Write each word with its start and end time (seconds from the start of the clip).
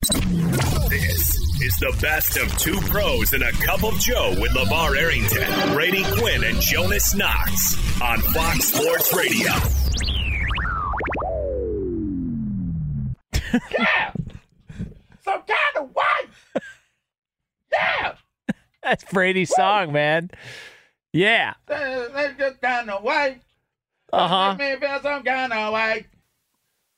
This 0.00 1.36
is 1.60 1.76
the 1.76 1.94
best 2.00 2.38
of 2.38 2.56
two 2.56 2.80
pros 2.88 3.34
and 3.34 3.42
a 3.42 3.52
cup 3.52 3.84
of 3.84 3.98
Joe 4.00 4.34
with 4.40 4.50
LeVar 4.52 4.96
Arrington, 4.96 5.74
Brady 5.74 6.04
Quinn, 6.16 6.42
and 6.42 6.58
Jonas 6.58 7.14
Knox 7.14 8.00
on 8.00 8.18
Fox 8.20 8.64
Sports 8.64 9.14
Radio. 9.14 9.52
Yeah. 13.78 14.12
Some 15.22 15.42
kind 15.42 15.76
of 15.76 15.94
way. 15.94 16.62
Yeah. 17.70 18.14
That's 18.82 19.04
Brady's 19.12 19.54
song, 19.54 19.92
man. 19.92 20.30
Yeah. 21.12 21.52
Let's 21.68 22.38
just 22.38 22.62
kind 22.62 22.88
of 22.88 23.02
way. 23.02 23.38
Uh 24.10 24.26
huh. 24.28 24.54
Make 24.56 24.80
me 24.80 24.88
feel 24.88 25.00
some 25.02 25.22
kind 25.24 25.52
of 25.52 25.74
way. 25.74 26.06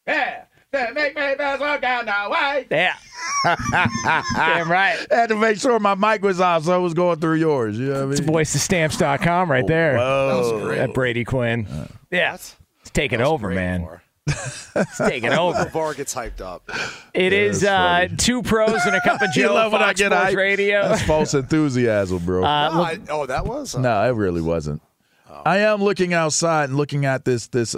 Yeah. 0.06 0.44
That 0.72 0.94
make 0.94 1.14
me 1.14 1.34
feel 1.36 1.58
some 1.58 1.80
kind 1.82 2.08
of 2.08 2.30
way. 2.30 2.66
Yeah. 2.70 2.96
Damn 4.36 4.70
right. 4.70 5.06
I 5.10 5.14
had 5.14 5.28
to 5.28 5.36
make 5.36 5.58
sure 5.58 5.78
my 5.78 5.94
mic 5.94 6.22
was 6.22 6.40
on, 6.40 6.62
so 6.62 6.72
I 6.72 6.78
was 6.78 6.94
going 6.94 7.20
through 7.20 7.34
yours. 7.34 7.78
You 7.78 7.88
know 7.88 7.92
what 7.92 8.00
I 8.00 8.04
mean? 8.04 8.12
It's 8.12 8.20
voicestamps.com 8.20 9.50
right 9.50 9.66
there. 9.66 9.98
Whoa. 9.98 10.68
That 10.74 10.94
Brady 10.94 11.24
Quinn. 11.24 11.66
Yeah. 12.10 12.36
It's 12.82 12.90
taking 12.90 13.20
over, 13.20 13.50
man. 13.50 13.86
It's 14.26 14.98
taking 14.98 15.30
over. 15.32 15.56
LeVar 15.66 15.96
gets 15.96 16.12
hyped 16.12 16.40
up. 16.40 16.68
It 17.14 17.32
is 17.32 17.62
uh, 17.62 18.08
two 18.18 18.42
pros 18.42 18.84
and 18.86 18.96
a 18.96 19.00
cup 19.02 19.22
of 19.22 19.30
Joe. 19.32 19.40
You 19.40 19.46
Joe. 19.48 19.54
love 19.54 19.72
when 19.72 19.82
I 19.82 19.88
Fox 19.90 20.00
get 20.00 20.10
Sports 20.12 20.32
hyped? 20.32 20.36
Radio. 20.36 20.88
That's 20.88 21.02
false 21.02 21.34
enthusiasm, 21.34 22.24
bro. 22.24 22.42
Uh, 22.44 22.70
No, 22.74 22.82
I, 22.82 22.98
oh, 23.08 23.26
that 23.26 23.46
was. 23.46 23.76
no, 23.76 24.02
it 24.02 24.14
really 24.16 24.40
wasn't. 24.42 24.82
I 25.46 25.58
am 25.58 25.80
looking 25.80 26.12
outside 26.12 26.70
and 26.70 26.76
looking 26.76 27.04
at 27.06 27.24
this 27.24 27.46
this 27.48 27.76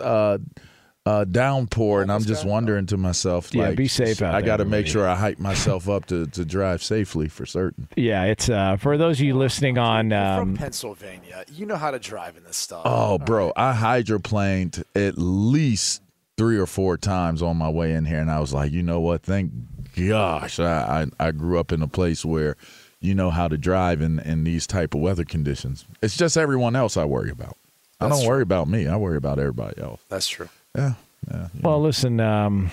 uh, 1.07 1.25
downpour, 1.25 2.01
and 2.01 2.11
I'm 2.11 2.23
just 2.25 2.47
wondering 2.47 2.87
to 2.87 2.97
myself, 2.97 3.55
Yeah, 3.55 3.69
like, 3.69 3.77
be 3.77 3.89
safe 3.89 4.23
out 4.23 4.35
I 4.35 4.41
got 4.41 4.57
to 4.59 4.65
make 4.65 4.87
sure 4.87 5.07
I 5.07 5.15
hype 5.15 5.39
myself 5.39 5.89
up 5.89 6.07
to, 6.07 6.27
to 6.29 6.45
drive 6.45 6.83
safely 6.83 7.29
for 7.29 7.45
certain. 7.45 7.89
Yeah, 7.95 8.25
it's 8.25 8.49
uh, 8.49 8.77
for 8.77 8.97
those 8.97 9.21
of 9.21 9.27
you 9.27 9.35
listening 9.37 9.77
on. 9.77 10.11
You're 10.11 10.19
from 10.39 10.51
Um, 10.51 10.57
Pennsylvania. 10.57 11.45
You 11.53 11.67
know 11.67 11.77
how 11.77 11.91
to 11.91 11.99
drive 11.99 12.37
in 12.37 12.45
this 12.45 12.57
stuff. 12.57 12.83
Oh, 12.87 13.19
bro, 13.19 13.53
I 13.55 13.75
hydroplaned 13.75 14.83
at 14.95 15.19
least 15.19 16.01
three 16.37 16.59
or 16.59 16.67
four 16.67 16.97
times 16.97 17.43
on 17.43 17.57
my 17.59 17.69
way 17.69 17.93
in 17.93 18.07
here, 18.07 18.19
and 18.21 18.31
I 18.31 18.41
was 18.41 18.53
like, 18.55 18.73
you 18.73 18.83
know 18.83 19.01
what? 19.01 19.23
Thank 19.23 19.53
gosh, 19.97 20.59
I 20.59 21.07
I, 21.21 21.29
I 21.29 21.31
grew 21.33 21.59
up 21.59 21.71
in 21.71 21.83
a 21.83 21.87
place 21.89 22.25
where 22.25 22.57
you 23.01 23.15
know 23.15 23.29
how 23.31 23.47
to 23.49 23.59
drive 23.59 24.01
in 24.01 24.19
in 24.21 24.45
these 24.45 24.67
type 24.67 24.95
of 24.95 25.01
weather 25.03 25.25
conditions. 25.25 25.85
It's 26.03 26.17
just 26.17 26.39
everyone 26.39 26.75
else 26.75 26.97
I 26.97 27.05
worry 27.05 27.31
about. 27.31 27.59
I 28.01 28.09
don't 28.09 28.21
true. 28.21 28.29
worry 28.29 28.43
about 28.43 28.69
me. 28.69 28.89
I 28.89 28.97
worry 28.97 29.19
about 29.19 29.39
everybody 29.39 29.81
else. 29.81 30.01
That's 30.09 30.27
true. 30.27 30.49
Yeah, 30.75 30.95
yeah. 31.31 31.49
you 31.55 31.61
well, 31.63 31.81
listen. 31.81 32.21
Um, 32.21 32.71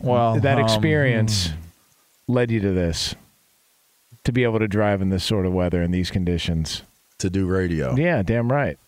Well, 0.00 0.40
that 0.40 0.58
um, 0.58 0.64
experience 0.64 1.50
led 2.26 2.50
you 2.50 2.60
to 2.60 2.72
this, 2.72 3.14
to 4.24 4.32
be 4.32 4.44
able 4.44 4.58
to 4.58 4.68
drive 4.68 5.00
in 5.02 5.10
this 5.10 5.24
sort 5.24 5.46
of 5.46 5.52
weather 5.52 5.82
in 5.82 5.90
these 5.90 6.10
conditions. 6.10 6.82
to 7.18 7.30
do 7.30 7.46
radio. 7.46 7.94
Yeah, 7.96 8.22
damn 8.22 8.50
right. 8.50 8.78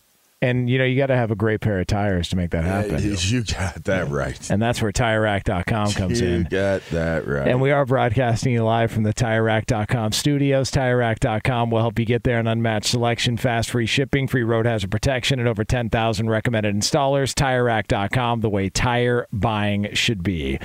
And 0.42 0.68
you 0.68 0.76
know 0.76 0.84
you 0.84 0.98
got 0.98 1.06
to 1.06 1.16
have 1.16 1.30
a 1.30 1.34
great 1.34 1.62
pair 1.62 1.80
of 1.80 1.86
tires 1.86 2.28
to 2.28 2.36
make 2.36 2.50
that 2.50 2.64
happen. 2.64 3.02
You, 3.02 3.16
you 3.18 3.42
got 3.42 3.84
that 3.84 4.10
right. 4.10 4.50
and 4.50 4.60
that's 4.60 4.82
where 4.82 4.92
TireRack.com 4.92 5.92
comes 5.92 6.20
you 6.20 6.28
in. 6.28 6.42
You 6.42 6.44
got 6.44 6.82
that 6.90 7.26
right. 7.26 7.48
And 7.48 7.60
we 7.60 7.70
are 7.70 7.86
broadcasting 7.86 8.52
you 8.52 8.62
live 8.62 8.92
from 8.92 9.04
the 9.04 9.14
TireRack.com 9.14 10.12
studios. 10.12 10.70
TireRack.com 10.70 11.70
will 11.70 11.80
help 11.80 11.98
you 11.98 12.04
get 12.04 12.24
there 12.24 12.38
an 12.38 12.46
unmatched 12.46 12.90
selection, 12.90 13.38
fast 13.38 13.70
free 13.70 13.86
shipping, 13.86 14.28
free 14.28 14.42
road 14.44 14.66
hazard 14.66 14.90
protection, 14.90 15.38
and 15.38 15.48
over 15.48 15.64
10,000 15.64 16.28
recommended 16.28 16.74
installers. 16.74 17.32
TireRack.com, 17.32 18.42
the 18.42 18.50
way 18.50 18.68
tire 18.68 19.26
buying 19.32 19.94
should 19.94 20.22
be. 20.22 20.58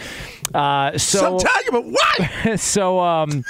Uh, 0.53 0.98
so, 0.98 1.40
Sometimes, 1.40 1.70
but 1.72 1.86
what? 1.86 2.59
so 2.59 3.00
um, 3.00 3.46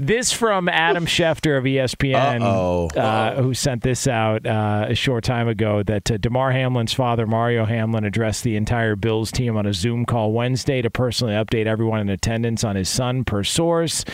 this 0.00 0.32
from 0.32 0.68
Adam 0.68 1.04
Schefter 1.04 1.58
of 1.58 1.64
ESPN, 1.64 2.40
Uh-oh. 2.40 2.88
uh, 2.98 3.42
who 3.42 3.52
sent 3.52 3.82
this 3.82 4.06
out 4.06 4.46
uh, 4.46 4.86
a 4.88 4.94
short 4.94 5.24
time 5.24 5.46
ago. 5.46 5.82
That 5.82 6.10
uh, 6.10 6.16
Damar 6.16 6.52
Hamlin's 6.52 6.94
father, 6.94 7.26
Mario 7.26 7.66
Hamlin, 7.66 8.04
addressed 8.04 8.42
the 8.42 8.56
entire 8.56 8.96
Bills 8.96 9.30
team 9.30 9.56
on 9.56 9.66
a 9.66 9.74
Zoom 9.74 10.06
call 10.06 10.32
Wednesday 10.32 10.80
to 10.80 10.88
personally 10.90 11.34
update 11.34 11.66
everyone 11.66 12.00
in 12.00 12.08
attendance 12.08 12.64
on 12.64 12.76
his 12.76 12.88
son. 12.88 13.24
Per 13.24 13.44
source, 13.44 14.04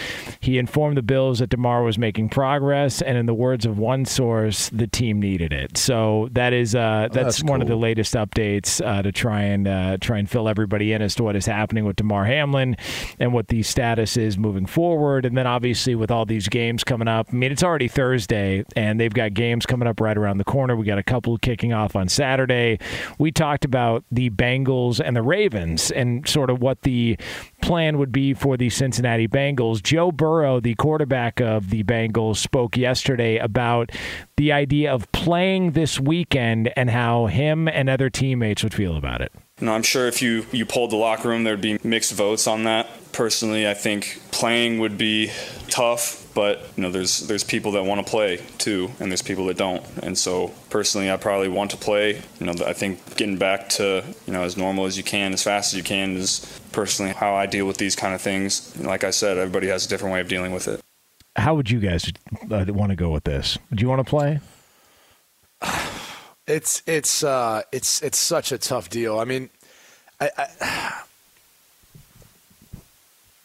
he 0.41 0.59
informed 0.59 0.97
the 0.97 1.03
Bills 1.03 1.39
that 1.39 1.51
Damar 1.51 1.85
was 1.85 1.99
making 1.99 2.31
progress, 2.31 3.01
and 3.01 3.17
in 3.17 3.27
the 3.27 3.35
words 3.35 3.65
of 3.65 3.79
one 3.79 4.05
source, 4.05 4.69
the 4.71 4.89
team 4.89 5.21
needed 5.21 5.53
it. 5.53 5.79
So 5.79 6.29
that 6.33 6.53
is 6.53 6.75
uh, 6.75 7.09
that's, 7.13 7.39
that's 7.39 7.45
one 7.45 7.63
of 7.63 7.69
the 7.69 7.77
latest 7.77 8.15
updates 8.15 8.85
uh, 8.85 9.03
to 9.03 9.13
try 9.13 9.43
and 9.43 9.69
uh, 9.69 9.99
try 10.01 10.19
and 10.19 10.29
fill 10.29 10.49
everybody 10.49 10.93
in 10.93 11.01
as 11.01 11.15
to 11.15 11.23
what 11.23 11.37
is 11.37 11.47
happening 11.47 11.85
with 11.85 11.97
Damar 11.97 12.25
Hamlin 12.25 12.77
and 13.21 13.33
what 13.33 13.49
the 13.49 13.63
status 13.63 14.17
is 14.17 14.37
moving 14.37 14.67
forward. 14.67 15.25
And 15.25 15.37
then 15.37 15.47
obviously 15.47 15.76
with 15.85 16.11
all 16.11 16.25
these 16.25 16.49
games 16.49 16.85
coming 16.85 17.09
up, 17.09 17.29
I 17.31 17.35
mean 17.35 17.53
it's 17.53 17.63
already 17.63 17.89
Thursday 17.89 18.65
and 18.75 18.99
they've 18.99 19.13
got 19.13 19.35
games 19.35 19.67
coming 19.67 19.87
up 19.87 20.01
right 20.01 20.17
around 20.17 20.39
the 20.39 20.45
corner. 20.45 20.75
We 20.75 20.87
got 20.87 20.99
a 20.99 21.03
couple 21.03 21.37
kicking 21.39 21.73
off 21.73 21.95
on 21.97 22.09
Saturday. 22.09 22.79
We 23.19 23.31
talked 23.33 23.65
about 23.65 24.05
the 24.11 24.31
Bengals 24.31 25.01
and 25.05 25.17
the 25.17 25.23
Ravens 25.23 25.91
and 25.91 26.27
sort 26.27 26.51
of 26.51 26.61
what 26.61 26.83
the 26.83 27.19
plan 27.63 27.99
would 27.99 28.13
be 28.13 28.35
for 28.35 28.57
the 28.57 28.71
Cincinnati 28.71 29.29
Bengals. 29.29 29.83
Joe 29.83 30.11
Burrow, 30.13 30.61
the 30.61 30.75
quarterback 30.75 31.41
of 31.41 31.71
the 31.71 31.83
Bengals, 31.85 32.37
spoke 32.37 32.77
yesterday 32.77 33.37
about 33.39 33.91
the 34.37 34.53
idea 34.53 34.93
of 34.93 35.11
playing 35.13 35.73
this 35.73 36.01
weekend 36.01 36.73
and 36.77 36.91
how 36.91 37.27
him 37.27 37.69
and 37.69 37.89
other 37.89 38.11
teammates 38.11 38.63
would 38.63 38.75
feel 38.75 38.97
about 38.97 39.21
it. 39.21 39.33
No, 39.59 39.73
I'm 39.73 39.83
sure 39.83 40.07
if 40.07 40.21
you, 40.21 40.45
you 40.53 40.67
polled 40.67 40.91
the 40.91 40.97
locker 40.97 41.29
room, 41.29 41.45
there'd 41.45 41.63
be 41.63 41.79
mixed 41.83 42.13
votes 42.13 42.47
on 42.47 42.65
that. 42.65 42.89
Personally, 43.13 43.67
I 43.67 43.73
think 43.73 44.21
playing 44.31 44.81
would 44.81 44.99
be 44.99 45.31
tough, 45.71 46.27
but 46.35 46.61
you 46.77 46.83
know, 46.83 46.91
there's 46.91 47.21
there's 47.21 47.43
people 47.43 47.73
that 47.73 47.85
want 47.85 48.05
to 48.05 48.11
play 48.11 48.45
too, 48.59 48.91
and 49.01 49.11
there's 49.11 49.23
people 49.23 49.47
that 49.47 49.57
don't. 49.57 49.83
And 50.03 50.19
so, 50.19 50.53
personally, 50.69 51.11
I 51.11 51.17
probably 51.17 51.49
want 51.49 51.71
to 51.71 51.79
play. 51.79 52.21
You 52.39 52.47
know, 52.47 52.53
I 52.67 52.75
think 52.75 53.17
getting 53.17 53.39
back 53.39 53.71
to 53.71 54.05
you 54.27 54.33
know 54.35 54.43
as 54.43 54.59
normal 54.59 54.85
as 54.85 54.99
you 54.99 55.03
can, 55.03 55.33
as 55.33 55.43
fast 55.43 55.73
as 55.73 55.79
you 55.79 55.83
can, 55.83 56.15
is 56.17 56.61
personally 56.73 57.13
how 57.13 57.35
I 57.35 57.47
deal 57.47 57.67
with 57.67 57.79
these 57.79 57.97
kind 57.97 58.15
of 58.15 58.21
things. 58.21 58.79
Like 58.79 59.05
I 59.05 59.11
said, 59.11 59.39
everybody 59.39 59.69
has 59.69 59.87
a 59.87 59.89
different 59.89 60.13
way 60.13 60.21
of 60.21 60.29
dealing 60.29 60.53
with 60.53 60.69
it. 60.69 60.83
How 61.37 61.55
would 61.55 61.71
you 61.71 61.81
guys 61.81 62.13
uh, 62.51 62.67
want 62.69 62.91
to 62.91 62.97
go 62.97 63.09
with 63.09 63.25
this? 63.25 63.57
Do 63.75 63.81
you 63.81 63.89
want 63.89 64.07
to 64.07 64.11
play? 64.11 64.41
It's 66.47 66.83
it's 66.87 67.25
uh 67.25 67.63
it's 67.73 68.03
it's 68.03 68.19
such 68.19 68.53
a 68.53 68.59
tough 68.59 68.89
deal. 68.89 69.19
I 69.19 69.25
mean, 69.25 69.51
I, 70.21 70.31
I 70.39 71.03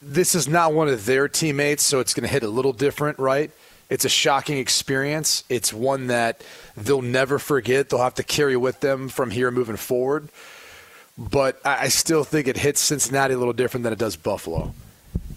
this 0.02 0.36
is 0.36 0.48
not 0.48 0.74
one 0.74 0.88
of 0.88 1.06
their 1.06 1.28
teammates, 1.28 1.84
so 1.84 2.00
it's 2.00 2.14
going 2.14 2.28
to 2.28 2.32
hit 2.32 2.44
a 2.44 2.48
little 2.48 2.74
different, 2.74 3.20
right? 3.20 3.52
It's 3.90 4.06
a 4.06 4.10
shocking 4.10 4.58
experience. 4.58 5.44
It's 5.50 5.74
one 5.74 6.08
that 6.08 6.44
they'll 6.78 7.02
never 7.02 7.40
forget. 7.40 7.90
They'll 7.90 8.02
have 8.02 8.16
to 8.16 8.24
carry 8.24 8.56
with 8.58 8.80
them 8.80 9.10
from 9.10 9.32
here 9.32 9.52
moving 9.52 9.76
forward. 9.78 10.30
but 11.18 11.60
I, 11.66 11.86
I 11.86 11.88
still 11.90 12.24
think 12.24 12.48
it 12.48 12.58
hits 12.58 12.82
Cincinnati 12.82 13.34
a 13.34 13.38
little 13.38 13.54
different 13.54 13.84
than 13.84 13.94
it 13.94 14.00
does 14.00 14.16
Buffalo. 14.16 14.74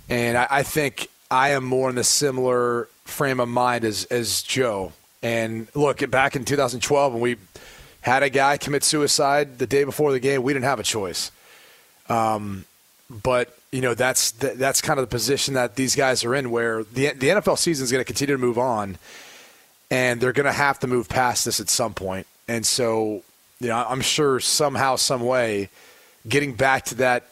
And 0.08 0.38
I, 0.38 0.46
I 0.50 0.62
think 0.62 1.08
I 1.31 1.50
am 1.50 1.64
more 1.64 1.88
in 1.90 1.96
the 1.96 2.05
similar 2.05 2.88
frame 3.05 3.40
of 3.40 3.49
mind 3.49 3.84
as, 3.84 4.05
as 4.06 4.43
Joe. 4.43 4.93
And 5.25 5.67
look, 5.75 6.09
back 6.11 6.37
in 6.37 6.44
2012 6.44 7.12
when 7.15 7.23
we 7.23 7.37
had 8.03 8.23
a 8.23 8.29
guy 8.29 8.59
commit 8.59 8.85
suicide 8.85 9.59
the 9.59 9.67
day 9.67 9.82
before 9.82 10.12
the 10.12 10.21
game, 10.21 10.43
we 10.43 10.53
didn't 10.53 10.67
have 10.67 10.79
a 10.79 10.85
choice. 10.85 11.32
Um, 12.11 12.67
but 13.11 13.56
you 13.73 13.81
know 13.81 13.94
that's 13.94 14.32
that's 14.32 14.81
kind 14.81 15.00
of 15.00 15.09
the 15.09 15.11
position 15.11 15.55
that 15.55 15.76
these 15.76 15.97
guys 15.97 16.25
are 16.25 16.35
in, 16.35 16.50
where 16.50 16.85
the 16.85 17.09
the 17.12 17.29
NFL 17.29 17.59
season 17.59 17.85
is 17.85 17.91
going 17.91 18.03
to 18.03 18.06
continue 18.06 18.37
to 18.37 18.41
move 18.41 18.59
on, 18.59 18.99
and 19.91 20.21
they're 20.21 20.32
going 20.32 20.47
to 20.47 20.53
have 20.53 20.79
to 20.81 20.87
move 20.87 21.09
past 21.09 21.47
this 21.47 21.59
at 21.59 21.69
some 21.71 21.94
point. 21.94 22.26
And 22.47 22.65
so, 22.67 23.23
you 23.61 23.69
know, 23.69 23.76
I'm 23.88 24.03
sure 24.03 24.38
somehow, 24.38 24.97
some 24.97 25.23
way, 25.23 25.71
getting 26.29 26.55
back 26.55 26.85
to 26.87 26.97
that 26.97 27.25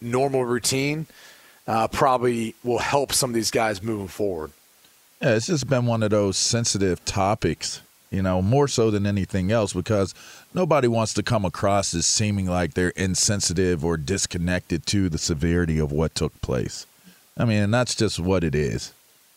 normal 0.00 0.44
routine 0.44 1.06
uh, 1.66 1.88
probably 1.88 2.54
will 2.62 2.78
help 2.78 3.12
some 3.12 3.30
of 3.30 3.34
these 3.34 3.50
guys 3.50 3.82
moving 3.82 4.08
forward. 4.08 4.52
Yeah, 5.20 5.34
it's 5.34 5.48
just 5.48 5.68
been 5.68 5.84
one 5.84 6.02
of 6.02 6.10
those 6.10 6.38
sensitive 6.38 7.04
topics, 7.04 7.82
you 8.10 8.22
know, 8.22 8.40
more 8.40 8.66
so 8.66 8.90
than 8.90 9.04
anything 9.04 9.52
else 9.52 9.74
because 9.74 10.14
nobody 10.54 10.88
wants 10.88 11.12
to 11.14 11.22
come 11.22 11.44
across 11.44 11.92
as 11.92 12.06
seeming 12.06 12.46
like 12.46 12.72
they're 12.72 12.88
insensitive 12.90 13.84
or 13.84 13.98
disconnected 13.98 14.86
to 14.86 15.10
the 15.10 15.18
severity 15.18 15.78
of 15.78 15.92
what 15.92 16.14
took 16.14 16.40
place. 16.40 16.86
I 17.36 17.44
mean, 17.44 17.62
and 17.64 17.74
that's 17.74 17.94
just 17.94 18.18
what 18.18 18.44
it 18.44 18.54
is. 18.54 18.94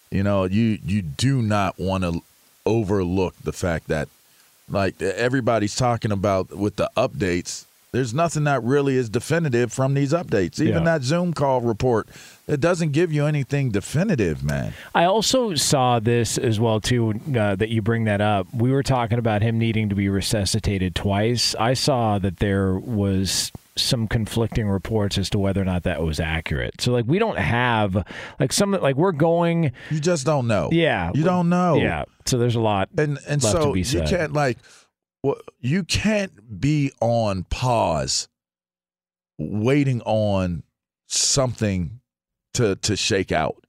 You 0.09 0.23
know, 0.23 0.45
you 0.45 0.79
you 0.85 1.01
do 1.01 1.41
not 1.41 1.77
want 1.77 2.05
to 2.05 2.21
overlook 2.65 3.35
the 3.43 3.51
fact 3.51 3.89
that 3.89 4.07
like 4.69 5.01
everybody's 5.01 5.75
talking 5.75 6.13
about 6.13 6.55
with 6.55 6.77
the 6.77 6.89
updates, 6.95 7.65
there's 7.93 8.13
nothing 8.13 8.43
that 8.43 8.61
really 8.63 8.97
is 8.97 9.09
definitive 9.09 9.71
from 9.71 9.93
these 9.93 10.11
updates. 10.11 10.59
Even 10.59 10.79
Yeah. 10.79 10.97
that 10.97 11.03
Zoom 11.03 11.31
call 11.33 11.61
report, 11.61 12.09
it 12.47 12.59
doesn't 12.59 12.91
give 12.91 13.13
you 13.13 13.25
anything 13.25 13.69
definitive, 13.69 14.43
man. 14.43 14.73
I 14.93 15.05
also 15.05 15.53
saw 15.55 15.99
this 15.99 16.37
as 16.37 16.59
well 16.59 16.81
too. 16.81 17.13
Uh, 17.37 17.55
that 17.55 17.69
you 17.69 17.81
bring 17.81 18.03
that 18.05 18.19
up. 18.19 18.47
We 18.53 18.71
were 18.71 18.83
talking 18.83 19.19
about 19.19 19.41
him 19.43 19.57
needing 19.59 19.87
to 19.89 19.95
be 19.95 20.09
resuscitated 20.09 20.95
twice. 20.95 21.55
I 21.59 21.73
saw 21.75 22.17
that 22.19 22.37
there 22.39 22.73
was 22.73 23.51
some 23.75 24.07
conflicting 24.07 24.67
reports 24.69 25.17
as 25.17 25.29
to 25.31 25.39
whether 25.39 25.59
or 25.61 25.65
not 25.65 25.81
that 25.83 26.03
was 26.03 26.19
accurate. 26.19 26.79
So 26.79 26.91
like 26.91 27.05
we 27.07 27.17
don't 27.17 27.39
have 27.39 28.05
like 28.39 28.51
some 28.53 28.71
like 28.71 28.95
we're 28.95 29.11
going. 29.11 29.71
You 29.89 29.99
just 29.99 30.25
don't 30.25 30.47
know. 30.47 30.69
Yeah, 30.71 31.11
You 31.13 31.23
don't 31.23 31.49
know. 31.49 31.75
Yeah. 31.75 32.03
So 32.25 32.37
there's 32.37 32.55
a 32.55 32.59
lot 32.61 32.89
and 32.97 33.17
and 33.27 33.41
so 33.41 33.67
to 33.67 33.73
be 33.73 33.81
you 33.81 34.01
can't 34.03 34.33
like 34.33 34.57
well, 35.23 35.39
you 35.59 35.83
can't 35.83 36.59
be 36.59 36.91
on 36.99 37.45
pause 37.45 38.27
waiting 39.39 40.01
on 40.01 40.63
something 41.07 42.01
to 42.53 42.75
to 42.75 42.95
shake 42.95 43.31
out. 43.31 43.65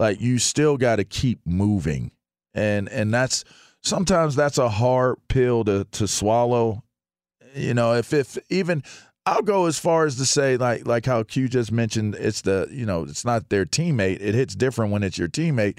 Like 0.00 0.20
you 0.20 0.38
still 0.38 0.76
got 0.76 0.96
to 0.96 1.04
keep 1.04 1.40
moving. 1.46 2.10
And 2.54 2.88
and 2.88 3.12
that's 3.12 3.44
sometimes 3.82 4.34
that's 4.34 4.58
a 4.58 4.68
hard 4.68 5.16
pill 5.28 5.64
to 5.64 5.84
to 5.92 6.08
swallow. 6.08 6.82
You 7.54 7.74
know 7.74 7.94
if 7.94 8.12
if 8.12 8.38
even 8.48 8.82
I'll 9.26 9.42
go 9.42 9.66
as 9.66 9.78
far 9.78 10.06
as 10.06 10.16
to 10.16 10.26
say 10.26 10.56
like 10.56 10.86
like 10.86 11.06
how 11.06 11.22
Q 11.22 11.48
just 11.48 11.70
mentioned 11.70 12.14
it's 12.14 12.40
the 12.40 12.66
you 12.70 12.86
know 12.86 13.04
it's 13.04 13.24
not 13.24 13.50
their 13.50 13.66
teammate. 13.66 14.20
It 14.20 14.34
hits 14.34 14.54
different 14.54 14.90
when 14.90 15.02
it's 15.02 15.18
your 15.18 15.28
teammate. 15.28 15.78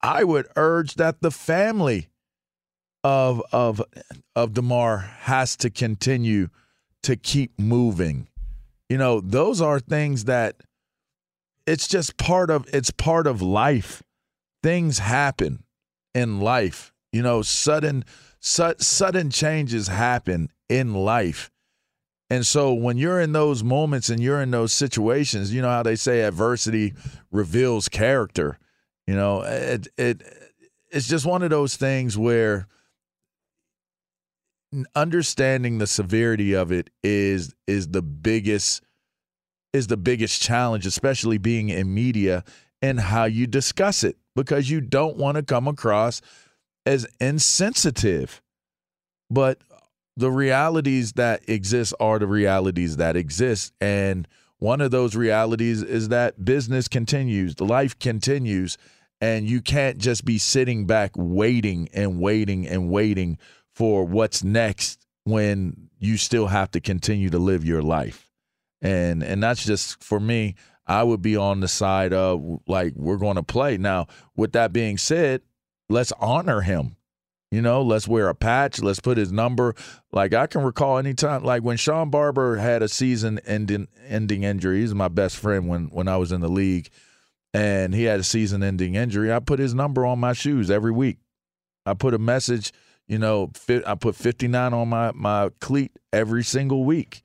I 0.00 0.24
would 0.24 0.48
urge 0.56 0.94
that 0.94 1.20
the 1.20 1.30
family 1.30 2.08
of 3.04 3.42
of 3.52 3.82
of 4.36 4.54
Damar 4.54 4.98
has 4.98 5.56
to 5.56 5.70
continue 5.70 6.48
to 7.02 7.16
keep 7.16 7.58
moving. 7.58 8.28
You 8.88 8.98
know, 8.98 9.20
those 9.20 9.60
are 9.60 9.80
things 9.80 10.24
that 10.26 10.56
it's 11.66 11.88
just 11.88 12.16
part 12.16 12.50
of 12.50 12.68
it's 12.72 12.90
part 12.90 13.26
of 13.26 13.42
life. 13.42 14.02
Things 14.62 14.98
happen 14.98 15.64
in 16.14 16.40
life. 16.40 16.92
You 17.12 17.22
know, 17.22 17.42
sudden 17.42 18.04
su- 18.40 18.74
sudden 18.78 19.30
changes 19.30 19.88
happen 19.88 20.50
in 20.68 20.94
life. 20.94 21.50
And 22.30 22.46
so 22.46 22.72
when 22.72 22.96
you're 22.96 23.20
in 23.20 23.32
those 23.32 23.62
moments 23.62 24.08
and 24.08 24.18
you're 24.18 24.40
in 24.40 24.50
those 24.52 24.72
situations, 24.72 25.52
you 25.52 25.60
know 25.60 25.68
how 25.68 25.82
they 25.82 25.96
say 25.96 26.22
adversity 26.22 26.94
reveals 27.30 27.88
character. 27.88 28.58
You 29.06 29.14
know, 29.14 29.42
it 29.42 29.88
it 29.98 30.22
it's 30.90 31.08
just 31.08 31.26
one 31.26 31.42
of 31.42 31.50
those 31.50 31.76
things 31.76 32.16
where 32.16 32.68
understanding 34.94 35.78
the 35.78 35.86
severity 35.86 36.54
of 36.54 36.72
it 36.72 36.90
is 37.02 37.54
is 37.66 37.88
the 37.88 38.02
biggest 38.02 38.82
is 39.72 39.86
the 39.86 39.96
biggest 39.96 40.40
challenge 40.42 40.86
especially 40.86 41.38
being 41.38 41.68
in 41.68 41.92
media 41.92 42.44
and 42.80 42.98
how 42.98 43.24
you 43.24 43.46
discuss 43.46 44.02
it 44.02 44.16
because 44.34 44.68
you 44.68 44.80
don't 44.80 45.16
want 45.16 45.36
to 45.36 45.42
come 45.42 45.68
across 45.68 46.20
as 46.84 47.06
insensitive. 47.20 48.42
But 49.30 49.58
the 50.16 50.30
realities 50.30 51.12
that 51.12 51.48
exist 51.48 51.94
are 52.00 52.18
the 52.18 52.26
realities 52.26 52.96
that 52.96 53.16
exist 53.16 53.72
and 53.80 54.28
one 54.58 54.80
of 54.80 54.90
those 54.90 55.16
realities 55.16 55.82
is 55.82 56.10
that 56.10 56.44
business 56.44 56.86
continues 56.86 57.58
life 57.60 57.98
continues 57.98 58.76
and 59.22 59.48
you 59.48 59.62
can't 59.62 59.96
just 59.96 60.24
be 60.24 60.36
sitting 60.36 60.86
back 60.86 61.12
waiting 61.16 61.88
and 61.94 62.20
waiting 62.20 62.68
and 62.68 62.90
waiting 62.90 63.38
for 63.74 64.04
what's 64.04 64.44
next 64.44 65.06
when 65.24 65.88
you 65.98 66.16
still 66.16 66.46
have 66.46 66.70
to 66.72 66.80
continue 66.80 67.30
to 67.30 67.38
live 67.38 67.64
your 67.64 67.82
life. 67.82 68.30
And 68.80 69.22
and 69.22 69.42
that's 69.42 69.64
just 69.64 70.02
for 70.02 70.18
me, 70.18 70.56
I 70.86 71.02
would 71.02 71.22
be 71.22 71.36
on 71.36 71.60
the 71.60 71.68
side 71.68 72.12
of 72.12 72.60
like 72.66 72.94
we're 72.96 73.16
going 73.16 73.36
to 73.36 73.42
play. 73.42 73.76
Now, 73.78 74.08
with 74.36 74.52
that 74.52 74.72
being 74.72 74.98
said, 74.98 75.42
let's 75.88 76.12
honor 76.18 76.60
him. 76.60 76.96
You 77.52 77.60
know, 77.60 77.82
let's 77.82 78.08
wear 78.08 78.28
a 78.28 78.34
patch, 78.34 78.80
let's 78.80 78.98
put 78.98 79.18
his 79.18 79.30
number. 79.30 79.74
Like 80.10 80.32
I 80.34 80.46
can 80.46 80.62
recall 80.62 80.98
anytime 80.98 81.44
like 81.44 81.62
when 81.62 81.76
Sean 81.76 82.10
Barber 82.10 82.56
had 82.56 82.82
a 82.82 82.88
season 82.88 83.40
ending 83.46 83.88
ending 84.08 84.42
injury. 84.42 84.80
He's 84.80 84.94
my 84.94 85.08
best 85.08 85.36
friend 85.36 85.68
when 85.68 85.86
when 85.88 86.08
I 86.08 86.16
was 86.16 86.32
in 86.32 86.40
the 86.40 86.48
league 86.48 86.88
and 87.54 87.94
he 87.94 88.04
had 88.04 88.20
a 88.20 88.24
season 88.24 88.62
ending 88.62 88.94
injury. 88.94 89.32
I 89.32 89.38
put 89.38 89.58
his 89.58 89.74
number 89.74 90.06
on 90.06 90.18
my 90.18 90.32
shoes 90.32 90.70
every 90.70 90.92
week. 90.92 91.18
I 91.84 91.94
put 91.94 92.14
a 92.14 92.18
message 92.18 92.72
you 93.08 93.18
know, 93.18 93.50
I 93.86 93.94
put 93.94 94.16
59 94.16 94.72
on 94.72 94.88
my 94.88 95.12
my 95.12 95.50
cleat 95.60 95.92
every 96.12 96.44
single 96.44 96.84
week. 96.84 97.22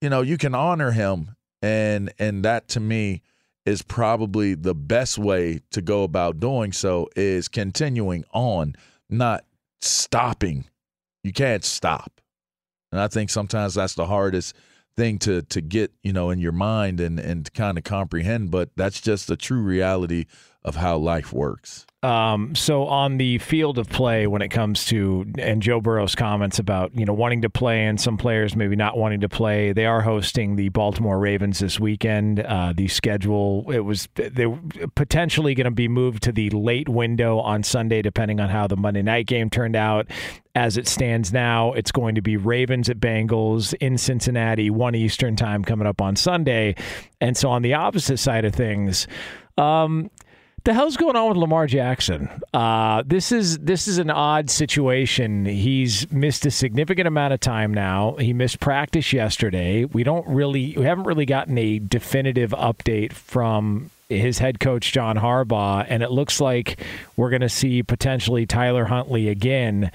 You 0.00 0.10
know, 0.10 0.22
you 0.22 0.36
can 0.36 0.54
honor 0.54 0.90
him 0.90 1.36
and 1.62 2.12
and 2.18 2.44
that 2.44 2.68
to 2.68 2.80
me 2.80 3.22
is 3.64 3.82
probably 3.82 4.54
the 4.54 4.74
best 4.74 5.18
way 5.18 5.60
to 5.70 5.80
go 5.80 6.02
about 6.02 6.40
doing 6.40 6.72
so 6.72 7.08
is 7.14 7.46
continuing 7.46 8.24
on, 8.32 8.74
not 9.08 9.44
stopping. 9.80 10.64
You 11.22 11.32
can't 11.32 11.64
stop. 11.64 12.20
And 12.90 13.00
I 13.00 13.06
think 13.06 13.30
sometimes 13.30 13.74
that's 13.74 13.94
the 13.94 14.06
hardest 14.06 14.56
thing 14.96 15.18
to 15.20 15.42
to 15.42 15.60
get, 15.60 15.92
you 16.02 16.12
know, 16.12 16.30
in 16.30 16.40
your 16.40 16.52
mind 16.52 17.00
and 17.00 17.18
and 17.18 17.52
kind 17.54 17.78
of 17.78 17.84
comprehend, 17.84 18.50
but 18.50 18.70
that's 18.76 19.00
just 19.00 19.28
the 19.28 19.36
true 19.36 19.62
reality 19.62 20.26
of 20.64 20.76
how 20.76 20.96
life 20.96 21.32
works. 21.32 21.86
Um, 22.04 22.56
so 22.56 22.86
on 22.86 23.18
the 23.18 23.38
field 23.38 23.78
of 23.78 23.88
play, 23.88 24.26
when 24.26 24.42
it 24.42 24.48
comes 24.48 24.86
to 24.86 25.24
and 25.38 25.62
Joe 25.62 25.80
Burrow's 25.80 26.16
comments 26.16 26.58
about 26.58 26.90
you 26.98 27.04
know 27.04 27.12
wanting 27.12 27.42
to 27.42 27.50
play 27.50 27.84
and 27.84 28.00
some 28.00 28.16
players 28.16 28.56
maybe 28.56 28.74
not 28.74 28.96
wanting 28.96 29.20
to 29.20 29.28
play, 29.28 29.72
they 29.72 29.86
are 29.86 30.00
hosting 30.00 30.56
the 30.56 30.68
Baltimore 30.70 31.20
Ravens 31.20 31.60
this 31.60 31.78
weekend. 31.78 32.40
Uh, 32.40 32.72
the 32.74 32.88
schedule 32.88 33.70
it 33.70 33.80
was 33.80 34.08
they 34.14 34.46
potentially 34.96 35.54
going 35.54 35.66
to 35.66 35.70
be 35.70 35.86
moved 35.86 36.24
to 36.24 36.32
the 36.32 36.50
late 36.50 36.88
window 36.88 37.38
on 37.38 37.62
Sunday, 37.62 38.02
depending 38.02 38.40
on 38.40 38.48
how 38.48 38.66
the 38.66 38.76
Monday 38.76 39.02
night 39.02 39.26
game 39.26 39.48
turned 39.48 39.76
out. 39.76 40.08
As 40.56 40.76
it 40.76 40.88
stands 40.88 41.32
now, 41.32 41.72
it's 41.72 41.92
going 41.92 42.16
to 42.16 42.20
be 42.20 42.36
Ravens 42.36 42.90
at 42.90 42.98
Bengals 42.98 43.74
in 43.74 43.96
Cincinnati, 43.96 44.70
one 44.70 44.96
Eastern 44.96 45.36
time 45.36 45.64
coming 45.64 45.86
up 45.86 46.02
on 46.02 46.16
Sunday. 46.16 46.74
And 47.20 47.36
so 47.36 47.48
on 47.48 47.62
the 47.62 47.74
opposite 47.74 48.18
side 48.18 48.44
of 48.44 48.54
things. 48.54 49.06
Um, 49.56 50.10
the 50.64 50.74
hell's 50.74 50.96
going 50.96 51.16
on 51.16 51.28
with 51.28 51.36
Lamar 51.36 51.66
Jackson? 51.66 52.28
Uh, 52.54 53.02
this 53.06 53.32
is 53.32 53.58
this 53.58 53.88
is 53.88 53.98
an 53.98 54.10
odd 54.10 54.50
situation. 54.50 55.44
He's 55.44 56.10
missed 56.12 56.46
a 56.46 56.50
significant 56.50 57.08
amount 57.08 57.34
of 57.34 57.40
time 57.40 57.74
now. 57.74 58.16
He 58.16 58.32
missed 58.32 58.60
practice 58.60 59.12
yesterday. 59.12 59.84
We 59.84 60.04
don't 60.04 60.26
really, 60.26 60.74
we 60.76 60.84
haven't 60.84 61.04
really 61.04 61.26
gotten 61.26 61.58
a 61.58 61.78
definitive 61.78 62.50
update 62.50 63.12
from 63.12 63.90
his 64.08 64.38
head 64.38 64.60
coach 64.60 64.92
John 64.92 65.16
Harbaugh, 65.16 65.86
and 65.88 66.02
it 66.02 66.10
looks 66.10 66.40
like 66.40 66.78
we're 67.16 67.30
going 67.30 67.42
to 67.42 67.48
see 67.48 67.82
potentially 67.82 68.46
Tyler 68.46 68.84
Huntley 68.84 69.28
again. 69.28 69.90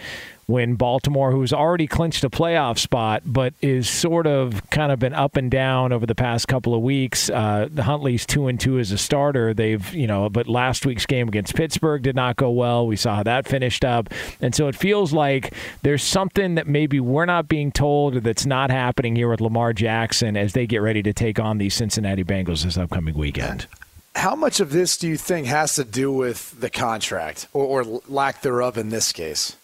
When 0.47 0.75
Baltimore, 0.75 1.31
who's 1.31 1.51
already 1.51 1.87
clinched 1.87 2.23
a 2.23 2.29
playoff 2.29 2.79
spot, 2.79 3.21
but 3.25 3.53
is 3.61 3.89
sort 3.89 4.25
of 4.25 4.67
kind 4.69 4.93
of 4.93 4.97
been 4.97 5.13
up 5.13 5.35
and 5.35 5.51
down 5.51 5.91
over 5.91 6.05
the 6.05 6.15
past 6.15 6.47
couple 6.47 6.73
of 6.73 6.81
weeks. 6.81 7.29
Uh, 7.29 7.67
the 7.69 7.83
Huntley's 7.83 8.25
two 8.25 8.47
and 8.47 8.57
two 8.57 8.79
as 8.79 8.93
a 8.93 8.97
starter. 8.97 9.53
They've, 9.53 9.93
you 9.93 10.07
know, 10.07 10.29
but 10.29 10.47
last 10.47 10.85
week's 10.85 11.05
game 11.05 11.27
against 11.27 11.53
Pittsburgh 11.53 12.01
did 12.01 12.15
not 12.15 12.37
go 12.37 12.49
well. 12.49 12.87
We 12.87 12.95
saw 12.95 13.17
how 13.17 13.23
that 13.23 13.45
finished 13.45 13.83
up. 13.83 14.07
And 14.39 14.55
so 14.55 14.69
it 14.69 14.75
feels 14.75 15.11
like 15.11 15.53
there's 15.81 16.01
something 16.01 16.55
that 16.55 16.65
maybe 16.65 17.01
we're 17.01 17.25
not 17.25 17.49
being 17.49 17.69
told 17.69 18.15
or 18.15 18.21
that's 18.21 18.45
not 18.45 18.71
happening 18.71 19.17
here 19.17 19.29
with 19.29 19.41
Lamar 19.41 19.73
Jackson 19.73 20.37
as 20.37 20.53
they 20.53 20.65
get 20.65 20.77
ready 20.77 21.03
to 21.03 21.11
take 21.11 21.41
on 21.41 21.57
the 21.57 21.69
Cincinnati 21.69 22.23
Bengals 22.23 22.63
this 22.63 22.77
upcoming 22.77 23.17
weekend. 23.17 23.67
How 24.15 24.33
much 24.33 24.61
of 24.61 24.71
this 24.71 24.97
do 24.97 25.09
you 25.09 25.17
think 25.17 25.45
has 25.47 25.75
to 25.75 25.83
do 25.83 26.09
with 26.09 26.57
the 26.57 26.69
contract 26.69 27.49
or, 27.51 27.83
or 27.83 28.01
lack 28.07 28.41
thereof 28.43 28.77
in 28.77 28.89
this 28.89 29.11
case? 29.11 29.56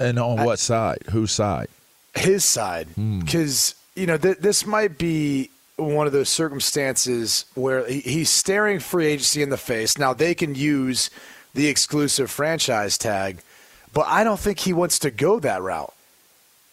And 0.00 0.18
on 0.18 0.44
what 0.44 0.58
side? 0.58 0.98
Whose 1.10 1.30
side? 1.32 1.68
His 2.14 2.44
side. 2.44 2.88
Hmm. 2.88 3.20
Because, 3.20 3.74
you 3.94 4.06
know, 4.06 4.16
th- 4.16 4.38
this 4.38 4.66
might 4.66 4.98
be 4.98 5.50
one 5.76 6.06
of 6.06 6.12
those 6.12 6.28
circumstances 6.28 7.44
where 7.54 7.86
he- 7.86 8.00
he's 8.00 8.30
staring 8.30 8.80
free 8.80 9.06
agency 9.06 9.42
in 9.42 9.50
the 9.50 9.56
face. 9.56 9.96
Now, 9.98 10.12
they 10.12 10.34
can 10.34 10.54
use 10.54 11.10
the 11.54 11.68
exclusive 11.68 12.30
franchise 12.30 12.96
tag, 12.98 13.38
but 13.92 14.06
I 14.08 14.24
don't 14.24 14.40
think 14.40 14.60
he 14.60 14.72
wants 14.72 14.98
to 15.00 15.10
go 15.10 15.38
that 15.40 15.62
route. 15.62 15.92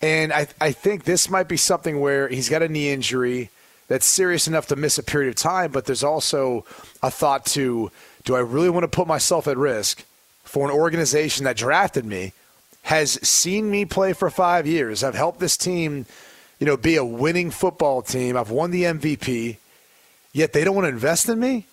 And 0.01 0.31
I, 0.31 0.47
I 0.61 0.71
think 0.71 1.03
this 1.05 1.29
might 1.29 1.47
be 1.47 1.57
something 1.57 1.99
where 1.99 2.27
he's 2.27 2.49
got 2.49 2.61
a 2.61 2.67
knee 2.67 2.91
injury 2.91 3.49
that's 3.87 4.05
serious 4.05 4.47
enough 4.47 4.67
to 4.67 4.75
miss 4.75 4.97
a 4.97 5.03
period 5.03 5.29
of 5.29 5.35
time, 5.35 5.71
but 5.71 5.85
there's 5.85 6.03
also 6.03 6.65
a 7.01 7.09
thought 7.09 7.45
to 7.47 7.91
do 8.25 8.35
I 8.35 8.39
really 8.39 8.69
want 8.69 8.83
to 8.83 8.87
put 8.89 9.07
myself 9.07 9.47
at 9.47 9.57
risk 9.57 10.03
for 10.43 10.69
an 10.69 10.71
organization 10.75 11.45
that 11.45 11.55
drafted 11.57 12.05
me, 12.05 12.33
has 12.87 13.19
seen 13.27 13.69
me 13.69 13.83
play 13.83 14.13
for 14.13 14.29
five 14.29 14.65
years, 14.65 15.03
I've 15.03 15.13
helped 15.13 15.41
this 15.41 15.57
team, 15.57 16.05
you 16.57 16.65
know, 16.65 16.77
be 16.77 16.95
a 16.95 17.03
winning 17.03 17.51
football 17.51 18.01
team, 18.01 18.37
I've 18.37 18.49
won 18.49 18.71
the 18.71 18.83
MVP, 18.83 19.57
yet 20.31 20.53
they 20.53 20.63
don't 20.63 20.73
want 20.73 20.85
to 20.85 20.89
invest 20.89 21.27
in 21.27 21.37
me? 21.37 21.65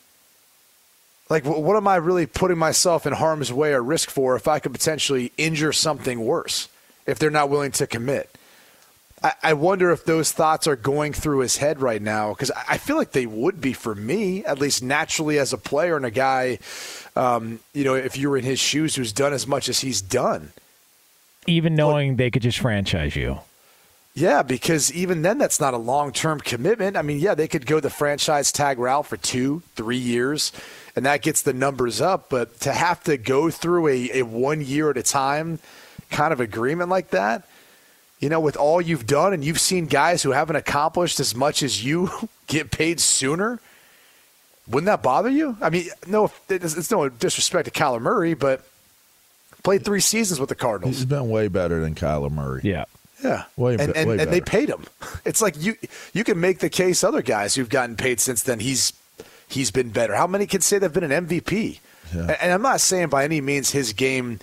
Like, 1.30 1.44
what 1.44 1.76
am 1.76 1.86
I 1.86 1.96
really 1.96 2.26
putting 2.26 2.58
myself 2.58 3.06
in 3.06 3.12
harm's 3.12 3.52
way 3.52 3.74
or 3.74 3.80
risk 3.80 4.10
for 4.10 4.34
if 4.34 4.48
I 4.48 4.58
could 4.58 4.72
potentially 4.72 5.30
injure 5.36 5.72
something 5.72 6.18
worse 6.18 6.68
if 7.06 7.20
they're 7.20 7.30
not 7.30 7.48
willing 7.48 7.70
to 7.72 7.86
commit? 7.86 8.28
I, 9.42 9.52
wonder 9.54 9.92
if 9.92 10.04
those 10.04 10.32
thoughts 10.32 10.66
are 10.66 10.76
going 10.76 11.12
through 11.12 11.38
his 11.38 11.56
head 11.56 11.80
right 11.80 12.02
now 12.02 12.30
because 12.30 12.50
I 12.50 12.64
I 12.70 12.78
feel 12.78 12.96
like 12.96 13.12
they 13.12 13.24
would 13.24 13.60
be 13.60 13.72
for 13.72 13.94
me, 13.94 14.44
at 14.44 14.58
least 14.58 14.82
naturally 14.82 15.38
as 15.38 15.52
a 15.52 15.58
player 15.58 15.96
and 15.96 16.04
a 16.04 16.10
guy, 16.10 16.58
um, 17.14 17.60
you 17.72 17.84
know, 17.84 17.94
if 17.94 18.18
you 18.18 18.28
were 18.28 18.36
in 18.36 18.44
his 18.44 18.58
shoes 18.58 18.96
who's 18.96 19.12
done 19.12 19.32
as 19.32 19.46
much 19.46 19.68
as 19.68 19.80
he's 19.80 20.02
done. 20.02 20.52
Even 21.46 21.74
knowing 21.74 22.16
they 22.16 22.30
could 22.30 22.42
just 22.42 22.58
franchise 22.58 23.16
you. 23.16 23.40
Yeah, 24.16 24.42
because 24.42 24.92
even 24.92 25.22
then, 25.22 25.38
that's 25.38 25.58
not 25.58 25.74
a 25.74 25.78
long 25.78 26.12
term 26.12 26.38
commitment. 26.38 26.96
I 26.96 27.02
mean, 27.02 27.18
yeah, 27.18 27.34
they 27.34 27.48
could 27.48 27.66
go 27.66 27.80
the 27.80 27.90
franchise 27.90 28.52
tag 28.52 28.78
route 28.78 29.06
for 29.06 29.16
two, 29.16 29.62
three 29.74 29.96
years, 29.98 30.52
and 30.94 31.04
that 31.04 31.20
gets 31.20 31.42
the 31.42 31.52
numbers 31.52 32.00
up. 32.00 32.30
But 32.30 32.60
to 32.60 32.72
have 32.72 33.02
to 33.04 33.16
go 33.16 33.50
through 33.50 33.88
a, 33.88 34.20
a 34.20 34.22
one 34.22 34.60
year 34.60 34.90
at 34.90 34.96
a 34.96 35.02
time 35.02 35.58
kind 36.10 36.32
of 36.32 36.38
agreement 36.38 36.90
like 36.90 37.10
that, 37.10 37.42
you 38.20 38.28
know, 38.28 38.38
with 38.38 38.56
all 38.56 38.80
you've 38.80 39.06
done, 39.06 39.32
and 39.32 39.44
you've 39.44 39.60
seen 39.60 39.86
guys 39.86 40.22
who 40.22 40.30
haven't 40.30 40.56
accomplished 40.56 41.18
as 41.18 41.34
much 41.34 41.64
as 41.64 41.84
you 41.84 42.08
get 42.46 42.70
paid 42.70 43.00
sooner, 43.00 43.58
wouldn't 44.68 44.86
that 44.86 45.02
bother 45.02 45.28
you? 45.28 45.56
I 45.60 45.70
mean, 45.70 45.88
no, 46.06 46.30
it's, 46.48 46.76
it's 46.76 46.90
no 46.90 47.08
disrespect 47.08 47.64
to 47.64 47.72
Kyler 47.72 48.00
Murray, 48.00 48.34
but 48.34 48.64
played 49.64 49.84
three 49.84 50.00
seasons 50.00 50.38
with 50.38 50.48
the 50.48 50.54
Cardinals. 50.54 50.96
He's 50.96 51.04
been 51.04 51.28
way 51.28 51.48
better 51.48 51.80
than 51.80 51.96
Kyler 51.96 52.30
Murray. 52.30 52.60
Yeah. 52.62 52.84
Yeah, 53.22 53.44
Way 53.56 53.74
and, 53.74 53.96
and, 53.96 54.10
way 54.10 54.18
and 54.18 54.30
they 54.30 54.42
paid 54.42 54.68
him. 54.68 54.84
It's 55.24 55.40
like 55.40 55.54
you 55.58 55.76
you 56.12 56.24
can 56.24 56.38
make 56.38 56.58
the 56.58 56.68
case 56.68 57.02
other 57.02 57.22
guys 57.22 57.54
who've 57.54 57.68
gotten 57.68 57.96
paid 57.96 58.20
since 58.20 58.42
then. 58.42 58.60
He's 58.60 58.92
he's 59.48 59.70
been 59.70 59.88
better. 59.88 60.14
How 60.14 60.26
many 60.26 60.46
can 60.46 60.60
say 60.60 60.78
they've 60.78 60.92
been 60.92 61.10
an 61.10 61.26
MVP? 61.26 61.78
And, 62.12 62.30
and 62.30 62.52
I'm 62.52 62.60
not 62.60 62.80
saying 62.82 63.08
by 63.08 63.24
any 63.24 63.40
means 63.40 63.70
his 63.70 63.94
game 63.94 64.40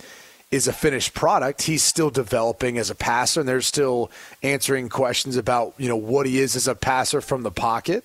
is 0.50 0.66
a 0.66 0.72
finished 0.72 1.14
product. 1.14 1.62
He's 1.62 1.82
still 1.82 2.10
developing 2.10 2.76
as 2.76 2.90
a 2.90 2.94
passer, 2.94 3.40
and 3.40 3.48
they're 3.48 3.60
still 3.62 4.10
answering 4.42 4.88
questions 4.88 5.36
about 5.36 5.74
you 5.78 5.88
know 5.88 5.96
what 5.96 6.26
he 6.26 6.40
is 6.40 6.56
as 6.56 6.66
a 6.66 6.74
passer 6.74 7.20
from 7.20 7.42
the 7.42 7.52
pocket. 7.52 8.04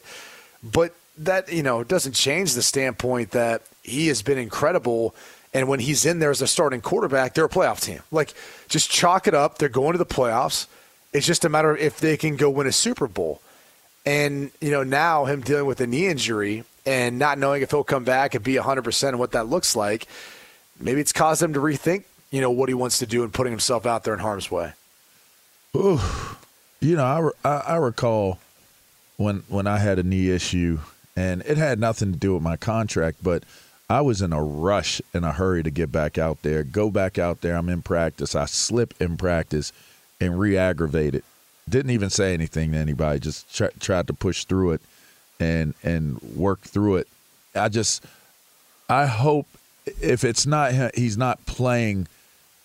But 0.63 0.93
that 1.17 1.51
you 1.51 1.63
know 1.63 1.83
doesn't 1.83 2.13
change 2.13 2.53
the 2.53 2.61
standpoint 2.61 3.31
that 3.31 3.63
he 3.83 4.07
has 4.07 4.21
been 4.21 4.37
incredible. 4.37 5.15
And 5.53 5.67
when 5.67 5.79
he's 5.79 6.05
in 6.05 6.19
there 6.19 6.31
as 6.31 6.41
a 6.41 6.47
starting 6.47 6.81
quarterback, 6.81 7.33
they're 7.33 7.45
a 7.45 7.49
playoff 7.49 7.81
team. 7.81 8.01
Like, 8.11 8.33
just 8.67 8.89
chalk 8.91 9.27
it 9.27 9.33
up. 9.33 9.57
They're 9.57 9.69
going 9.69 9.93
to 9.93 9.97
the 9.97 10.05
playoffs. 10.05 10.67
It's 11.13 11.25
just 11.25 11.45
a 11.45 11.49
matter 11.49 11.71
of 11.71 11.79
if 11.79 11.99
they 11.99 12.17
can 12.17 12.35
go 12.35 12.49
win 12.49 12.67
a 12.67 12.71
Super 12.71 13.07
Bowl. 13.07 13.41
And, 14.05 14.51
you 14.61 14.71
know, 14.71 14.83
now 14.83 15.25
him 15.25 15.41
dealing 15.41 15.65
with 15.65 15.81
a 15.81 15.87
knee 15.87 16.07
injury 16.07 16.63
and 16.85 17.17
not 17.19 17.37
knowing 17.37 17.61
if 17.61 17.71
he'll 17.71 17.83
come 17.83 18.03
back 18.03 18.35
and 18.35 18.43
be 18.43 18.55
100% 18.55 19.07
and 19.07 19.19
what 19.19 19.31
that 19.31 19.47
looks 19.47 19.75
like, 19.75 20.07
maybe 20.79 21.01
it's 21.01 21.11
caused 21.11 21.41
him 21.41 21.53
to 21.53 21.59
rethink, 21.59 22.03
you 22.31 22.41
know, 22.41 22.51
what 22.51 22.69
he 22.69 22.75
wants 22.75 22.99
to 22.99 23.05
do 23.05 23.23
and 23.23 23.33
putting 23.33 23.51
himself 23.51 23.85
out 23.85 24.03
there 24.03 24.13
in 24.13 24.19
harm's 24.19 24.51
way. 24.51 24.73
Ooh, 25.75 25.99
you 26.79 26.95
know, 26.95 27.33
I, 27.43 27.49
I, 27.49 27.57
I 27.57 27.75
recall 27.75 28.39
when 29.17 29.43
when 29.49 29.67
I 29.67 29.79
had 29.79 29.99
a 29.99 30.03
knee 30.03 30.29
issue, 30.29 30.79
and 31.15 31.41
it 31.41 31.57
had 31.57 31.79
nothing 31.79 32.13
to 32.13 32.17
do 32.17 32.33
with 32.33 32.43
my 32.43 32.55
contract, 32.55 33.17
but 33.21 33.43
I 33.89 34.01
was 34.01 34.21
in 34.21 34.33
a 34.33 34.43
rush 34.43 35.01
in 35.13 35.23
a 35.23 35.31
hurry 35.31 35.63
to 35.63 35.71
get 35.71 35.91
back 35.91 36.17
out 36.17 36.41
there, 36.41 36.63
go 36.63 36.89
back 36.91 37.17
out 37.17 37.41
there. 37.41 37.55
I'm 37.55 37.69
in 37.69 37.81
practice. 37.81 38.35
I 38.35 38.45
slip 38.45 38.93
in 38.99 39.15
practice 39.15 39.71
and 40.19 40.37
re-aggravate 40.37 41.15
it. 41.15 41.23
Didn't 41.69 41.91
even 41.91 42.09
say 42.09 42.33
anything 42.33 42.73
to 42.73 42.77
anybody. 42.77 43.19
Just 43.19 43.53
tr- 43.55 43.65
tried 43.79 44.07
to 44.07 44.13
push 44.13 44.43
through 44.45 44.71
it 44.73 44.81
and 45.39 45.73
and 45.83 46.21
work 46.35 46.61
through 46.61 46.97
it. 46.97 47.07
I 47.55 47.69
just 47.69 48.03
I 48.89 49.05
hope 49.05 49.47
if 50.01 50.23
it's 50.23 50.45
not 50.45 50.95
he's 50.95 51.17
not 51.17 51.45
playing 51.45 52.07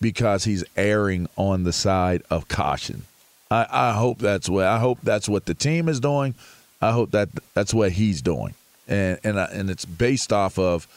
because 0.01 0.43
he's 0.43 0.63
erring 0.75 1.29
on 1.37 1.63
the 1.63 1.73
side 1.73 2.23
of 2.29 2.47
caution. 2.49 3.03
I, 3.51 3.65
I 3.69 3.93
hope 3.93 4.19
that's 4.19 4.49
what 4.49 4.65
I 4.65 4.79
hope 4.79 4.99
that's 5.03 5.29
what 5.29 5.45
the 5.45 5.53
team 5.53 5.87
is 5.87 5.99
doing. 5.99 6.33
I 6.81 6.91
hope 6.91 7.11
that 7.11 7.29
that's 7.53 7.73
what 7.73 7.93
he's 7.93 8.21
doing, 8.21 8.55
and 8.89 9.19
and 9.23 9.39
I- 9.39 9.45
and 9.53 9.69
it's 9.69 9.85
based 9.85 10.33
off 10.33 10.57
of 10.59 10.87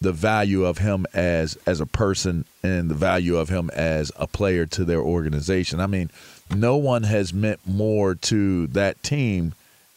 the 0.00 0.12
value 0.12 0.64
of 0.64 0.78
him 0.78 1.06
as 1.14 1.56
as 1.66 1.80
a 1.80 1.86
person 1.86 2.44
and 2.62 2.90
the 2.90 2.94
value 2.94 3.36
of 3.36 3.48
him 3.48 3.70
as 3.70 4.12
a 4.16 4.26
player 4.26 4.66
to 4.66 4.84
their 4.84 5.00
organization. 5.00 5.80
I 5.80 5.86
mean, 5.86 6.10
no 6.54 6.76
one 6.76 7.04
has 7.04 7.32
meant 7.32 7.60
more 7.66 8.14
to 8.14 8.66
that 8.68 9.02
team 9.02 9.54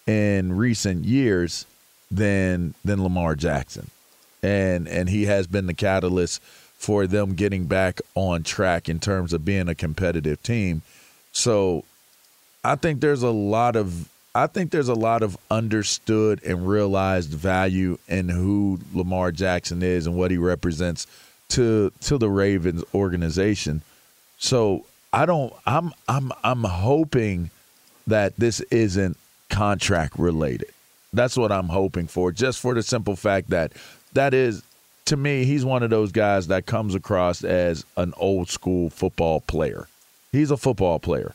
in 0.07 0.55
recent 0.57 1.05
years 1.05 1.65
than 2.09 2.73
than 2.83 3.03
Lamar 3.03 3.35
Jackson. 3.35 3.89
And 4.41 4.87
and 4.87 5.09
he 5.09 5.25
has 5.25 5.47
been 5.47 5.67
the 5.67 5.73
catalyst 5.73 6.41
for 6.41 7.05
them 7.05 7.35
getting 7.35 7.65
back 7.65 7.99
on 8.15 8.43
track 8.43 8.87
in 8.87 8.99
terms 8.99 9.33
of 9.33 9.43
being 9.43 9.67
a 9.67 9.75
competitive 9.75 10.41
team. 10.41 10.81
So 11.33 11.83
I 12.63 12.75
think 12.75 13.01
there's 13.01 13.23
a 13.23 13.29
lot 13.29 13.75
of 13.75 14.07
I 14.35 14.47
think 14.47 14.71
there's 14.71 14.89
a 14.89 14.95
lot 14.95 15.23
of 15.23 15.37
understood 15.49 16.43
and 16.43 16.67
realized 16.67 17.31
value 17.31 17.97
in 18.07 18.29
who 18.29 18.79
Lamar 18.93 19.31
Jackson 19.31 19.81
is 19.81 20.05
and 20.05 20.15
what 20.15 20.31
he 20.31 20.37
represents 20.37 21.07
to 21.49 21.91
to 22.01 22.17
the 22.17 22.29
Ravens 22.29 22.83
organization. 22.93 23.81
So 24.37 24.85
I 25.11 25.25
don't 25.25 25.51
I'm 25.65 25.93
I'm 26.07 26.31
I'm 26.43 26.63
hoping 26.63 27.49
that 28.05 28.35
this 28.37 28.61
isn't 28.61 29.17
contract 29.49 30.17
related. 30.19 30.69
That's 31.11 31.35
what 31.35 31.51
I'm 31.51 31.69
hoping 31.69 32.05
for 32.05 32.31
just 32.31 32.59
for 32.59 32.75
the 32.75 32.83
simple 32.83 33.15
fact 33.15 33.49
that 33.49 33.73
that 34.13 34.35
is 34.35 34.61
to 35.05 35.17
me 35.17 35.43
he's 35.43 35.65
one 35.65 35.81
of 35.81 35.89
those 35.89 36.11
guys 36.11 36.47
that 36.47 36.67
comes 36.67 36.93
across 36.93 37.43
as 37.43 37.83
an 37.97 38.13
old 38.17 38.49
school 38.49 38.91
football 38.91 39.41
player. 39.41 39.87
He's 40.31 40.51
a 40.51 40.57
football 40.57 40.99
player 40.99 41.33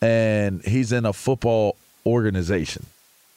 and 0.00 0.62
he's 0.64 0.90
in 0.90 1.04
a 1.04 1.12
football 1.12 1.76
organization. 2.06 2.86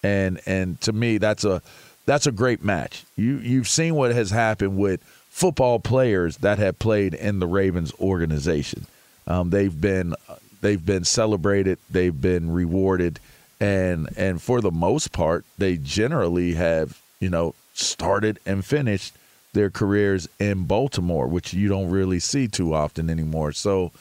And 0.04 0.42
and 0.46 0.80
to 0.82 0.92
me 0.92 1.18
that's 1.18 1.46
a 1.46 1.62
that's 2.06 2.28
a 2.28 2.32
great 2.32 2.64
match. 2.64 3.04
You 3.16 3.38
you've 3.38 3.68
seen 3.68 3.96
what 3.96 4.14
has 4.14 4.32
happened 4.32 4.78
with 4.78 5.02
football 5.30 5.80
players 5.80 6.38
that 6.38 6.60
have 6.60 6.78
played 6.80 7.14
in 7.14 7.40
the 7.40 7.48
Ravens 7.48 7.92
organization. 8.00 8.86
Um, 9.26 9.50
they've 9.50 9.80
been 9.80 10.16
they've 10.62 10.86
been 10.86 11.04
celebrated, 11.04 11.80
they've 11.90 12.20
been 12.20 12.52
rewarded, 12.52 13.20
and 13.60 14.10
and 14.18 14.42
for 14.42 14.62
the 14.62 14.72
most 14.72 15.12
part, 15.12 15.46
they 15.58 15.78
generally 15.78 16.54
have 16.54 17.02
you 17.20 17.30
know 17.30 17.56
started 17.74 18.40
and 18.46 18.66
finished 18.66 19.14
their 19.54 19.70
careers 19.70 20.28
in 20.40 20.66
Baltimore, 20.66 21.28
which 21.28 21.54
you 21.54 21.70
don't 21.70 21.90
really 21.90 22.20
see 22.20 22.48
too 22.48 22.74
often 22.74 23.10
anymore. 23.10 23.52
So 23.52 23.92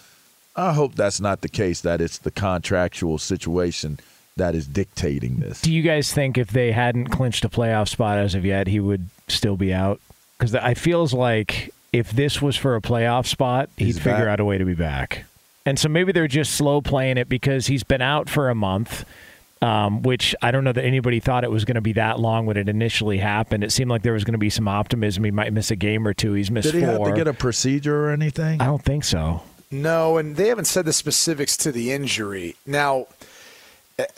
I 0.57 0.73
hope 0.73 0.95
that's 0.95 1.21
not 1.21 1.41
the 1.41 1.49
case. 1.49 1.81
That 1.81 2.01
it's 2.01 2.19
the 2.19 2.31
contractual 2.31 3.19
situation 3.19 4.01
that 4.37 4.55
is 4.55 4.67
dictating 4.67 5.37
this. 5.37 5.61
Do 5.61 5.73
you 5.73 5.83
guys 5.83 6.13
think 6.13 6.39
if 6.39 6.49
they 6.51 6.73
hadn't 6.73 7.09
clinched 7.09 7.45
a 7.45 7.49
playoff 7.49 7.89
spot 7.89 8.19
as 8.19 8.35
of 8.35 8.45
yet, 8.45 8.67
he 8.67 8.81
would 8.81 9.09
still 9.29 9.57
be 9.57 9.73
out? 9.73 10.01
Because 10.39 10.55
I 10.55 10.75
feels 10.75 11.13
like 11.13 11.73
if 11.93 12.11
this 12.13 12.41
was 12.43 12.57
for 12.57 12.75
a 12.77 12.81
playoff 12.81 13.27
spot, 13.27 13.69
He's 13.77 13.97
he'd 13.97 14.03
figure 14.03 14.25
back. 14.25 14.29
out 14.29 14.41
a 14.41 14.45
way 14.45 14.59
to 14.59 14.65
be 14.65 14.75
back. 14.75 15.25
And 15.67 15.79
so 15.79 15.89
maybe 15.89 16.11
they're 16.13 16.27
just 16.29 16.55
slow 16.55 16.81
playing 16.81 17.19
it 17.19 17.29
because 17.29 17.67
he's 17.67 17.85
been 17.85 18.03
out 18.03 18.29
for 18.29 18.49
a 18.49 18.55
month. 18.55 19.05
Um, 19.61 20.03
which 20.03 20.35
I 20.43 20.51
don't 20.51 20.65
know 20.65 20.73
that 20.73 20.85
anybody 20.85 21.21
thought 21.21 21.45
it 21.45 21.51
was 21.53 21.65
going 21.65 21.77
to 21.77 21.81
be 21.81 21.93
that 21.93 22.19
long 22.19 22.47
when 22.47 22.57
it 22.57 22.69
initially 22.69 23.19
happened. 23.19 23.63
It 23.63 23.71
seemed 23.71 23.91
like 23.91 24.03
there 24.03 24.15
was 24.15 24.25
going 24.25 24.33
to 24.33 24.39
be 24.39 24.51
some 24.51 24.67
optimism. 24.67 25.23
He 25.23 25.31
might 25.31 25.53
miss 25.53 25.71
a 25.71 25.77
game 25.77 26.05
or 26.05 26.13
two. 26.13 26.33
He's 26.33 26.51
missed 26.51 26.73
Did 26.73 26.81
he 26.81 26.85
four. 26.85 27.07
have 27.07 27.15
to 27.15 27.21
get 27.21 27.29
a 27.29 27.33
procedure 27.33 28.07
or 28.07 28.11
anything? 28.11 28.61
I 28.61 28.65
don't 28.65 28.83
think 28.83 29.05
so. 29.05 29.43
No, 29.71 30.17
and 30.17 30.35
they 30.35 30.49
haven't 30.49 30.65
said 30.65 30.85
the 30.85 30.93
specifics 30.93 31.57
to 31.59 31.71
the 31.71 31.93
injury. 31.93 32.57
Now, 32.67 33.07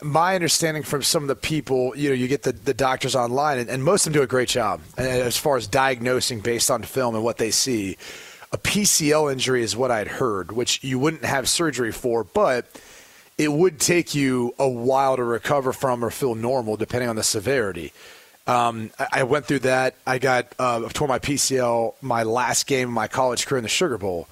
my 0.03 0.35
understanding 0.35 0.83
from 0.83 1.03
some 1.03 1.23
of 1.23 1.29
the 1.29 1.37
people, 1.37 1.97
you 1.97 2.11
know, 2.11 2.15
you 2.15 2.29
get 2.29 2.43
the, 2.43 2.53
the 2.53 2.75
doctors 2.75 3.15
online, 3.15 3.59
and, 3.59 3.69
and 3.71 3.85
most 3.85 4.07
of 4.07 4.13
them 4.13 4.21
do 4.21 4.23
a 4.23 4.27
great 4.27 4.49
job 4.49 4.81
and 4.97 5.07
as 5.07 5.37
far 5.37 5.57
as 5.57 5.67
diagnosing 5.67 6.41
based 6.41 6.71
on 6.71 6.83
film 6.83 7.15
and 7.15 7.25
what 7.25 7.39
they 7.39 7.51
see. 7.51 7.97
A 8.53 8.59
PCL 8.59 9.33
injury 9.33 9.63
is 9.63 9.77
what 9.77 9.91
I'd 9.91 10.07
heard, 10.07 10.53
which 10.53 10.85
you 10.85 10.99
wouldn't 10.99 11.25
have 11.25 11.49
surgery 11.49 11.91
for, 11.91 12.23
but 12.23 12.67
it 13.37 13.51
would 13.51 13.81
take 13.81 14.15
you 14.15 14.55
a 14.59 14.69
while 14.69 15.17
to 15.17 15.25
recover 15.25 15.73
from 15.73 16.05
or 16.05 16.11
feel 16.11 16.35
normal, 16.35 16.77
depending 16.77 17.09
on 17.09 17.17
the 17.17 17.25
severity. 17.25 17.93
Um, 18.47 18.91
I, 18.99 19.09
I 19.13 19.23
went 19.25 19.47
through 19.47 19.61
that. 19.61 19.97
I 20.07 20.19
got 20.19 20.55
uh, 20.59 20.89
tore 20.91 21.09
my 21.09 21.19
PCL 21.19 21.95
my 22.01 22.23
last 22.23 22.67
game 22.67 22.89
of 22.89 22.95
my 22.95 23.09
college 23.09 23.47
career 23.47 23.59
in 23.59 23.65
the 23.65 23.69
Sugar 23.69 23.99
Bowl. 23.99 24.29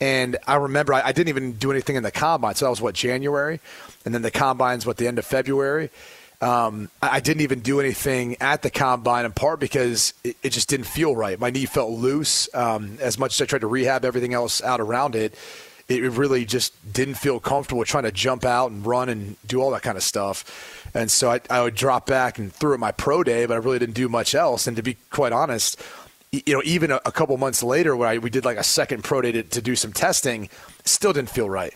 And 0.00 0.36
I 0.46 0.56
remember 0.56 0.94
I, 0.94 1.02
I 1.02 1.12
didn't 1.12 1.28
even 1.28 1.52
do 1.52 1.70
anything 1.70 1.96
in 1.96 2.02
the 2.02 2.10
combine. 2.10 2.54
So 2.54 2.66
that 2.66 2.70
was 2.70 2.80
what, 2.80 2.94
January? 2.94 3.60
And 4.04 4.14
then 4.14 4.22
the 4.22 4.30
combine's 4.30 4.86
what, 4.86 4.96
the 4.96 5.08
end 5.08 5.18
of 5.18 5.26
February? 5.26 5.90
Um, 6.40 6.88
I, 7.02 7.16
I 7.16 7.20
didn't 7.20 7.42
even 7.42 7.60
do 7.60 7.80
anything 7.80 8.36
at 8.40 8.62
the 8.62 8.70
combine 8.70 9.24
in 9.24 9.32
part 9.32 9.58
because 9.58 10.14
it, 10.22 10.36
it 10.42 10.50
just 10.50 10.68
didn't 10.68 10.86
feel 10.86 11.16
right. 11.16 11.38
My 11.38 11.50
knee 11.50 11.66
felt 11.66 11.90
loose. 11.90 12.48
Um, 12.54 12.98
as 13.00 13.18
much 13.18 13.34
as 13.34 13.42
I 13.42 13.46
tried 13.46 13.62
to 13.62 13.66
rehab 13.66 14.04
everything 14.04 14.34
else 14.34 14.62
out 14.62 14.80
around 14.80 15.16
it, 15.16 15.34
it 15.88 16.02
really 16.02 16.44
just 16.44 16.74
didn't 16.92 17.14
feel 17.14 17.40
comfortable 17.40 17.82
trying 17.84 18.04
to 18.04 18.12
jump 18.12 18.44
out 18.44 18.70
and 18.70 18.84
run 18.84 19.08
and 19.08 19.36
do 19.46 19.60
all 19.60 19.70
that 19.70 19.82
kind 19.82 19.96
of 19.96 20.02
stuff. 20.02 20.90
And 20.94 21.10
so 21.10 21.30
I, 21.30 21.40
I 21.48 21.62
would 21.62 21.74
drop 21.74 22.06
back 22.06 22.38
and 22.38 22.52
threw 22.52 22.74
at 22.74 22.80
my 22.80 22.92
pro 22.92 23.24
day, 23.24 23.46
but 23.46 23.54
I 23.54 23.56
really 23.56 23.78
didn't 23.78 23.94
do 23.94 24.08
much 24.08 24.34
else. 24.34 24.66
And 24.66 24.76
to 24.76 24.82
be 24.82 24.98
quite 25.10 25.32
honest, 25.32 25.80
you 26.32 26.54
know, 26.54 26.62
even 26.64 26.90
a, 26.90 27.00
a 27.06 27.12
couple 27.12 27.36
months 27.36 27.62
later, 27.62 27.96
when 27.96 28.08
I, 28.08 28.18
we 28.18 28.30
did 28.30 28.44
like 28.44 28.58
a 28.58 28.64
second 28.64 29.04
pro 29.04 29.22
day 29.22 29.32
to, 29.32 29.42
to 29.42 29.62
do 29.62 29.74
some 29.76 29.92
testing, 29.92 30.48
still 30.84 31.12
didn't 31.12 31.30
feel 31.30 31.48
right. 31.48 31.74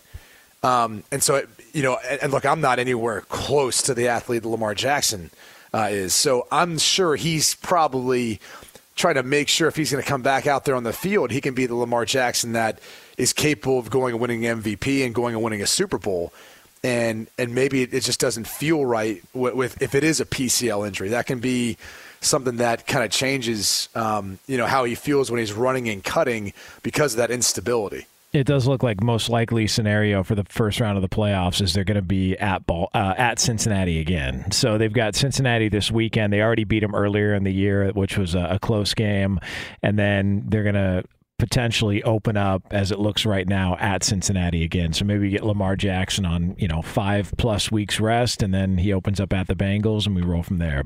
Um, 0.61 1.03
and 1.11 1.21
so, 1.21 1.35
it, 1.35 1.49
you 1.73 1.83
know, 1.83 1.97
and, 2.07 2.23
and 2.23 2.31
look, 2.31 2.45
I'm 2.45 2.61
not 2.61 2.79
anywhere 2.79 3.21
close 3.21 3.81
to 3.83 3.93
the 3.93 4.07
athlete 4.07 4.43
that 4.43 4.49
Lamar 4.49 4.75
Jackson 4.75 5.31
uh, 5.73 5.87
is. 5.91 6.13
So 6.13 6.47
I'm 6.51 6.77
sure 6.77 7.15
he's 7.15 7.55
probably 7.55 8.39
trying 8.95 9.15
to 9.15 9.23
make 9.23 9.47
sure 9.47 9.67
if 9.67 9.75
he's 9.75 9.91
going 9.91 10.03
to 10.03 10.09
come 10.09 10.21
back 10.21 10.45
out 10.47 10.65
there 10.65 10.75
on 10.75 10.83
the 10.83 10.93
field, 10.93 11.31
he 11.31 11.41
can 11.41 11.53
be 11.53 11.65
the 11.65 11.75
Lamar 11.75 12.05
Jackson 12.05 12.53
that 12.53 12.79
is 13.17 13.33
capable 13.33 13.79
of 13.79 13.89
going 13.89 14.13
and 14.13 14.21
winning 14.21 14.41
MVP 14.41 15.05
and 15.05 15.15
going 15.15 15.35
and 15.35 15.43
winning 15.43 15.61
a 15.61 15.67
Super 15.67 15.97
Bowl. 15.97 16.31
And 16.83 17.27
and 17.37 17.55
maybe 17.55 17.81
it, 17.83 17.93
it 17.93 18.01
just 18.01 18.19
doesn't 18.19 18.45
feel 18.45 18.85
right 18.85 19.23
with, 19.33 19.55
with 19.55 19.81
if 19.81 19.95
it 19.95 20.03
is 20.03 20.19
a 20.19 20.25
PCL 20.25 20.85
injury. 20.85 21.09
That 21.09 21.25
can 21.25 21.39
be 21.39 21.77
something 22.23 22.57
that 22.57 22.87
kind 22.87 23.03
of 23.03 23.11
changes, 23.11 23.89
um, 23.95 24.39
you 24.47 24.57
know, 24.57 24.65
how 24.65 24.83
he 24.83 24.95
feels 24.95 25.29
when 25.29 25.39
he's 25.39 25.53
running 25.53 25.89
and 25.89 26.03
cutting 26.03 26.53
because 26.81 27.13
of 27.13 27.17
that 27.17 27.31
instability. 27.31 28.05
It 28.33 28.47
does 28.47 28.65
look 28.65 28.81
like 28.81 29.03
most 29.03 29.29
likely 29.29 29.67
scenario 29.67 30.23
for 30.23 30.33
the 30.33 30.43
first 30.45 30.79
round 30.79 30.97
of 30.97 31.03
the 31.03 31.09
playoffs 31.09 31.61
is 31.61 31.73
they're 31.73 31.83
going 31.83 31.95
to 31.95 32.01
be 32.01 32.35
at 32.37 32.65
ball 32.65 32.89
uh, 32.95 33.13
at 33.15 33.37
Cincinnati 33.37 33.99
again. 33.99 34.51
So 34.51 34.79
they've 34.79 34.91
got 34.91 35.13
Cincinnati 35.13 35.69
this 35.69 35.91
weekend. 35.91 36.33
They 36.33 36.41
already 36.41 36.63
beat 36.63 36.79
them 36.79 36.95
earlier 36.95 37.35
in 37.35 37.43
the 37.43 37.53
year, 37.53 37.91
which 37.91 38.17
was 38.17 38.33
a, 38.33 38.45
a 38.53 38.59
close 38.59 38.95
game, 38.95 39.39
and 39.83 39.99
then 39.99 40.45
they're 40.47 40.63
going 40.63 40.73
to 40.73 41.03
potentially 41.37 42.01
open 42.03 42.37
up 42.37 42.63
as 42.71 42.91
it 42.91 42.97
looks 42.97 43.25
right 43.25 43.47
now 43.47 43.75
at 43.77 44.03
Cincinnati 44.03 44.63
again. 44.63 44.93
So 44.93 45.05
maybe 45.05 45.29
get 45.29 45.45
Lamar 45.45 45.75
Jackson 45.75 46.25
on 46.25 46.55
you 46.57 46.67
know 46.67 46.81
five 46.81 47.33
plus 47.37 47.71
weeks 47.71 47.99
rest, 47.99 48.41
and 48.41 48.51
then 48.51 48.79
he 48.79 48.93
opens 48.93 49.19
up 49.19 49.31
at 49.31 49.45
the 49.45 49.55
Bengals, 49.55 50.07
and 50.07 50.15
we 50.15 50.23
roll 50.23 50.41
from 50.41 50.57
there. 50.57 50.85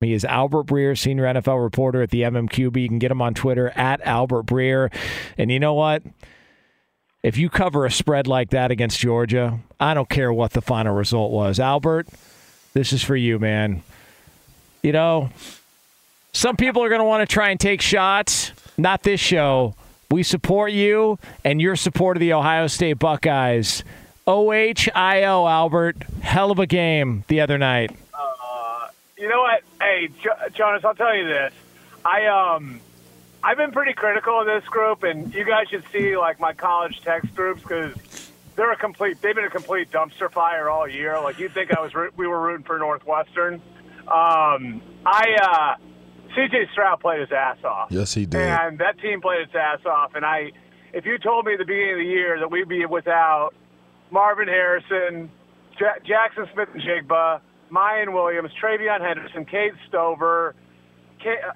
He 0.00 0.12
is 0.12 0.26
Albert 0.26 0.64
Breer, 0.64 0.96
senior 0.96 1.24
NFL 1.24 1.62
reporter 1.62 2.02
at 2.02 2.10
the 2.10 2.22
MMQB. 2.22 2.82
You 2.82 2.88
can 2.88 2.98
get 2.98 3.10
him 3.10 3.22
on 3.22 3.32
Twitter 3.32 3.70
at 3.70 4.02
Albert 4.02 4.44
Breer. 4.44 4.92
And 5.38 5.50
you 5.50 5.58
know 5.58 5.72
what? 5.72 6.02
If 7.22 7.38
you 7.38 7.48
cover 7.48 7.86
a 7.86 7.90
spread 7.90 8.26
like 8.26 8.50
that 8.50 8.70
against 8.70 9.00
Georgia, 9.00 9.58
I 9.80 9.94
don't 9.94 10.08
care 10.08 10.30
what 10.32 10.52
the 10.52 10.60
final 10.60 10.94
result 10.94 11.32
was. 11.32 11.58
Albert, 11.58 12.08
this 12.74 12.92
is 12.92 13.02
for 13.02 13.16
you, 13.16 13.38
man. 13.38 13.82
You 14.82 14.92
know, 14.92 15.30
some 16.34 16.56
people 16.56 16.82
are 16.84 16.90
going 16.90 17.00
to 17.00 17.06
want 17.06 17.26
to 17.26 17.32
try 17.32 17.48
and 17.48 17.58
take 17.58 17.80
shots. 17.80 18.52
Not 18.76 19.02
this 19.02 19.18
show. 19.18 19.74
We 20.10 20.22
support 20.22 20.72
you 20.72 21.18
and 21.42 21.60
your 21.60 21.74
support 21.74 22.18
of 22.18 22.20
the 22.20 22.34
Ohio 22.34 22.66
State 22.66 22.98
Buckeyes. 22.98 23.82
OHIO, 24.26 25.48
Albert. 25.48 26.02
Hell 26.20 26.50
of 26.50 26.58
a 26.58 26.66
game 26.66 27.24
the 27.28 27.40
other 27.40 27.56
night. 27.56 27.96
You 29.16 29.28
know 29.28 29.40
what? 29.40 29.62
Hey, 29.80 30.08
jo- 30.22 30.48
Jonas, 30.54 30.84
I'll 30.84 30.94
tell 30.94 31.14
you 31.16 31.26
this. 31.26 31.52
I 32.04 32.26
um, 32.26 32.80
I've 33.42 33.56
been 33.56 33.72
pretty 33.72 33.94
critical 33.94 34.40
of 34.40 34.46
this 34.46 34.64
group, 34.68 35.02
and 35.02 35.32
you 35.34 35.44
guys 35.44 35.68
should 35.68 35.84
see 35.92 36.16
like 36.16 36.38
my 36.38 36.52
college 36.52 37.00
text 37.02 37.34
groups 37.34 37.62
because 37.62 37.94
they're 38.56 38.72
a 38.72 38.76
complete. 38.76 39.20
They've 39.22 39.34
been 39.34 39.44
a 39.44 39.50
complete 39.50 39.90
dumpster 39.90 40.30
fire 40.30 40.68
all 40.68 40.86
year. 40.86 41.18
Like 41.20 41.38
you'd 41.38 41.52
think 41.54 41.76
I 41.76 41.80
was 41.80 41.92
we 42.16 42.26
were 42.26 42.40
rooting 42.40 42.64
for 42.66 42.78
Northwestern. 42.78 43.54
Um, 44.06 44.82
I 45.04 45.36
uh, 45.42 45.76
CJ 46.36 46.70
Stroud 46.72 47.00
played 47.00 47.20
his 47.20 47.32
ass 47.32 47.56
off. 47.64 47.90
Yes, 47.90 48.12
he 48.14 48.26
did. 48.26 48.40
And 48.40 48.78
that 48.78 48.98
team 49.00 49.20
played 49.20 49.40
its 49.42 49.54
ass 49.54 49.80
off. 49.86 50.14
And 50.14 50.24
I, 50.24 50.52
if 50.92 51.06
you 51.06 51.18
told 51.18 51.46
me 51.46 51.54
at 51.54 51.58
the 51.58 51.64
beginning 51.64 51.92
of 51.92 51.98
the 51.98 52.04
year 52.04 52.38
that 52.38 52.50
we'd 52.50 52.68
be 52.68 52.84
without 52.86 53.54
Marvin 54.10 54.46
Harrison, 54.46 55.30
ja- 55.80 55.98
Jaxon 56.04 56.52
Smith-Njigba, 56.52 57.40
Miyan 57.70 58.12
Williams, 58.12 58.50
TreVeyon 58.60 59.00
Henderson, 59.00 59.44
Cade 59.44 59.74
Stover, 59.88 60.54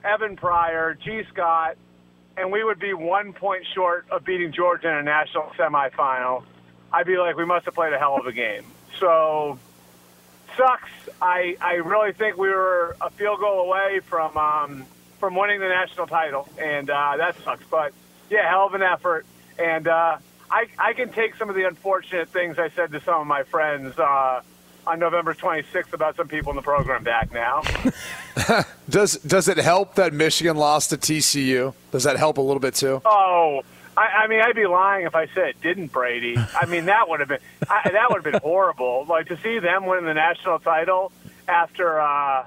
Evan 0.04 0.36
Pryor, 0.36 0.98
Gee 1.02 1.22
Scott, 1.32 1.76
and 2.36 2.50
we 2.50 2.64
would 2.64 2.78
be 2.78 2.94
one 2.94 3.32
point 3.32 3.64
short 3.74 4.06
of 4.10 4.24
beating 4.24 4.52
Georgia 4.52 4.88
in 4.88 4.94
a 4.96 5.02
national 5.02 5.44
semifinal, 5.58 6.44
I'd 6.92 7.06
be 7.06 7.18
like, 7.18 7.36
we 7.36 7.44
must 7.44 7.66
have 7.66 7.74
played 7.74 7.92
a 7.92 7.98
hell 7.98 8.16
of 8.16 8.26
a 8.26 8.32
game. 8.32 8.64
So 8.98 9.58
sucks. 10.56 10.90
I 11.20 11.56
I 11.60 11.74
really 11.74 12.12
think 12.12 12.36
we 12.36 12.48
were 12.48 12.96
a 13.00 13.10
field 13.10 13.40
goal 13.40 13.60
away 13.60 14.00
from 14.00 14.36
um, 14.36 14.84
from 15.18 15.36
winning 15.36 15.60
the 15.60 15.68
national 15.68 16.06
title, 16.06 16.48
and 16.58 16.90
uh, 16.90 17.16
that 17.16 17.36
sucks. 17.44 17.64
But 17.70 17.92
yeah, 18.28 18.48
hell 18.48 18.66
of 18.66 18.74
an 18.74 18.82
effort, 18.82 19.26
and 19.58 19.86
uh, 19.86 20.18
I 20.50 20.66
I 20.78 20.92
can 20.94 21.10
take 21.10 21.36
some 21.36 21.48
of 21.48 21.54
the 21.54 21.66
unfortunate 21.66 22.28
things 22.28 22.58
I 22.58 22.70
said 22.70 22.92
to 22.92 23.00
some 23.00 23.20
of 23.20 23.26
my 23.26 23.44
friends. 23.44 23.98
Uh, 23.98 24.42
on 24.90 24.98
November 24.98 25.34
26th, 25.34 25.92
about 25.92 26.16
some 26.16 26.26
people 26.26 26.50
in 26.50 26.56
the 26.56 26.62
program 26.62 27.04
back 27.04 27.32
now. 27.32 27.62
Does 28.88 29.18
does 29.18 29.46
it 29.46 29.58
help 29.58 29.94
that 29.94 30.12
Michigan 30.12 30.56
lost 30.56 30.90
to 30.90 30.96
TCU? 30.96 31.74
Does 31.92 32.02
that 32.04 32.16
help 32.16 32.38
a 32.38 32.40
little 32.40 32.58
bit 32.58 32.74
too? 32.74 33.00
Oh, 33.04 33.62
I, 33.96 34.06
I 34.06 34.26
mean, 34.26 34.40
I'd 34.40 34.56
be 34.56 34.66
lying 34.66 35.06
if 35.06 35.14
I 35.14 35.26
said 35.28 35.48
it 35.50 35.60
didn't, 35.60 35.92
Brady. 35.92 36.36
I 36.36 36.66
mean, 36.66 36.86
that 36.86 37.08
would 37.08 37.20
have 37.20 37.28
been 37.28 37.38
I, 37.68 37.90
that 37.90 38.06
would 38.08 38.24
have 38.24 38.32
been 38.32 38.40
horrible. 38.40 39.06
Like 39.08 39.28
to 39.28 39.38
see 39.42 39.60
them 39.60 39.86
win 39.86 40.04
the 40.04 40.14
national 40.14 40.58
title 40.58 41.12
after 41.46 42.00
uh, 42.00 42.46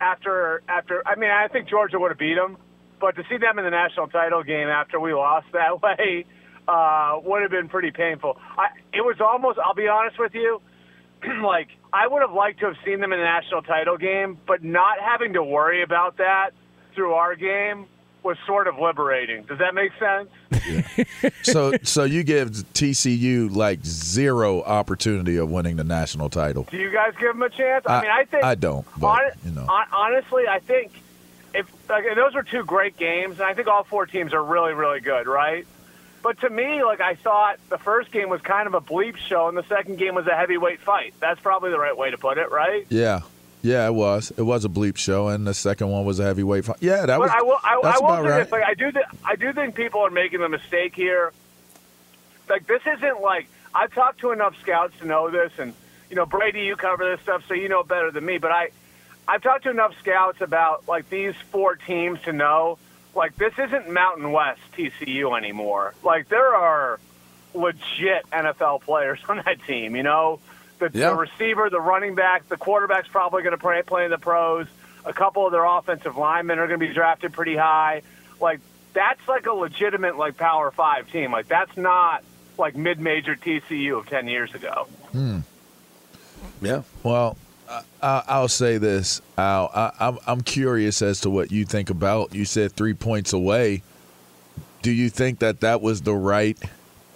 after 0.00 0.62
after. 0.68 1.06
I 1.06 1.14
mean, 1.14 1.30
I 1.30 1.46
think 1.46 1.68
Georgia 1.68 1.98
would 1.98 2.10
have 2.10 2.18
beat 2.18 2.34
them, 2.34 2.56
but 2.98 3.14
to 3.16 3.24
see 3.28 3.36
them 3.36 3.58
in 3.58 3.64
the 3.64 3.70
national 3.70 4.08
title 4.08 4.42
game 4.42 4.68
after 4.68 4.98
we 4.98 5.14
lost 5.14 5.46
that 5.52 5.80
way 5.82 6.24
uh, 6.66 7.20
would 7.22 7.42
have 7.42 7.50
been 7.52 7.68
pretty 7.68 7.90
painful. 7.92 8.36
I, 8.56 8.68
it 8.92 9.02
was 9.02 9.20
almost. 9.20 9.58
I'll 9.58 9.74
be 9.74 9.88
honest 9.88 10.18
with 10.18 10.34
you. 10.34 10.60
like 11.42 11.68
I 11.92 12.06
would 12.06 12.22
have 12.22 12.32
liked 12.32 12.60
to 12.60 12.66
have 12.66 12.76
seen 12.84 13.00
them 13.00 13.12
in 13.12 13.18
the 13.18 13.24
national 13.24 13.62
title 13.62 13.96
game, 13.96 14.38
but 14.46 14.62
not 14.62 14.98
having 15.00 15.32
to 15.34 15.42
worry 15.42 15.82
about 15.82 16.18
that 16.18 16.50
through 16.94 17.14
our 17.14 17.34
game 17.34 17.86
was 18.22 18.36
sort 18.46 18.66
of 18.66 18.78
liberating. 18.78 19.44
Does 19.44 19.58
that 19.58 19.74
make 19.74 19.92
sense? 19.98 20.28
so 21.42 21.72
so 21.82 22.04
you 22.04 22.22
give 22.24 22.50
TCU 22.50 23.54
like 23.54 23.84
zero 23.84 24.62
opportunity 24.62 25.36
of 25.36 25.50
winning 25.50 25.76
the 25.76 25.84
national 25.84 26.28
title. 26.28 26.64
Do 26.70 26.76
you 26.76 26.90
guys 26.90 27.12
give 27.18 27.32
them 27.32 27.42
a 27.42 27.48
chance? 27.48 27.86
I, 27.86 27.98
I- 27.98 28.02
mean, 28.02 28.10
I 28.10 28.24
think 28.24 28.44
I 28.44 28.54
don't, 28.54 28.86
but, 28.98 29.08
hon- 29.08 29.30
you 29.44 29.50
know. 29.52 29.66
hon- 29.68 29.86
honestly, 29.92 30.44
I 30.48 30.58
think 30.58 30.92
if 31.54 31.66
like, 31.88 32.04
those 32.14 32.34
were 32.34 32.42
two 32.42 32.64
great 32.64 32.96
games, 32.96 33.34
and 33.40 33.44
I 33.44 33.54
think 33.54 33.68
all 33.68 33.84
four 33.84 34.04
teams 34.06 34.34
are 34.34 34.42
really, 34.44 34.74
really 34.74 35.00
good, 35.00 35.26
right? 35.26 35.66
But 36.22 36.40
to 36.40 36.50
me, 36.50 36.82
like 36.82 37.00
I 37.00 37.14
thought, 37.14 37.58
the 37.68 37.78
first 37.78 38.10
game 38.10 38.28
was 38.28 38.40
kind 38.40 38.66
of 38.66 38.74
a 38.74 38.80
bleep 38.80 39.16
show, 39.16 39.48
and 39.48 39.56
the 39.56 39.62
second 39.64 39.98
game 39.98 40.14
was 40.14 40.26
a 40.26 40.34
heavyweight 40.34 40.80
fight. 40.80 41.14
That's 41.20 41.40
probably 41.40 41.70
the 41.70 41.78
right 41.78 41.96
way 41.96 42.10
to 42.10 42.18
put 42.18 42.38
it, 42.38 42.50
right? 42.50 42.86
Yeah. 42.88 43.20
Yeah, 43.62 43.86
it 43.86 43.94
was. 43.94 44.32
It 44.36 44.42
was 44.42 44.64
a 44.64 44.68
bleep 44.68 44.96
show, 44.96 45.28
and 45.28 45.46
the 45.46 45.54
second 45.54 45.90
one 45.90 46.04
was 46.04 46.20
a 46.20 46.24
heavyweight 46.24 46.64
fight. 46.64 46.76
Yeah, 46.80 47.06
that 47.06 47.18
But 47.18 47.20
was. 47.20 47.30
I 47.32 47.42
will. 47.42 47.58
I, 47.62 47.80
that's 47.82 48.00
I 48.00 48.00
will 48.00 48.08
about 48.12 48.24
say 48.24 48.30
right. 48.30 48.42
this. 48.44 48.52
Like 48.52 48.64
I 48.64 48.74
do. 48.74 48.92
Th- 48.92 49.06
I 49.24 49.36
do 49.36 49.52
think 49.52 49.74
people 49.74 50.00
are 50.00 50.10
making 50.10 50.40
the 50.40 50.48
mistake 50.48 50.94
here. 50.94 51.32
Like 52.48 52.66
this 52.66 52.82
isn't 52.86 53.20
like 53.20 53.48
I've 53.74 53.92
talked 53.92 54.20
to 54.20 54.30
enough 54.30 54.54
scouts 54.60 54.96
to 55.00 55.06
know 55.06 55.28
this, 55.30 55.52
and 55.58 55.74
you 56.08 56.16
know 56.16 56.24
Brady, 56.24 56.62
you 56.62 56.76
cover 56.76 57.10
this 57.10 57.20
stuff, 57.22 57.42
so 57.48 57.54
you 57.54 57.68
know 57.68 57.82
better 57.82 58.10
than 58.12 58.24
me. 58.24 58.38
But 58.38 58.52
I, 58.52 58.68
I've 59.26 59.42
talked 59.42 59.64
to 59.64 59.70
enough 59.70 59.92
scouts 59.98 60.40
about 60.40 60.86
like 60.86 61.10
these 61.10 61.34
four 61.50 61.74
teams 61.76 62.20
to 62.22 62.32
know 62.32 62.78
like 63.18 63.36
this 63.36 63.52
isn't 63.58 63.90
Mountain 63.90 64.32
West 64.32 64.60
TCU 64.76 65.36
anymore. 65.36 65.94
Like 66.02 66.28
there 66.28 66.54
are 66.54 66.98
legit 67.54 68.24
NFL 68.32 68.82
players 68.82 69.18
on 69.28 69.42
that 69.44 69.62
team. 69.66 69.94
You 69.96 70.02
know, 70.04 70.40
the, 70.78 70.90
Yeah. 70.94 71.10
the 71.10 71.16
receiver, 71.16 71.68
the 71.68 71.80
running 71.80 72.14
back, 72.14 72.48
the 72.48 72.56
quarterback's 72.56 73.08
probably 73.08 73.42
going 73.42 73.52
to 73.52 73.58
play, 73.60 73.82
play 73.82 74.04
in 74.06 74.10
the 74.10 74.18
pros. 74.18 74.66
A 75.04 75.12
couple 75.12 75.44
of 75.46 75.52
their 75.52 75.64
offensive 75.64 76.16
linemen 76.16 76.58
are 76.58 76.66
going 76.66 76.80
to 76.80 76.86
be 76.86 76.92
drafted 76.94 77.32
pretty 77.32 77.56
high. 77.56 78.02
Like 78.40 78.60
that's 78.94 79.20
like 79.28 79.46
a 79.46 79.52
legitimate 79.52 80.16
like 80.16 80.36
Power 80.36 80.70
Five 80.70 81.10
team. 81.10 81.32
Like 81.32 81.48
that's 81.48 81.76
not 81.76 82.22
like 82.56 82.76
mid-major 82.76 83.36
TCU 83.36 83.98
of 83.98 84.08
ten 84.08 84.26
years 84.28 84.54
ago. 84.54 84.86
Hmm. 85.12 85.38
Yeah. 86.60 86.82
Well, 87.02 87.36
I, 88.02 88.22
I'll 88.28 88.48
say 88.48 88.78
this, 88.78 89.20
Al. 89.36 89.70
I, 89.74 89.92
I'm 90.00 90.18
I'm 90.26 90.40
curious 90.40 91.02
as 91.02 91.20
to 91.22 91.30
what 91.30 91.50
you 91.52 91.64
think 91.64 91.90
about. 91.90 92.34
You 92.34 92.44
said 92.44 92.72
three 92.72 92.94
points 92.94 93.32
away. 93.32 93.82
Do 94.82 94.90
you 94.92 95.10
think 95.10 95.40
that 95.40 95.60
that 95.60 95.82
was 95.82 96.02
the 96.02 96.14
right 96.14 96.58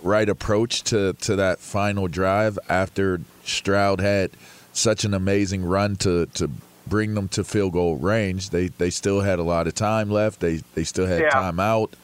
right 0.03 0.29
approach 0.29 0.83
to 0.85 1.13
to 1.15 1.37
that 1.37 1.59
final 1.61 2.09
drive 2.09 2.59
after 2.69 3.21
Stroud 3.45 4.01
had 4.01 4.31
such 4.73 5.05
an 5.05 5.15
amazing 5.15 5.65
run 5.65 5.97
to 5.97 6.27
to 6.27 6.51
bring 6.87 7.15
them 7.15 7.29
to 7.29 7.45
field 7.45 7.73
goal 7.73 7.97
range? 7.97 8.51
They 8.51 8.69
they 8.69 8.91
still 8.91 9.21
had 9.21 9.39
a 9.39 9.45
lot 9.45 9.67
of 9.67 9.75
time 9.75 10.11
left. 10.11 10.41
They 10.41 10.61
they 10.75 10.85
still 10.85 11.07
had 11.07 11.21
Yeah. 11.21 11.31
time 11.31 11.61
out. 11.61 11.95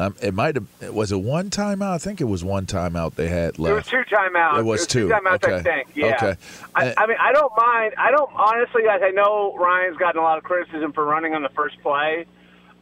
Um, 0.00 0.16
it 0.22 0.32
might 0.32 0.54
have 0.56 0.66
was 0.94 1.12
it 1.12 1.16
one 1.20 1.50
timeout? 1.50 1.90
I 1.92 1.98
think 1.98 2.20
it 2.20 2.24
was 2.24 2.42
one 2.42 2.64
timeout 2.66 3.14
they 3.16 3.28
had 3.28 3.54
There 3.56 3.74
was 3.74 3.90
left. 3.92 4.08
two 4.08 4.16
timeouts. 4.16 4.58
It 4.60 4.64
was 4.64 4.86
There 4.86 5.02
two. 5.02 5.08
timeouts, 5.10 5.52
I 5.52 5.62
think. 5.62 5.88
Yeah. 5.94 6.16
Okay. 6.16 6.36
I, 6.74 6.94
I 6.96 7.06
mean, 7.06 7.16
I 7.20 7.32
don't 7.32 7.52
mind. 7.56 7.94
I 7.98 8.10
don't 8.10 8.30
honestly, 8.34 8.82
guys. 8.84 9.00
I 9.04 9.10
know 9.10 9.54
Ryan's 9.58 9.98
gotten 9.98 10.20
a 10.20 10.24
lot 10.24 10.38
of 10.38 10.44
criticism 10.44 10.92
for 10.92 11.04
running 11.04 11.34
on 11.34 11.42
the 11.42 11.48
first 11.50 11.80
play. 11.82 12.24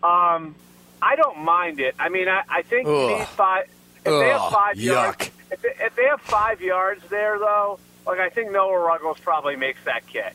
Um, 0.03 0.55
I 1.03 1.17
don't 1.17 1.39
mind 1.39 1.81
it. 1.81 1.95
I 1.99 2.09
mean, 2.09 2.29
I, 2.29 2.43
I 2.49 2.63
think 2.63 2.87
Ugh. 2.87 3.19
these 3.19 3.29
five. 3.29 3.65
If 3.99 4.05
they 4.05 4.29
have 4.29 4.41
Ugh, 4.43 4.53
five 4.53 4.77
yards, 4.79 5.19
yuck. 5.19 5.31
if 5.51 5.63
they, 5.63 5.75
if 5.85 5.97
they 5.97 6.05
have 6.05 6.21
five 6.21 6.61
yards 6.61 7.03
there, 7.11 7.39
though, 7.39 7.81
like 8.07 8.21
I 8.21 8.29
think 8.31 8.53
Noah 8.53 8.79
Ruggles 8.79 9.19
probably 9.19 9.57
makes 9.57 9.81
that 9.85 10.07
kick. 10.07 10.35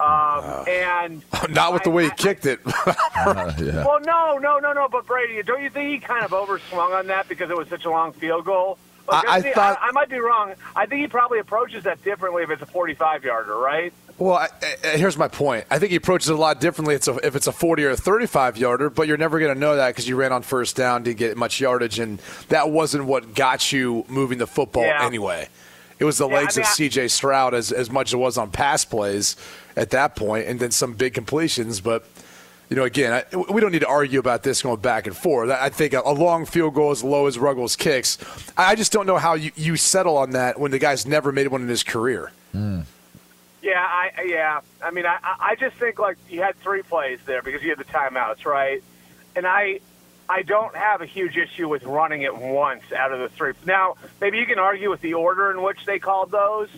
Um, 0.00 0.64
and 0.68 1.22
Not 1.54 1.72
with 1.74 1.82
the 1.82 1.90
way 1.90 2.04
he 2.04 2.10
kicked 2.10 2.46
it. 2.46 2.60
Uh, 2.64 2.94
yeah. 3.60 3.84
well, 3.84 4.00
no, 4.00 4.38
no, 4.38 4.58
no, 4.58 4.72
no. 4.72 4.88
But 4.90 5.06
Brady, 5.06 5.42
don't 5.42 5.62
you 5.62 5.70
think 5.70 5.90
he 5.90 5.98
kind 5.98 6.24
of 6.24 6.30
overswung 6.30 6.98
on 6.98 7.06
that 7.08 7.28
because 7.28 7.50
it 7.50 7.56
was 7.56 7.68
such 7.68 7.84
a 7.84 7.90
long 7.90 8.12
field 8.12 8.44
goal? 8.46 8.78
Like, 9.08 9.28
I- 9.28 9.36
I 9.36 9.42
thought- 9.52 9.78
I, 9.82 9.88
I 9.88 9.92
might 9.92 10.08
be 10.08 10.18
wrong. 10.20 10.54
I 10.74 10.86
think 10.86 11.00
he 11.02 11.08
probably 11.08 11.38
approaches 11.38 11.84
that 11.84 12.02
differently 12.04 12.42
if 12.44 12.50
it's 12.50 12.62
a 12.62 12.66
45 12.66 13.24
yarder, 13.24 13.56
right? 13.56 13.92
Well, 14.18 14.34
I, 14.36 14.48
I, 14.84 14.88
here's 14.98 15.16
my 15.16 15.28
point. 15.28 15.64
I 15.70 15.78
think 15.78 15.90
he 15.90 15.96
approaches 15.96 16.28
it 16.28 16.34
a 16.34 16.38
lot 16.38 16.60
differently 16.60 16.94
if 16.94 17.34
it's 17.36 17.46
a 17.46 17.52
40 17.52 17.84
or 17.84 17.90
a 17.90 17.96
35 17.96 18.58
yarder, 18.58 18.90
but 18.90 19.08
you're 19.08 19.16
never 19.16 19.38
going 19.38 19.52
to 19.54 19.58
know 19.58 19.76
that 19.76 19.88
because 19.88 20.06
you 20.06 20.14
ran 20.16 20.30
on 20.32 20.42
first 20.42 20.76
down, 20.76 21.02
didn't 21.02 21.18
get 21.18 21.36
much 21.38 21.58
yardage, 21.60 21.98
and 21.98 22.18
that 22.48 22.70
wasn't 22.70 23.04
what 23.06 23.34
got 23.34 23.72
you 23.72 24.04
moving 24.08 24.36
the 24.38 24.46
football 24.46 24.84
Yeah. 24.84 25.04
anyway. 25.04 25.48
It 26.00 26.04
was 26.04 26.18
the 26.18 26.28
Yeah, 26.28 26.34
I 26.36 26.40
legs 26.40 26.56
mean, 26.56 26.62
of 26.64 26.68
I- 26.68 26.72
C.J. 26.72 27.08
Stroud 27.08 27.54
as, 27.54 27.70
as 27.70 27.90
much 27.90 28.08
as 28.08 28.14
it 28.14 28.16
was 28.16 28.36
on 28.38 28.50
pass 28.50 28.84
plays 28.84 29.36
at 29.76 29.90
that 29.90 30.16
point, 30.16 30.48
and 30.48 30.58
then 30.58 30.72
some 30.72 30.94
big 30.94 31.14
completions. 31.14 31.80
But 31.80 32.04
you 32.68 32.76
know, 32.76 32.84
again, 32.84 33.12
I, 33.32 33.36
we 33.36 33.60
don't 33.60 33.72
need 33.72 33.80
to 33.80 33.88
argue 33.88 34.18
about 34.18 34.42
this 34.42 34.62
going 34.62 34.80
back 34.80 35.06
and 35.06 35.16
forth. 35.16 35.50
I 35.50 35.68
think 35.68 35.92
a, 35.92 36.00
a 36.04 36.12
long 36.14 36.46
field 36.46 36.74
goal 36.74 36.90
as 36.90 37.04
low 37.04 37.26
as 37.26 37.38
Ruggles 37.38 37.76
kicks. 37.76 38.16
I 38.56 38.74
just 38.76 38.92
don't 38.92 39.06
know 39.06 39.18
how 39.18 39.34
you, 39.34 39.50
you 39.56 39.76
settle 39.76 40.16
on 40.16 40.30
that 40.30 40.58
when 40.58 40.70
the 40.70 40.78
guy's 40.78 41.04
never 41.06 41.32
made 41.32 41.48
one 41.48 41.62
in 41.62 41.68
his 41.68 41.82
career. 41.82 42.32
Mm. 42.54 42.84
Yeah, 43.62 43.78
I 43.78 44.22
yeah. 44.26 44.60
I 44.82 44.90
mean, 44.90 45.04
I 45.04 45.18
I 45.22 45.54
just 45.56 45.76
think 45.76 45.98
like 45.98 46.16
you 46.30 46.40
had 46.40 46.56
three 46.56 46.82
plays 46.82 47.18
there 47.26 47.42
because 47.42 47.62
you 47.62 47.68
had 47.68 47.78
the 47.78 47.84
timeouts, 47.84 48.46
right? 48.46 48.82
And 49.36 49.46
I 49.46 49.80
I 50.30 50.42
don't 50.42 50.76
have 50.76 51.02
a 51.02 51.06
huge 51.06 51.36
issue 51.36 51.68
with 51.68 51.82
running 51.82 52.22
it 52.22 52.36
once 52.36 52.84
out 52.96 53.10
of 53.10 53.18
the 53.18 53.28
three. 53.30 53.52
Now, 53.66 53.96
maybe 54.20 54.38
you 54.38 54.46
can 54.46 54.60
argue 54.60 54.88
with 54.88 55.00
the 55.00 55.14
order 55.14 55.50
in 55.50 55.60
which 55.60 55.84
they 55.86 55.98
called 55.98 56.30
those, 56.30 56.68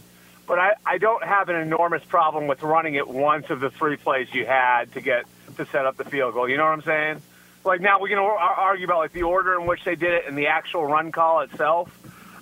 but 0.46 0.58
I 0.58 0.72
I 0.86 0.96
don't 0.96 1.22
have 1.22 1.50
an 1.50 1.56
enormous 1.56 2.02
problem 2.02 2.46
with 2.46 2.62
running 2.62 2.94
it 2.94 3.06
once 3.06 3.50
of 3.50 3.60
the 3.60 3.68
three 3.68 3.98
plays 3.98 4.32
you 4.32 4.46
had 4.46 4.90
to 4.94 5.02
get 5.02 5.26
to 5.58 5.66
set 5.66 5.84
up 5.84 5.98
the 5.98 6.04
field 6.04 6.32
goal. 6.32 6.48
You 6.48 6.56
know 6.56 6.64
what 6.64 6.72
I'm 6.72 6.82
saying? 6.82 7.22
Like 7.62 7.82
now 7.82 8.00
we 8.00 8.08
can 8.08 8.18
argue 8.18 8.86
about 8.86 9.00
like 9.00 9.12
the 9.12 9.24
order 9.24 9.60
in 9.60 9.66
which 9.66 9.84
they 9.84 9.96
did 9.96 10.14
it 10.14 10.24
and 10.26 10.36
the 10.36 10.46
actual 10.46 10.86
run 10.86 11.12
call 11.12 11.40
itself. 11.40 11.90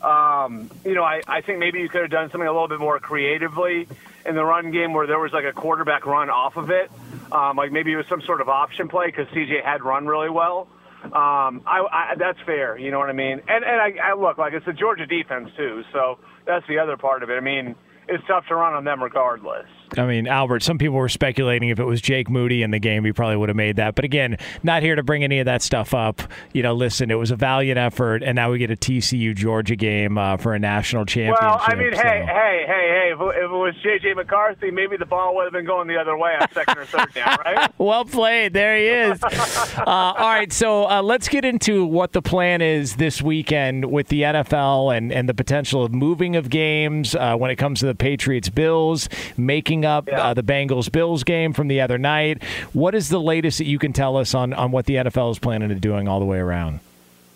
Um, 0.04 0.70
you 0.84 0.94
know, 0.94 1.02
I, 1.02 1.22
I 1.26 1.40
think 1.40 1.58
maybe 1.58 1.80
you 1.80 1.88
could 1.88 2.02
have 2.02 2.10
done 2.10 2.30
something 2.30 2.46
a 2.46 2.52
little 2.52 2.68
bit 2.68 2.78
more 2.78 3.00
creatively 3.00 3.88
in 4.24 4.36
the 4.36 4.44
run 4.44 4.70
game 4.70 4.94
where 4.94 5.08
there 5.08 5.18
was 5.18 5.32
like 5.32 5.44
a 5.44 5.52
quarterback 5.52 6.06
run 6.06 6.30
off 6.30 6.56
of 6.56 6.70
it. 6.70 6.88
Um, 7.32 7.56
like 7.56 7.72
maybe 7.72 7.92
it 7.92 7.96
was 7.96 8.06
some 8.06 8.22
sort 8.22 8.40
of 8.40 8.48
option 8.48 8.86
play 8.86 9.06
because 9.06 9.26
CJ 9.28 9.64
had 9.64 9.82
run 9.82 10.06
really 10.06 10.30
well. 10.30 10.68
Um, 11.04 11.62
I, 11.66 11.80
I, 11.90 12.14
that's 12.18 12.38
fair. 12.44 12.76
You 12.78 12.90
know 12.90 12.98
what 12.98 13.08
I 13.08 13.14
mean? 13.14 13.40
And 13.48 13.64
and 13.64 13.80
I, 13.80 14.10
I 14.12 14.14
look 14.14 14.38
like 14.38 14.52
it's 14.52 14.66
the 14.66 14.72
Georgia 14.72 15.06
defense 15.06 15.48
too, 15.56 15.82
so 15.92 16.18
that's 16.46 16.66
the 16.68 16.78
other 16.78 16.96
part 16.96 17.22
of 17.22 17.30
it. 17.30 17.34
I 17.34 17.40
mean, 17.40 17.74
it's 18.08 18.22
tough 18.28 18.44
to 18.48 18.54
run 18.54 18.74
on 18.74 18.84
them 18.84 19.02
regardless. 19.02 19.66
I 19.98 20.06
mean, 20.06 20.26
Albert, 20.26 20.62
some 20.62 20.78
people 20.78 20.96
were 20.96 21.08
speculating 21.08 21.68
if 21.68 21.78
it 21.78 21.84
was 21.84 22.00
Jake 22.00 22.30
Moody 22.30 22.62
in 22.62 22.70
the 22.70 22.78
game, 22.78 23.04
he 23.04 23.12
probably 23.12 23.36
would 23.36 23.48
have 23.48 23.56
made 23.56 23.76
that. 23.76 23.94
But 23.94 24.04
again, 24.04 24.36
not 24.62 24.82
here 24.82 24.94
to 24.94 25.02
bring 25.02 25.24
any 25.24 25.38
of 25.38 25.46
that 25.46 25.62
stuff 25.62 25.94
up. 25.94 26.22
You 26.52 26.62
know, 26.62 26.74
listen, 26.74 27.10
it 27.10 27.14
was 27.14 27.30
a 27.30 27.36
valiant 27.36 27.78
effort, 27.78 28.22
and 28.22 28.36
now 28.36 28.50
we 28.50 28.58
get 28.58 28.70
a 28.70 28.76
TCU 28.76 29.34
Georgia 29.34 29.76
game 29.76 30.18
uh, 30.18 30.36
for 30.36 30.54
a 30.54 30.58
national 30.58 31.06
championship. 31.06 31.42
Well, 31.42 31.60
I 31.62 31.74
mean, 31.74 31.94
so. 31.94 32.02
hey, 32.02 32.24
hey, 32.26 32.64
hey, 32.66 32.88
hey, 32.88 33.12
if, 33.12 33.20
if 33.20 33.44
it 33.44 33.48
was 33.48 33.74
J.J. 33.82 34.14
McCarthy, 34.14 34.70
maybe 34.70 34.96
the 34.96 35.06
ball 35.06 35.34
would 35.36 35.44
have 35.44 35.52
been 35.52 35.66
going 35.66 35.88
the 35.88 35.96
other 35.96 36.16
way 36.16 36.36
on 36.40 36.50
second 36.52 36.78
or 36.78 36.84
third 36.84 37.12
down, 37.14 37.36
right? 37.44 37.72
well 37.78 38.04
played. 38.04 38.52
There 38.52 38.76
he 38.76 38.86
is. 38.86 39.22
uh, 39.24 39.82
all 39.86 40.28
right, 40.28 40.52
so 40.52 40.88
uh, 40.88 41.02
let's 41.02 41.28
get 41.28 41.44
into 41.44 41.84
what 41.84 42.12
the 42.12 42.22
plan 42.22 42.62
is 42.62 42.96
this 42.96 43.22
weekend 43.22 43.90
with 43.90 44.08
the 44.08 44.22
NFL 44.22 44.96
and, 44.96 45.12
and 45.12 45.28
the 45.28 45.34
potential 45.34 45.84
of 45.84 45.92
moving 45.92 46.36
of 46.36 46.50
games 46.50 47.14
uh, 47.14 47.36
when 47.36 47.50
it 47.50 47.56
comes 47.56 47.80
to 47.80 47.86
the 47.86 47.94
Patriots 47.94 48.48
Bills, 48.48 49.08
making 49.36 49.79
up 49.84 50.08
yeah. 50.08 50.28
Uh, 50.28 50.34
the 50.34 50.42
Bengals 50.42 50.90
Bills 50.90 51.24
game 51.24 51.52
from 51.52 51.68
the 51.68 51.80
other 51.80 51.98
night. 51.98 52.42
What 52.72 52.94
is 52.94 53.08
the 53.08 53.20
latest 53.20 53.58
that 53.58 53.66
you 53.66 53.78
can 53.78 53.92
tell 53.92 54.16
us 54.16 54.34
on, 54.34 54.52
on 54.52 54.70
what 54.70 54.86
the 54.86 54.96
NFL 54.96 55.32
is 55.32 55.38
planning 55.38 55.68
to 55.68 55.74
doing 55.74 56.08
all 56.08 56.20
the 56.20 56.26
way 56.26 56.38
around? 56.38 56.80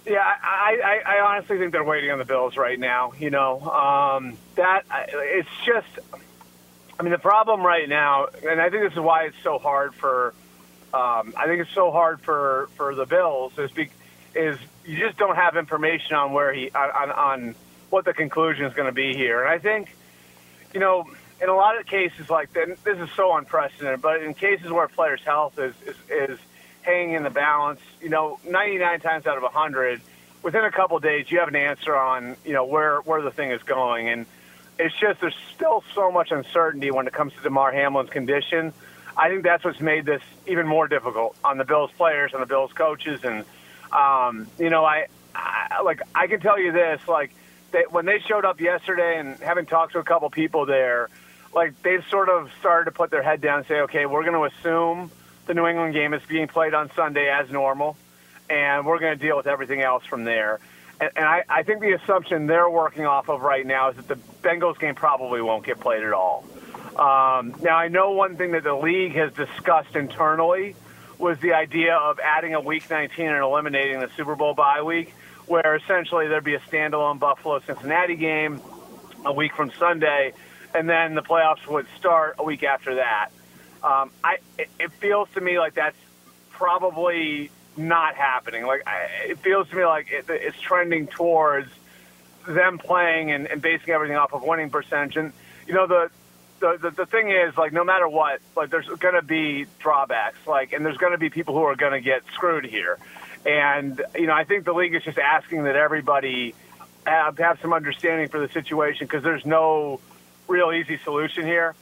Yeah, 0.07 0.19
I, 0.21 1.01
I, 1.07 1.17
I 1.17 1.21
honestly 1.21 1.59
think 1.59 1.73
they're 1.73 1.83
waiting 1.83 2.11
on 2.11 2.19
the 2.19 2.27
Bills 2.27 2.57
right 2.57 2.79
now. 2.79 3.13
You 3.19 3.31
know, 3.31 3.61
um, 3.63 4.37
that 4.57 4.85
it's 4.91 5.49
just. 5.65 5.87
I 6.99 7.03
mean, 7.03 7.11
the 7.11 7.19
problem 7.19 7.63
right 7.63 7.89
now, 7.89 8.29
and 8.49 8.61
I 8.61 8.71
think 8.71 8.85
this 8.85 8.93
is 8.93 9.01
why 9.01 9.25
it's 9.25 9.37
so 9.43 9.59
hard 9.59 9.95
for. 9.95 10.35
Um, 10.93 11.35
I 11.37 11.47
think 11.47 11.61
it's 11.61 11.73
so 11.73 11.91
hard 11.91 12.21
for 12.21 12.69
for 12.77 12.95
the 12.95 13.07
Bills 13.07 13.59
is 13.59 13.71
be, 13.73 13.89
is 14.35 14.59
you 14.85 14.99
just 14.99 15.17
don't 15.17 15.37
have 15.37 15.57
information 15.57 16.15
on 16.15 16.33
where 16.33 16.53
he 16.53 16.71
on 16.71 17.11
on 17.11 17.55
what 17.91 18.05
the 18.05 18.13
conclusion 18.13 18.67
is 18.67 18.75
going 18.75 18.87
to 18.89 18.93
be 18.93 19.15
here, 19.15 19.43
and 19.43 19.51
I 19.51 19.59
think, 19.59 19.97
you 20.73 20.81
know, 20.81 21.07
in 21.41 21.49
a 21.49 21.55
lot 21.55 21.79
of 21.79 21.87
cases 21.87 22.31
like 22.31 22.53
this 22.53 22.79
is 22.87 23.09
so 23.17 23.37
unprecedented, 23.37 24.01
but 24.01 24.23
in 24.23 24.35
cases 24.35 24.71
where 24.71 24.85
a 24.85 24.89
player's 24.89 25.23
health 25.23 25.59
is, 25.59 25.75
is, 25.87 25.97
is 26.11 26.39
hanging 26.83 27.15
in 27.15 27.23
the 27.23 27.31
balance, 27.31 27.81
you 28.01 28.09
know, 28.09 28.39
99 28.49 29.01
times 29.01 29.27
out 29.27 29.37
of 29.37 29.43
100, 29.43 30.01
within 30.43 30.65
a 30.65 30.71
couple 30.71 30.99
days, 31.01 31.31
you 31.31 31.39
have 31.39 31.49
an 31.49 31.57
answer 31.57 31.97
on, 31.97 32.37
you 32.45 32.53
know, 32.53 32.65
where, 32.65 32.99
where 33.01 33.23
the 33.23 33.31
thing 33.31 33.51
is 33.51 33.63
going. 33.63 34.09
And 34.09 34.27
it's 34.79 34.95
just 34.99 35.21
there's 35.21 35.37
still 35.55 35.83
so 35.95 36.13
much 36.13 36.31
uncertainty 36.31 36.91
when 36.91 37.07
it 37.07 37.13
comes 37.13 37.33
to 37.35 37.41
Damar 37.43 37.73
Hamlin's 37.73 38.11
condition. 38.11 38.73
I 39.17 39.29
think 39.29 39.45
that's 39.45 39.65
what's 39.65 39.81
made 39.81 40.05
this 40.05 40.23
even 40.47 40.67
more 40.67 40.89
difficult 40.89 41.37
on 41.43 41.59
the 41.59 41.65
Bills 41.65 41.91
players, 41.97 42.35
on 42.35 42.41
the 42.41 42.47
Bills 42.47 42.73
coaches. 42.73 43.25
And, 43.25 43.45
um, 43.93 44.47
you 44.59 44.71
know, 44.71 44.85
I, 44.85 45.07
I, 45.35 45.83
like, 45.83 46.01
I 46.15 46.27
can 46.27 46.41
tell 46.41 46.59
you 46.59 46.73
this, 46.73 47.01
like, 47.09 47.33
they, 47.71 47.85
when 47.91 48.05
they 48.05 48.21
showed 48.21 48.45
up 48.45 48.61
yesterday 48.61 49.19
and 49.19 49.39
having 49.39 49.67
talked 49.67 49.93
to 49.93 49.99
a 49.99 50.05
couple 50.05 50.31
people 50.31 50.65
there– 50.65 51.11
like 51.55 51.81
they've 51.83 52.05
sort 52.11 52.29
of 52.29 52.51
started 52.61 52.87
to 52.87 52.91
put 52.91 53.11
their 53.11 53.23
head 53.23 53.41
down 53.41 53.59
and 53.59 53.67
say, 53.67 53.81
okay, 53.83 54.07
we're 54.07 54.25
going 54.25 54.35
to 54.51 54.57
assume 54.57 55.11
the 55.47 55.55
New 55.55 55.67
England 55.67 55.95
game 55.95 56.15
is 56.15 56.23
being 56.29 56.49
played 56.49 56.75
on 56.75 56.91
Sunday 56.95 57.29
as 57.29 57.51
normal, 57.51 57.97
and 58.51 58.87
we're 58.87 58.99
going 58.99 59.17
to 59.17 59.25
deal 59.25 59.37
with 59.37 59.47
everything 59.47 59.81
else 59.81 60.05
from 60.05 60.25
there. 60.25 60.61
And, 61.01 61.11
and 61.17 61.25
I, 61.25 61.45
I 61.49 61.63
think 61.63 61.81
the 61.81 61.93
assumption 61.93 62.47
they're 62.47 62.71
working 62.71 63.07
off 63.07 63.29
of 63.29 63.43
right 63.43 63.67
now 63.67 63.91
is 63.91 63.97
that 63.97 64.09
the 64.09 64.17
Bengals 64.43 64.79
game 64.79 64.95
probably 64.95 65.41
won't 65.41 65.65
get 65.65 65.81
played 65.81 66.03
at 66.03 66.13
all. 66.13 66.45
Um, 66.97 67.55
now, 67.63 67.77
I 67.77 67.89
know 67.89 68.13
one 68.13 68.37
thing 68.37 68.53
that 68.53 68.63
the 68.63 68.75
league 68.75 69.15
has 69.15 69.33
discussed 69.33 69.97
internally 69.97 70.77
was 71.19 71.39
the 71.41 71.55
idea 71.55 71.95
of 71.95 72.19
adding 72.21 72.55
a 72.55 72.61
Week 72.61 72.89
19 72.89 73.27
and 73.27 73.39
eliminating 73.39 74.01
the 74.01 74.11
Super 74.17 74.37
Bowl 74.37 74.55
bye 74.55 74.83
week, 74.83 75.15
where 75.47 75.75
essentially 75.77 76.29
there'd 76.29 76.45
be 76.45 76.55
a 76.55 76.61
standalone 76.61 77.19
Buffalo 77.19 77.61
Cincinnati 77.61 78.17
game 78.17 78.61
a 79.25 79.33
week 79.33 79.55
from 79.55 79.73
Sunday 79.73 80.33
and 80.75 80.89
then 80.89 81.15
the 81.15 81.23
playoffs 81.23 81.67
would 81.67 81.87
start 81.99 82.35
a 82.39 82.45
week 82.45 82.65
after 82.65 82.97
that. 82.97 83.29
Um, 83.83 84.11
I 84.23 84.39
it 84.57 84.93
feels 84.93 85.29
to 85.35 85.41
me 85.41 85.59
like 85.59 85.75
that's 85.75 85.97
probably 86.51 87.51
not 87.77 88.15
happening. 88.17 88.67
Like 88.67 88.83
I, 88.87 89.31
it 89.31 89.39
feels 89.39 89.69
to 89.69 89.77
me 89.77 89.85
like 89.85 90.11
it, 90.11 90.27
it's 90.29 90.61
trending 90.61 91.07
towards 91.07 91.71
them 92.47 92.79
playing 92.79 93.31
and, 93.31 93.47
and 93.47 93.63
basing 93.63 93.91
everything 93.91 94.17
off 94.17 94.33
of 94.33 94.43
winning 94.43 94.71
percentage. 94.71 95.17
And 95.17 95.33
you 95.67 95.75
know 95.75 95.87
the, 95.87 96.11
the 96.61 96.79
the 96.81 96.91
the 96.91 97.07
thing 97.07 97.31
is 97.31 97.57
like 97.57 97.73
no 97.73 97.85
matter 97.85 98.09
what, 98.09 98.41
like 98.57 98.71
there's 98.71 98.87
going 98.87 99.15
to 99.15 99.23
be 99.23 99.67
drawbacks. 99.79 100.39
Like 100.47 100.73
and 100.73 100.85
there's 100.85 100.99
going 100.99 101.13
to 101.13 101.19
be 101.19 101.31
people 101.31 101.55
who 101.55 101.63
are 101.63 101.77
going 101.77 101.93
to 101.93 102.01
get 102.01 102.23
screwed 102.33 102.65
here. 102.65 102.99
And 103.47 104.03
you 104.15 104.27
know 104.27 104.35
I 104.35 104.45
think 104.45 104.65
the 104.65 104.75
league 104.75 104.95
is 104.95 105.03
just 105.03 105.19
asking 105.19 105.65
that 105.65 105.77
everybody 105.77 106.55
have, 107.07 107.37
have 107.39 107.61
some 107.61 107.73
understanding 107.75 108.29
for 108.29 108.41
the 108.41 108.49
situation 108.53 109.07
because 109.07 109.23
there's 109.23 109.45
no 109.45 110.01
real 110.49 110.73
easy 110.73 110.99
solution 110.99 111.47
here. 111.47 111.75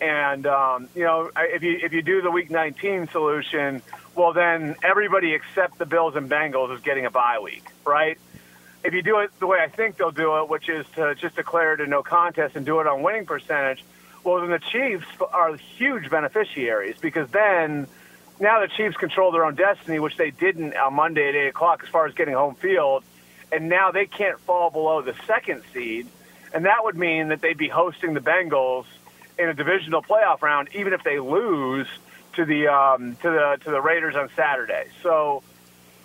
And 0.00 0.46
um, 0.46 0.88
you 0.94 1.04
know, 1.04 1.30
if 1.36 1.62
you 1.62 1.78
if 1.82 1.92
you 1.92 2.02
do 2.02 2.22
the 2.22 2.30
Week 2.30 2.50
19 2.50 3.08
solution, 3.08 3.82
well 4.14 4.32
then 4.32 4.76
everybody 4.82 5.34
except 5.34 5.78
the 5.78 5.86
Bills 5.86 6.16
and 6.16 6.30
Bengals 6.30 6.74
is 6.74 6.80
getting 6.80 7.04
a 7.04 7.10
bye 7.10 7.38
week, 7.38 7.66
right? 7.84 8.18
If 8.82 8.94
you 8.94 9.02
do 9.02 9.18
it 9.18 9.30
the 9.38 9.46
way 9.46 9.58
I 9.60 9.68
think 9.68 9.98
they'll 9.98 10.10
do 10.10 10.38
it, 10.38 10.48
which 10.48 10.70
is 10.70 10.86
to 10.94 11.14
just 11.14 11.36
declare 11.36 11.74
it 11.74 11.80
a 11.82 11.86
no 11.86 12.02
contest 12.02 12.56
and 12.56 12.64
do 12.64 12.80
it 12.80 12.86
on 12.86 13.02
winning 13.02 13.26
percentage, 13.26 13.84
well 14.24 14.40
then 14.40 14.50
the 14.50 14.58
Chiefs 14.58 15.06
are 15.34 15.54
huge 15.56 16.08
beneficiaries 16.08 16.96
because 16.98 17.28
then 17.30 17.86
now 18.40 18.60
the 18.60 18.68
Chiefs 18.68 18.96
control 18.96 19.32
their 19.32 19.44
own 19.44 19.54
destiny, 19.54 19.98
which 19.98 20.16
they 20.16 20.30
didn't 20.30 20.74
on 20.76 20.94
Monday 20.94 21.28
at 21.28 21.34
eight 21.34 21.48
o'clock 21.48 21.82
as 21.82 21.90
far 21.90 22.06
as 22.06 22.14
getting 22.14 22.32
home 22.32 22.54
field, 22.54 23.04
and 23.52 23.68
now 23.68 23.90
they 23.90 24.06
can't 24.06 24.40
fall 24.40 24.70
below 24.70 25.02
the 25.02 25.14
second 25.26 25.62
seed 25.74 26.06
and 26.52 26.64
that 26.64 26.84
would 26.84 26.96
mean 26.96 27.28
that 27.28 27.40
they'd 27.40 27.58
be 27.58 27.68
hosting 27.68 28.14
the 28.14 28.20
Bengals 28.20 28.86
in 29.38 29.48
a 29.48 29.54
divisional 29.54 30.02
playoff 30.02 30.42
round, 30.42 30.68
even 30.74 30.92
if 30.92 31.02
they 31.02 31.18
lose 31.18 31.86
to 32.34 32.44
the 32.44 32.68
um, 32.68 33.16
to 33.16 33.30
the 33.30 33.58
to 33.64 33.70
the 33.70 33.80
Raiders 33.80 34.16
on 34.16 34.28
Saturday. 34.36 34.88
So 35.02 35.42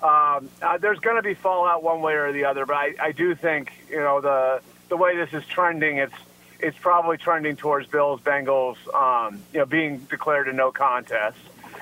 um, 0.01 0.49
uh, 0.61 0.77
there's 0.77 0.99
going 0.99 1.17
to 1.17 1.21
be 1.21 1.33
fallout 1.33 1.83
one 1.83 2.01
way 2.01 2.13
or 2.13 2.31
the 2.31 2.45
other, 2.45 2.65
but 2.65 2.75
I, 2.75 2.95
I 2.99 3.11
do 3.11 3.35
think 3.35 3.71
you 3.89 3.97
know 3.97 4.21
the 4.21 4.61
the 4.89 4.97
way 4.97 5.15
this 5.15 5.33
is 5.33 5.45
trending, 5.47 5.97
it's 5.97 6.13
it's 6.59 6.77
probably 6.77 7.17
trending 7.17 7.55
towards 7.55 7.87
Bills 7.87 8.21
Bengals, 8.21 8.77
um, 8.93 9.41
you 9.53 9.59
know, 9.59 9.65
being 9.65 9.99
declared 9.99 10.47
a 10.47 10.53
no 10.53 10.71
contest, 10.71 11.37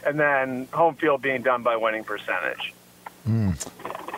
and 0.06 0.20
then 0.20 0.68
home 0.74 0.96
field 0.96 1.22
being 1.22 1.42
done 1.42 1.64
by 1.64 1.76
winning 1.76 2.04
percentage. 2.04 2.74
Mm. 3.28 4.13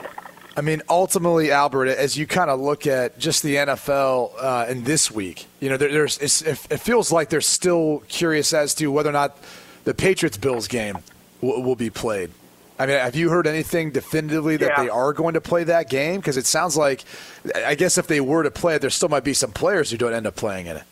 I 0.58 0.62
mean, 0.62 0.82
ultimately, 0.90 1.52
Albert, 1.52 1.88
as 1.88 2.18
you 2.18 2.26
kind 2.26 2.50
of 2.50 2.62
look 2.62 2.88
at 2.88 3.20
just 3.20 3.44
the 3.44 3.56
NFL 3.56 4.32
uh, 4.40 4.66
in 4.70 4.86
this 4.86 5.12
week, 5.12 5.48
you 5.60 5.70
know, 5.70 5.76
there, 5.76 5.92
there's 5.92 6.18
it 6.22 6.80
feels 6.80 7.12
like 7.12 7.30
they're 7.30 7.42
still 7.42 8.04
curious 8.08 8.54
as 8.54 8.74
to 8.76 8.88
whether 8.88 9.10
or 9.10 9.14
not 9.14 9.38
the 9.84 9.94
Patriots 9.94 10.38
Bills 10.38 10.68
game 10.68 10.98
will, 11.42 11.62
will 11.62 11.76
be 11.76 11.90
played. 11.90 12.32
I 12.80 12.86
mean, 12.86 12.98
have 12.98 13.16
you 13.16 13.30
heard 13.30 13.48
anything 13.48 13.92
definitively 13.92 14.58
that 14.58 14.72
yeah. 14.78 14.84
they 14.84 14.90
are 14.90 15.14
going 15.14 15.36
to 15.36 15.42
play 15.42 15.64
that 15.66 15.90
game? 15.90 16.20
Because 16.20 16.36
it 16.38 16.46
sounds 16.46 16.76
like, 16.76 17.04
I 17.56 17.76
guess 17.76 17.98
if 17.98 18.08
they 18.08 18.20
were 18.20 18.44
to 18.44 18.52
play 18.52 18.76
it, 18.76 18.82
there 18.82 18.90
still 18.90 19.08
might 19.08 19.24
be 19.24 19.34
some 19.34 19.52
players 19.52 19.92
who 19.92 19.98
don't 19.98 20.14
end 20.14 20.28
up 20.28 20.36
playing 20.36 20.68
in 20.68 20.78
it. 20.78 20.84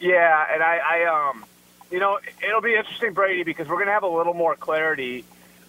Yeah, 0.00 0.46
and 0.52 0.62
I, 0.62 0.78
I 0.78 1.30
um, 1.30 1.44
you 1.90 1.98
know, 1.98 2.18
it'll 2.46 2.60
be 2.60 2.74
interesting, 2.74 3.14
Brady, 3.14 3.42
because 3.42 3.68
we're 3.68 3.76
going 3.76 3.86
to 3.86 3.92
have 3.92 4.02
a 4.02 4.08
little 4.08 4.34
more 4.34 4.54
clarity, 4.54 5.24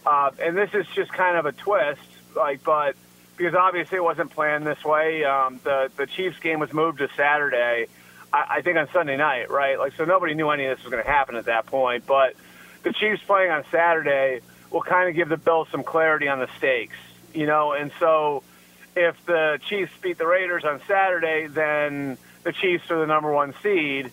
uh, 0.06 0.32
and 0.40 0.56
this 0.56 0.72
is 0.74 0.86
just 0.94 1.12
kind 1.12 1.38
of 1.38 1.46
a 1.46 1.52
twist, 1.52 2.02
like, 2.36 2.64
but 2.64 2.96
because 3.38 3.56
obviously 3.56 3.98
it 3.98 4.04
wasn't 4.04 4.32
planned 4.32 4.66
this 4.66 4.84
way. 4.84 5.24
Um, 5.24 5.60
the 5.64 5.92
the 5.96 6.08
Chiefs 6.08 6.40
game 6.40 6.60
was 6.60 6.74
moved 6.74 7.00
to 7.00 7.10
Saturday, 7.16 7.88
I, 8.32 8.46
I 8.58 8.62
think 8.62 8.78
on 8.78 8.88
Sunday 8.92 9.18
night, 9.18 9.50
right? 9.50 9.78
Like 9.80 9.94
so 9.94 10.06
nobody 10.06 10.34
knew 10.34 10.50
any 10.50 10.66
of 10.66 10.78
this 10.78 10.84
was 10.86 10.92
going 10.92 11.04
to 11.04 11.10
happen 11.10 11.36
at 11.36 11.46
that 11.46 11.66
point. 11.66 12.06
But 12.06 12.36
the 12.84 12.94
Chiefs 12.94 13.22
playing 13.24 13.52
on 13.52 13.64
Saturday 13.72 14.42
will 14.72 14.82
kind 14.82 15.10
of 15.10 15.16
give 15.16 15.30
the 15.30 15.38
Bills 15.38 15.68
some 15.72 15.84
clarity 15.84 16.28
on 16.28 16.40
the 16.40 16.50
stakes, 16.58 16.98
you 17.34 17.46
know. 17.46 17.74
And 17.74 17.92
so, 18.00 18.44
if 18.96 19.16
the 19.26 19.60
Chiefs 19.68 19.92
beat 20.02 20.18
the 20.18 20.28
Raiders 20.28 20.64
on 20.64 20.82
Saturday, 20.88 21.48
then 21.48 22.18
the 22.44 22.52
Chiefs 22.52 22.90
are 22.92 23.00
the 23.00 23.08
number 23.08 23.32
one 23.32 23.54
seed, 23.62 24.12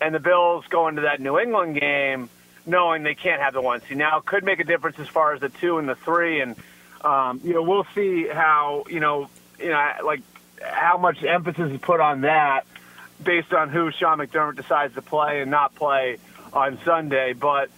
and 0.00 0.14
the 0.14 0.20
Bills 0.20 0.64
go 0.68 0.88
into 0.88 1.02
that 1.02 1.20
New 1.20 1.38
England 1.38 1.78
game 1.80 2.30
knowing 2.66 3.02
they 3.02 3.14
can't 3.14 3.42
have 3.42 3.52
the 3.52 3.60
one 3.60 3.82
seed. 3.82 3.98
Now, 3.98 4.18
it 4.18 4.24
could 4.24 4.42
make 4.42 4.58
a 4.58 4.64
difference 4.64 4.98
as 4.98 5.08
far 5.08 5.34
as 5.34 5.40
the 5.40 5.50
two 5.50 5.78
and 5.78 5.88
the 5.88 5.94
three, 5.94 6.40
and 6.40 6.56
um, 7.04 7.40
you 7.44 7.54
know, 7.54 7.62
we'll 7.62 7.86
see 7.94 8.26
how 8.26 8.84
you 8.88 9.00
know, 9.00 9.28
you 9.58 9.68
know, 9.68 9.92
like 10.04 10.22
how 10.62 10.98
much 10.98 11.22
emphasis 11.22 11.72
is 11.72 11.80
put 11.80 12.00
on 12.00 12.22
that 12.22 12.66
based 13.22 13.52
on 13.52 13.68
who 13.68 13.90
Sean 13.92 14.18
McDermott 14.18 14.56
decides 14.56 14.94
to 14.94 15.02
play 15.02 15.40
and 15.40 15.50
not 15.50 15.74
play 15.74 16.18
on 16.52 16.78
Sunday, 16.84 17.32
but. 17.32 17.70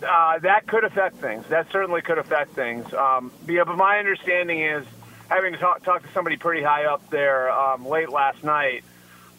Uh, 0.00 0.38
that 0.38 0.64
could 0.68 0.84
affect 0.84 1.16
things. 1.16 1.44
That 1.48 1.72
certainly 1.72 2.02
could 2.02 2.18
affect 2.18 2.52
things. 2.52 2.94
Um, 2.94 3.32
yeah, 3.48 3.64
but 3.64 3.76
my 3.76 3.98
understanding 3.98 4.60
is, 4.60 4.86
having 5.28 5.54
talked 5.54 5.84
talk 5.84 6.02
to 6.02 6.08
somebody 6.12 6.36
pretty 6.36 6.62
high 6.62 6.84
up 6.84 7.10
there 7.10 7.50
um, 7.50 7.84
late 7.84 8.08
last 8.08 8.44
night, 8.44 8.84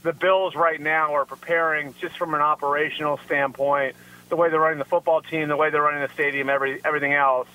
the 0.04 0.13
Bills 0.13 0.56
right 0.56 0.80
now 0.80 1.13
are 1.15 1.25
preparing 1.25 1.93
just 1.99 2.17
from 2.17 2.34
an 2.34 2.41
operational 2.41 3.19
standpoint, 3.25 3.95
the 4.30 4.36
way 4.36 4.49
they're 4.49 4.60
running 4.60 4.80
the 4.80 4.86
football 4.86 5.21
team, 5.21 5.47
the 5.49 5.58
way 5.58 5.69
they're 5.69 5.82
running 5.82 6.02
the 6.02 6.13
stadium, 6.13 6.49
every, 6.49 6.80
everything 6.86 7.13
else, 7.13 7.47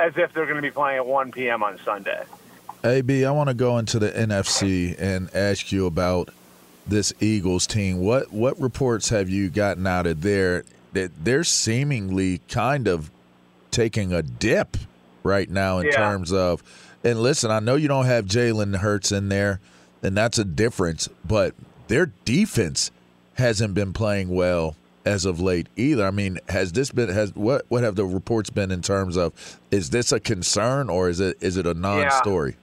as 0.00 0.12
if 0.16 0.32
they're 0.32 0.46
going 0.46 0.56
to 0.56 0.62
be 0.62 0.70
playing 0.70 0.96
at 0.96 1.06
1 1.06 1.32
p.m. 1.32 1.62
on 1.62 1.78
Sunday. 1.84 2.22
AB, 2.82 3.24
I 3.24 3.30
want 3.30 3.48
to 3.48 3.54
go 3.54 3.76
into 3.78 3.98
the 3.98 4.10
NFC 4.10 4.96
and 4.98 5.28
ask 5.34 5.70
you 5.70 5.86
about 5.86 6.30
this 6.86 7.12
Eagles 7.20 7.66
team. 7.66 7.98
What 7.98 8.32
what 8.32 8.58
reports 8.58 9.10
have 9.10 9.28
you 9.28 9.50
gotten 9.50 9.86
out 9.86 10.06
of 10.06 10.22
there 10.22 10.64
that 10.94 11.10
they're 11.22 11.44
seemingly 11.44 12.40
kind 12.48 12.88
of 12.88 13.10
taking 13.70 14.12
a 14.12 14.22
dip 14.22 14.76
right 15.22 15.48
now 15.50 15.78
in 15.78 15.86
Yeah. 15.86 15.92
terms 15.92 16.32
of 16.32 16.62
and 17.04 17.22
listen, 17.22 17.50
I 17.50 17.60
know 17.60 17.76
you 17.76 17.88
don't 17.88 18.06
have 18.06 18.24
Jalen 18.26 18.76
Hurts 18.76 19.12
in 19.12 19.28
there, 19.28 19.60
and 20.02 20.16
that's 20.16 20.38
a 20.38 20.44
difference, 20.44 21.08
but 21.24 21.54
their 21.88 22.06
defense 22.24 22.90
hasn't 23.34 23.74
been 23.74 23.92
playing 23.92 24.28
well 24.30 24.74
as 25.04 25.24
of 25.24 25.40
late 25.40 25.68
either. 25.76 26.06
I 26.06 26.10
mean, 26.10 26.38
has 26.48 26.72
this 26.72 26.90
been 26.90 27.08
has 27.08 27.34
what 27.34 27.64
what 27.68 27.82
have 27.82 27.96
the 27.96 28.04
reports 28.04 28.50
been 28.50 28.70
in 28.70 28.82
terms 28.82 29.16
of 29.16 29.32
is 29.70 29.90
this 29.90 30.12
a 30.12 30.20
concern 30.20 30.88
or 30.90 31.08
is 31.08 31.20
it 31.20 31.36
is 31.40 31.56
it 31.56 31.66
a 31.66 31.74
non-story? 31.74 32.56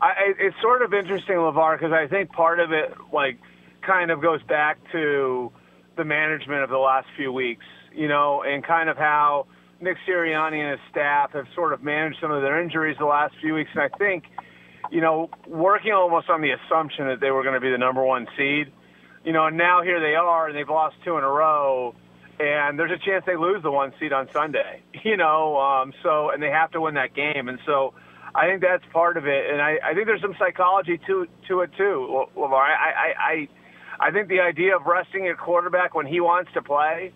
I, 0.00 0.06
I- 0.08 0.34
it's 0.38 0.56
sort 0.60 0.82
of 0.82 0.92
interesting, 0.92 1.36
LeVar, 1.36 1.78
because 1.78 1.92
I 1.92 2.06
think 2.06 2.30
part 2.32 2.60
of 2.60 2.72
it, 2.72 2.92
like, 3.12 3.38
kind 3.82 4.10
of 4.10 4.20
goes 4.20 4.42
back 4.42 4.76
to 4.92 5.50
the 5.96 6.04
management 6.04 6.62
of 6.62 6.70
the 6.70 6.78
last 6.78 7.06
few 7.16 7.32
weeks, 7.32 7.64
you 7.94 8.08
know, 8.08 8.42
and 8.42 8.62
kind 8.64 8.88
of 8.90 8.96
how 8.96 9.46
Nick 9.80 9.96
Sirianni 10.06 10.58
and 10.60 10.70
his 10.72 10.80
staff 10.90 11.32
have 11.32 11.46
sort 11.54 11.72
of 11.72 11.82
managed 11.82 12.18
some 12.20 12.30
of 12.30 12.42
their 12.42 12.60
injuries 12.60 12.96
the 12.98 13.04
last 13.06 13.34
few 13.40 13.54
weeks. 13.54 13.70
And 13.74 13.82
I 13.82 13.88
think, 13.96 14.24
you 14.90 15.00
know, 15.00 15.30
working 15.46 15.92
almost 15.92 16.28
on 16.28 16.40
the 16.42 16.50
assumption 16.50 17.06
that 17.06 17.20
they 17.20 17.30
were 17.30 17.42
going 17.42 17.54
to 17.54 17.60
be 17.60 17.70
the 17.70 17.78
number 17.78 18.02
one 18.02 18.26
seed, 18.36 18.72
you 19.24 19.32
know, 19.32 19.46
and 19.46 19.56
now 19.56 19.82
here 19.82 20.00
they 20.00 20.14
are, 20.14 20.48
and 20.48 20.56
they've 20.56 20.68
lost 20.68 20.96
two 21.04 21.16
in 21.16 21.24
a 21.24 21.28
row. 21.28 21.94
And 22.38 22.76
there's 22.76 22.90
a 22.90 22.98
chance 22.98 23.24
they 23.26 23.36
lose 23.36 23.62
the 23.62 23.70
one 23.70 23.92
seed 24.00 24.12
on 24.12 24.28
Sunday, 24.32 24.82
you 25.04 25.16
know. 25.16 25.56
Um, 25.56 25.92
so, 26.02 26.30
and 26.30 26.42
they 26.42 26.50
have 26.50 26.72
to 26.72 26.80
win 26.80 26.94
that 26.94 27.14
game, 27.14 27.48
and 27.48 27.58
so 27.64 27.94
I 28.34 28.46
think 28.46 28.60
that's 28.60 28.84
part 28.92 29.16
of 29.16 29.26
it, 29.26 29.50
and 29.50 29.62
I, 29.62 29.78
I 29.84 29.94
think 29.94 30.06
there's 30.06 30.20
some 30.20 30.34
psychology 30.38 30.98
to 31.06 31.26
to 31.48 31.60
it 31.60 31.70
too, 31.76 32.26
LeVar. 32.36 32.52
I, 32.52 32.74
I 32.74 33.14
I 33.18 34.08
I 34.08 34.10
think 34.10 34.28
the 34.28 34.40
idea 34.40 34.74
of 34.76 34.86
resting 34.86 35.28
a 35.28 35.34
quarterback 35.36 35.94
when 35.94 36.06
he 36.06 36.20
wants 36.20 36.50
to 36.54 36.62
play, 36.62 37.12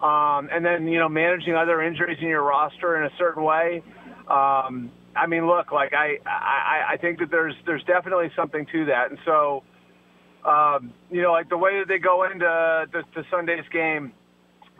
um, 0.00 0.48
and 0.50 0.64
then 0.64 0.88
you 0.88 0.98
know 0.98 1.10
managing 1.10 1.54
other 1.54 1.82
injuries 1.82 2.16
in 2.22 2.28
your 2.28 2.42
roster 2.42 2.96
in 2.96 3.04
a 3.04 3.14
certain 3.18 3.42
way. 3.42 3.82
Um, 4.28 4.90
I 5.14 5.26
mean, 5.26 5.46
look, 5.46 5.72
like 5.72 5.92
I, 5.92 6.18
I 6.24 6.94
I 6.94 6.96
think 6.96 7.18
that 7.18 7.30
there's 7.30 7.54
there's 7.66 7.84
definitely 7.84 8.30
something 8.34 8.64
to 8.72 8.86
that, 8.86 9.10
and 9.10 9.18
so 9.26 9.64
um, 10.44 10.92
you 11.10 11.22
know, 11.22 11.32
like 11.32 11.48
the 11.48 11.56
way 11.56 11.78
that 11.78 11.88
they 11.88 11.98
go 11.98 12.24
into 12.24 12.44
the, 12.92 13.02
the 13.14 13.24
Sunday's 13.30 13.64
game, 13.72 14.12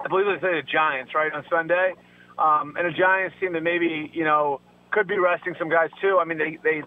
I 0.05 0.09
believe 0.09 0.27
they 0.27 0.41
say 0.41 0.55
the 0.55 0.67
Giants, 0.67 1.13
right, 1.15 1.33
on 1.33 1.45
Sunday. 1.51 1.95
Um, 2.39 2.75
and 2.79 2.87
a 2.87 2.93
Giants 2.93 3.37
team 3.41 3.53
that 3.53 3.63
maybe, 3.63 4.11
you 4.13 4.25
know, 4.25 4.61
could 4.91 5.07
be 5.07 5.19
resting 5.19 5.55
some 5.59 5.69
guys 5.69 5.91
too. 6.01 6.19
I 6.21 6.25
mean, 6.25 6.39
they, 6.39 6.59
they, 6.63 6.83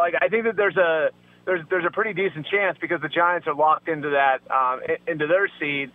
like, 0.00 0.14
I 0.20 0.28
think 0.28 0.44
that 0.44 0.56
there's 0.56 0.76
a, 0.76 1.10
there's, 1.44 1.60
there's 1.68 1.84
a 1.84 1.90
pretty 1.90 2.14
decent 2.14 2.46
chance 2.46 2.78
because 2.80 3.00
the 3.02 3.08
Giants 3.08 3.46
are 3.46 3.54
locked 3.54 3.88
into 3.88 4.10
that, 4.10 4.38
um, 4.50 4.80
into 5.06 5.26
their 5.26 5.48
seed. 5.60 5.90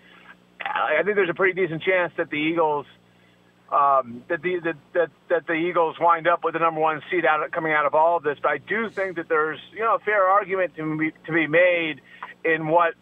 I 0.62 1.02
think 1.04 1.16
there's 1.16 1.30
a 1.30 1.34
pretty 1.34 1.60
decent 1.60 1.82
chance 1.82 2.12
that 2.18 2.30
the 2.30 2.38
Eagles, 2.38 2.86
um, 3.72 4.24
that 4.30 4.42
the 4.42 4.60
that, 4.64 4.76
that 4.94 5.10
that 5.30 5.48
the 5.48 5.54
Eagles 5.54 5.98
wind 6.00 6.28
up 6.28 6.44
with 6.44 6.54
the 6.54 6.60
number 6.60 6.82
one 6.82 7.02
seed 7.12 7.26
out 7.26 7.52
coming 7.52 7.74
out 7.74 7.86
of 7.86 7.94
all 7.94 8.18
of 8.18 8.24
this. 8.24 8.38
But 8.42 8.52
I 8.52 8.58
do 8.58 8.90
think 8.90 9.16
that 9.18 9.30
there's 9.30 9.60
you 9.72 9.80
know 9.80 9.96
a 9.96 10.00
fair 10.00 10.26
argument 10.26 10.76
to 10.76 10.98
be 10.98 11.12
to 11.26 11.32
be 11.32 11.48
made 11.48 12.02
in 12.44 12.68
what 12.68 12.96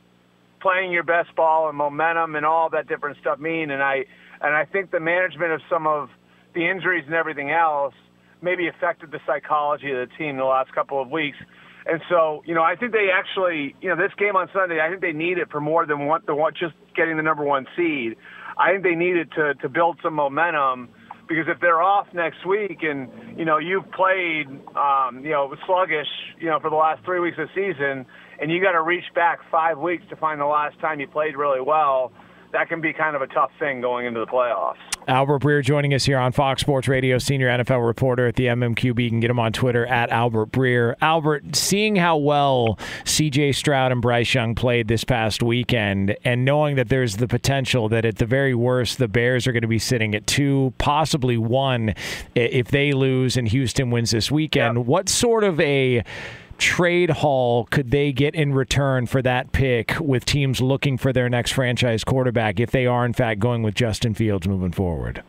playing 0.60 0.92
your 0.92 1.04
best 1.04 1.36
ball 1.36 1.70
and 1.70 1.78
momentum 1.78 2.36
and 2.36 2.46
all 2.46 2.70
that 2.72 2.88
different 2.88 3.18
stuff 3.20 3.40
mean. 3.40 3.72
And 3.72 3.82
I 3.82 4.06
and 4.42 4.56
I 4.56 4.66
think 4.66 4.92
the 4.92 5.00
management 5.00 5.52
of 5.52 5.62
some 5.70 5.88
of 5.88 6.10
the 6.54 6.68
injuries 6.70 7.04
and 7.06 7.16
everything 7.16 7.52
else 7.52 7.94
maybe 8.42 8.68
affected 8.68 9.12
the 9.12 9.20
psychology 9.26 9.92
of 9.92 10.10
the 10.10 10.16
team 10.18 10.38
the 10.38 10.44
last 10.44 10.74
couple 10.74 11.02
of 11.02 11.10
weeks. 11.10 11.38
And 11.86 12.02
so, 12.10 12.44
you 12.46 12.54
know, 12.54 12.64
I 12.64 12.76
think 12.76 12.92
they 12.92 13.08
actually, 13.14 13.74
you 13.82 13.90
know, 13.90 13.96
this 13.96 14.12
game 14.18 14.36
on 14.36 14.50
Sunday, 14.54 14.82
I 14.82 14.90
think 14.90 15.02
they 15.02 15.14
need 15.14 15.38
it 15.38 15.50
for 15.50 15.62
more 15.62 15.86
than 15.86 16.06
one, 16.06 16.22
the 16.28 16.36
one 16.36 16.54
just 16.54 16.74
getting 16.96 17.16
the 17.16 17.24
number 17.24 17.44
one 17.44 17.66
seed. 17.78 18.18
I 18.60 18.72
think 18.72 18.84
they 18.84 18.96
need 18.96 19.18
it 19.18 19.30
to 19.36 19.54
to 19.56 19.70
build 19.70 20.00
some 20.02 20.14
momentum 20.14 20.90
because 21.28 21.46
if 21.48 21.60
they're 21.60 21.82
off 21.82 22.08
next 22.14 22.46
week 22.46 22.80
and 22.82 23.10
you 23.38 23.46
know 23.46 23.58
you've 23.58 23.90
played, 23.92 24.48
um, 24.76 25.24
you 25.24 25.32
know, 25.32 25.54
sluggish, 25.66 26.08
you 26.40 26.48
know, 26.48 26.60
for 26.60 26.70
the 26.70 26.76
last 26.76 27.04
three 27.06 27.20
weeks 27.20 27.38
of 27.38 27.50
the 27.54 27.74
season, 27.74 28.06
and 28.42 28.52
you 28.52 28.62
got 28.62 28.72
to 28.72 28.82
reach 28.82 29.06
back 29.14 29.40
five 29.52 29.78
weeks 29.78 30.04
to 30.10 30.16
find 30.16 30.40
the 30.40 30.46
last 30.46 30.80
time 30.80 31.00
you 31.00 31.08
played 31.08 31.36
really 31.36 31.62
well, 31.62 32.12
that 32.54 32.70
can 32.70 32.82
be 32.82 32.94
kind 32.94 33.16
of 33.16 33.22
a 33.22 33.28
tough 33.28 33.52
thing 33.60 33.82
going 33.82 34.06
into 34.06 34.20
the 34.20 34.28
playoffs. 34.28 34.76
Albert 35.08 35.40
Breer 35.42 35.64
joining 35.64 35.94
us 35.94 36.04
here 36.04 36.18
on 36.18 36.34
Fox 36.34 36.60
Sports 36.60 36.90
Radio, 36.90 37.18
senior 37.18 37.48
NFL 37.48 37.86
reporter 37.86 38.28
at 38.28 38.36
the 38.36 38.48
MMQB. 38.48 39.06
You 39.06 39.10
can 39.10 39.22
get 39.22 39.32
him 39.32 39.40
on 39.40 39.54
Twitter 39.54 39.86
at 39.86 40.10
Albert 40.10 40.52
Breer. 40.52 40.96
Albert, 41.00 41.56
seeing 41.56 41.96
how 41.96 42.18
well 42.18 42.78
CJ 43.06 43.56
Stroud 43.56 43.94
and 43.94 44.02
Bryce 44.02 44.34
Young 44.34 44.54
played 44.54 44.90
this 44.90 45.06
past 45.06 45.42
weekend, 45.42 46.18
and 46.26 46.44
knowing 46.44 46.76
that 46.76 46.90
there's 46.90 47.16
the 47.16 47.28
potential 47.28 47.88
that 47.88 48.04
at 48.04 48.18
the 48.18 48.26
very 48.26 48.54
worst, 48.54 48.98
the 48.98 49.08
Bears 49.08 49.48
are 49.48 49.54
going 49.54 49.62
to 49.62 49.68
be 49.68 49.80
sitting 49.80 50.14
at 50.14 50.28
two, 50.28 50.74
possibly 50.78 51.38
one, 51.38 51.96
if 52.36 52.68
they 52.68 52.92
lose 52.92 53.38
and 53.38 53.48
Houston 53.48 53.92
wins 53.92 54.12
this 54.12 54.30
weekend, 54.30 54.88
what 54.88 55.08
sort 55.08 55.46
of 55.46 55.58
a 55.62 56.04
trade 56.58 57.10
haul 57.10 57.66
could 57.66 57.92
they 57.92 58.12
get 58.12 58.36
in 58.36 58.54
return 58.54 59.06
for 59.06 59.22
that 59.22 59.52
pick 59.52 60.00
with 60.00 60.26
teams 60.26 60.62
looking 60.62 60.98
for 60.98 61.14
their 61.14 61.30
next 61.30 61.52
franchise 61.52 62.04
quarterback 62.04 62.60
if 62.60 62.72
they 62.72 62.86
are 62.86 63.06
in 63.06 63.14
fact 63.14 63.40
going 63.40 63.64
with 63.64 63.76
Justin 63.76 64.14
Fields 64.14 64.48
moving 64.48 64.72
forward? 64.72 65.24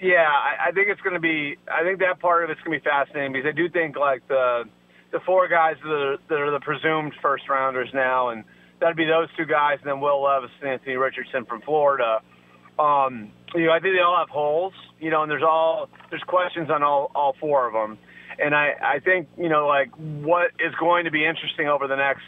Yeah, 0.00 0.28
I, 0.28 0.68
I 0.68 0.72
think 0.72 0.88
it's 0.88 1.00
going 1.00 1.14
to 1.14 1.20
be. 1.20 1.56
I 1.72 1.84
think 1.84 2.00
that 2.00 2.18
part 2.18 2.42
of 2.42 2.50
it's 2.50 2.60
going 2.62 2.76
to 2.76 2.82
be 2.82 2.90
fascinating 2.90 3.32
because 3.32 3.48
I 3.48 3.52
do 3.52 3.68
think 3.68 3.96
like 3.96 4.26
the 4.26 4.64
the 5.12 5.20
four 5.20 5.46
guys 5.46 5.76
that 5.84 5.90
are, 5.90 6.16
that 6.28 6.40
are 6.40 6.50
the 6.50 6.60
presumed 6.60 7.12
first 7.22 7.48
rounders 7.48 7.88
now, 7.94 8.30
and 8.30 8.42
that'd 8.80 8.96
be 8.96 9.04
those 9.04 9.28
two 9.36 9.46
guys, 9.46 9.78
and 9.78 9.88
then 9.88 10.00
Will 10.00 10.20
Levis 10.22 10.50
and 10.60 10.70
Anthony 10.70 10.96
Richardson 10.96 11.44
from 11.44 11.60
Florida. 11.62 12.20
Um, 12.80 13.30
you 13.54 13.66
know, 13.66 13.72
I 13.72 13.78
think 13.78 13.94
they 13.94 14.00
all 14.00 14.18
have 14.18 14.28
holes. 14.28 14.72
You 14.98 15.10
know, 15.10 15.22
and 15.22 15.30
there's 15.30 15.44
all 15.44 15.88
there's 16.10 16.22
questions 16.24 16.68
on 16.68 16.82
all 16.82 17.12
all 17.14 17.36
four 17.38 17.68
of 17.68 17.72
them. 17.72 17.96
And 18.38 18.54
I 18.54 18.72
I 18.82 18.98
think 19.00 19.28
you 19.36 19.48
know 19.48 19.66
like 19.66 19.90
what 19.96 20.50
is 20.58 20.74
going 20.78 21.04
to 21.04 21.10
be 21.10 21.24
interesting 21.24 21.68
over 21.68 21.86
the 21.86 21.96
next 21.96 22.22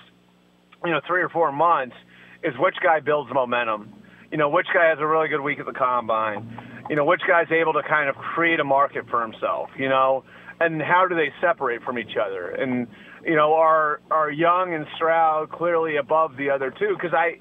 you 0.85 0.91
know 0.91 1.01
three 1.07 1.23
or 1.23 1.29
four 1.29 1.53
months 1.53 1.97
is 2.43 2.55
which 2.59 2.77
guy 2.83 3.01
builds 3.01 3.33
momentum. 3.33 3.93
You 4.31 4.39
know, 4.39 4.49
which 4.49 4.67
guy 4.75 4.89
has 4.89 4.99
a 5.01 5.07
really 5.07 5.29
good 5.29 5.41
week 5.41 5.61
at 5.61 5.67
the 5.67 5.73
combine. 5.73 6.59
You 6.91 6.97
know, 6.97 7.05
which 7.05 7.23
guy's 7.27 7.51
able 7.51 7.73
to 7.75 7.83
kind 7.83 8.09
of 8.09 8.17
create 8.17 8.61
a 8.61 8.65
market 8.65 9.09
for 9.09 9.23
himself. 9.23 9.71
You 9.79 9.89
know, 9.89 10.25
and 10.61 10.83
how 10.83 11.07
do 11.09 11.15
they 11.15 11.33
separate 11.41 11.83
from 11.83 11.99
each 11.99 12.17
other? 12.21 12.51
And 12.51 12.87
you 13.25 13.37
know, 13.37 13.55
are 13.55 14.01
are 14.11 14.31
Young 14.31 14.75
and 14.75 14.87
Stroud 14.97 15.51
clearly 15.51 15.97
above 15.97 16.37
the 16.37 16.51
other 16.51 16.71
two? 16.71 16.95
Because 16.95 17.15
I, 17.15 17.37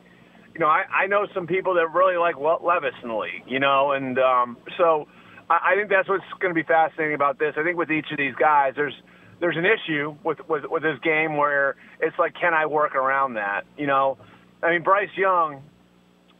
you 0.53 0.59
know, 0.59 0.67
I, 0.67 0.83
I 1.03 1.07
know 1.07 1.27
some 1.33 1.47
people 1.47 1.73
that 1.75 1.91
really 1.91 2.17
like 2.17 2.37
Le- 2.37 2.63
Levis 2.63 2.93
in 3.01 3.09
the 3.09 3.15
league. 3.15 3.43
You 3.47 3.59
know, 3.59 3.91
and 3.91 4.17
um, 4.19 4.57
so 4.77 5.07
I, 5.49 5.75
think 5.75 5.89
that's 5.89 6.07
what's 6.07 6.23
going 6.39 6.53
to 6.53 6.59
be 6.59 6.65
fascinating 6.65 7.15
about 7.15 7.39
this. 7.39 7.53
I 7.57 7.63
think 7.63 7.77
with 7.77 7.91
each 7.91 8.07
of 8.11 8.17
these 8.17 8.35
guys, 8.35 8.73
there's 8.75 8.93
there's 9.39 9.57
an 9.57 9.65
issue 9.65 10.15
with 10.23 10.37
with 10.47 10.63
with 10.69 10.83
this 10.83 10.97
game 11.03 11.37
where 11.37 11.75
it's 11.99 12.17
like, 12.17 12.33
can 12.39 12.53
I 12.53 12.65
work 12.65 12.95
around 12.95 13.33
that? 13.35 13.63
You 13.77 13.87
know, 13.87 14.17
I 14.61 14.71
mean, 14.71 14.83
Bryce 14.83 15.09
Young. 15.17 15.61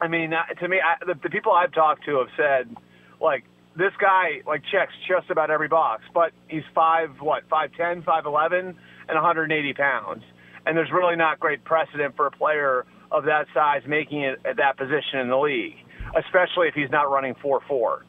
I 0.01 0.07
mean, 0.07 0.33
uh, 0.33 0.45
to 0.59 0.67
me, 0.67 0.77
I, 0.83 1.03
the, 1.05 1.13
the 1.21 1.29
people 1.29 1.53
I've 1.53 1.71
talked 1.71 2.05
to 2.05 2.17
have 2.17 2.27
said, 2.35 2.75
like, 3.21 3.45
this 3.77 3.91
guy 3.99 4.41
like 4.45 4.61
checks 4.71 4.93
just 5.07 5.29
about 5.29 5.49
every 5.49 5.67
box, 5.67 6.03
but 6.13 6.31
he's 6.47 6.63
five 6.75 7.09
what 7.19 7.43
five 7.49 7.71
ten, 7.77 8.03
five 8.03 8.25
eleven, 8.25 8.67
and 9.07 9.15
180 9.15 9.73
pounds, 9.73 10.23
and 10.65 10.77
there's 10.77 10.91
really 10.91 11.15
not 11.15 11.39
great 11.39 11.63
precedent 11.63 12.15
for 12.15 12.27
a 12.27 12.31
player 12.31 12.85
of 13.11 13.25
that 13.25 13.47
size 13.53 13.81
making 13.87 14.21
it 14.21 14.39
at 14.45 14.57
that 14.57 14.77
position 14.77 15.19
in 15.19 15.29
the 15.29 15.37
league, 15.37 15.75
especially 16.17 16.67
if 16.67 16.73
he's 16.73 16.89
not 16.89 17.11
running 17.11 17.35
four 17.41 17.61
four. 17.67 18.05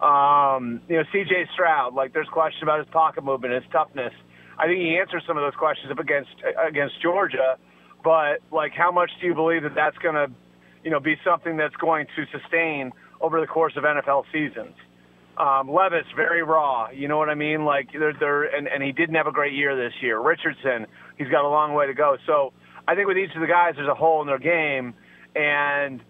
Um, 0.00 0.82
you 0.88 0.96
know, 0.96 1.04
C.J. 1.12 1.48
Stroud, 1.54 1.94
like 1.94 2.12
there's 2.12 2.28
questions 2.28 2.62
about 2.62 2.80
his 2.80 2.88
pocket 2.92 3.24
movement, 3.24 3.54
his 3.54 3.64
toughness. 3.72 4.12
I 4.58 4.66
think 4.66 4.78
he 4.78 4.98
answered 4.98 5.22
some 5.26 5.36
of 5.36 5.42
those 5.42 5.56
questions 5.58 5.90
up 5.90 5.98
against 5.98 6.30
against 6.66 7.00
Georgia, 7.02 7.56
but 8.04 8.40
like, 8.52 8.72
how 8.72 8.90
much 8.92 9.10
do 9.20 9.26
you 9.26 9.34
believe 9.34 9.62
that 9.62 9.74
that's 9.74 9.96
going 9.98 10.14
to, 10.14 10.30
you 10.84 10.90
know, 10.90 11.00
be 11.00 11.16
something 11.24 11.56
that's 11.56 11.76
going 11.76 12.06
to 12.16 12.24
sustain 12.30 12.92
over 13.20 13.40
the 13.40 13.46
course 13.46 13.72
of 13.76 13.84
NFL 13.84 14.24
seasons? 14.32 14.74
Um, 15.38 15.70
Levis, 15.70 16.06
very 16.14 16.42
raw. 16.42 16.88
You 16.90 17.08
know 17.08 17.18
what 17.18 17.28
I 17.28 17.34
mean? 17.34 17.64
Like 17.64 17.88
they're, 17.92 18.14
they're 18.18 18.44
and, 18.44 18.68
and 18.68 18.82
he 18.82 18.92
didn't 18.92 19.16
have 19.16 19.26
a 19.26 19.32
great 19.32 19.52
year 19.52 19.76
this 19.76 19.92
year. 20.00 20.20
Richardson, 20.20 20.86
he's 21.18 21.28
got 21.28 21.44
a 21.44 21.48
long 21.48 21.74
way 21.74 21.86
to 21.86 21.94
go. 21.94 22.16
So 22.26 22.52
I 22.88 22.94
think 22.94 23.08
with 23.08 23.18
each 23.18 23.34
of 23.34 23.40
the 23.40 23.46
guys, 23.46 23.74
there's 23.76 23.88
a 23.88 23.94
hole 23.94 24.22
in 24.22 24.26
their 24.26 24.38
game, 24.38 24.94
and 25.34 26.00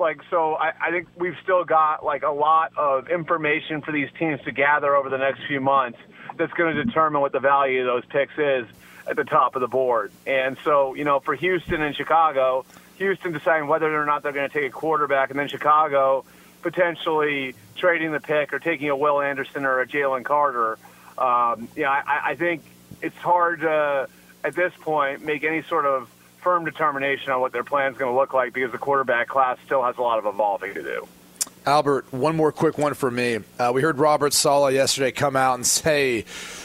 like 0.00 0.20
so, 0.30 0.54
I, 0.54 0.72
I 0.80 0.90
think 0.90 1.08
we've 1.16 1.36
still 1.42 1.64
got 1.64 2.04
like 2.04 2.22
a 2.22 2.30
lot 2.30 2.72
of 2.76 3.08
information 3.08 3.82
for 3.82 3.92
these 3.92 4.08
teams 4.18 4.40
to 4.42 4.52
gather 4.52 4.94
over 4.94 5.08
the 5.08 5.18
next 5.18 5.46
few 5.46 5.60
months. 5.60 5.98
That's 6.36 6.52
going 6.52 6.76
to 6.76 6.84
determine 6.84 7.20
what 7.20 7.32
the 7.32 7.40
value 7.40 7.80
of 7.80 7.86
those 7.86 8.04
picks 8.06 8.38
is 8.38 8.66
at 9.08 9.16
the 9.16 9.24
top 9.24 9.56
of 9.56 9.60
the 9.60 9.68
board. 9.68 10.12
And 10.26 10.56
so, 10.64 10.94
you 10.94 11.04
know, 11.04 11.20
for 11.20 11.34
Houston 11.34 11.82
and 11.82 11.96
Chicago, 11.96 12.64
Houston 12.96 13.32
deciding 13.32 13.68
whether 13.68 14.00
or 14.00 14.04
not 14.04 14.22
they're 14.22 14.32
going 14.32 14.48
to 14.48 14.52
take 14.52 14.68
a 14.68 14.72
quarterback, 14.72 15.30
and 15.30 15.38
then 15.38 15.48
Chicago 15.48 16.24
potentially 16.62 17.54
trading 17.76 18.12
the 18.12 18.20
pick 18.20 18.52
or 18.52 18.58
taking 18.58 18.90
a 18.90 18.96
Will 18.96 19.20
Anderson 19.20 19.64
or 19.64 19.80
a 19.80 19.86
Jalen 19.86 20.24
Carter. 20.24 20.78
Um, 21.16 21.68
know, 21.76 21.88
I, 21.88 22.20
I 22.26 22.34
think 22.34 22.62
it's 23.00 23.16
hard 23.16 23.60
to, 23.60 24.08
at 24.44 24.54
this 24.54 24.72
point, 24.80 25.24
make 25.24 25.44
any 25.44 25.62
sort 25.62 25.86
of 25.86 26.08
firm 26.48 26.64
determination 26.64 27.30
on 27.30 27.42
what 27.42 27.52
their 27.52 27.62
plan 27.62 27.92
is 27.92 27.98
going 27.98 28.10
to 28.10 28.18
look 28.18 28.32
like 28.32 28.54
because 28.54 28.72
the 28.72 28.78
quarterback 28.78 29.28
class 29.28 29.58
still 29.66 29.84
has 29.84 29.98
a 29.98 30.00
lot 30.00 30.18
of 30.18 30.24
evolving 30.24 30.72
to 30.72 30.82
do. 30.82 31.06
Albert, 31.66 32.10
one 32.10 32.36
more 32.36 32.52
quick 32.52 32.78
one 32.78 32.94
for 32.94 33.10
me. 33.10 33.40
Uh, 33.58 33.70
we 33.74 33.82
heard 33.82 33.98
Robert 33.98 34.32
Saleh 34.32 34.72
yesterday 34.72 35.12
come 35.12 35.36
out 35.36 35.56
and 35.56 35.66
say 35.66 36.24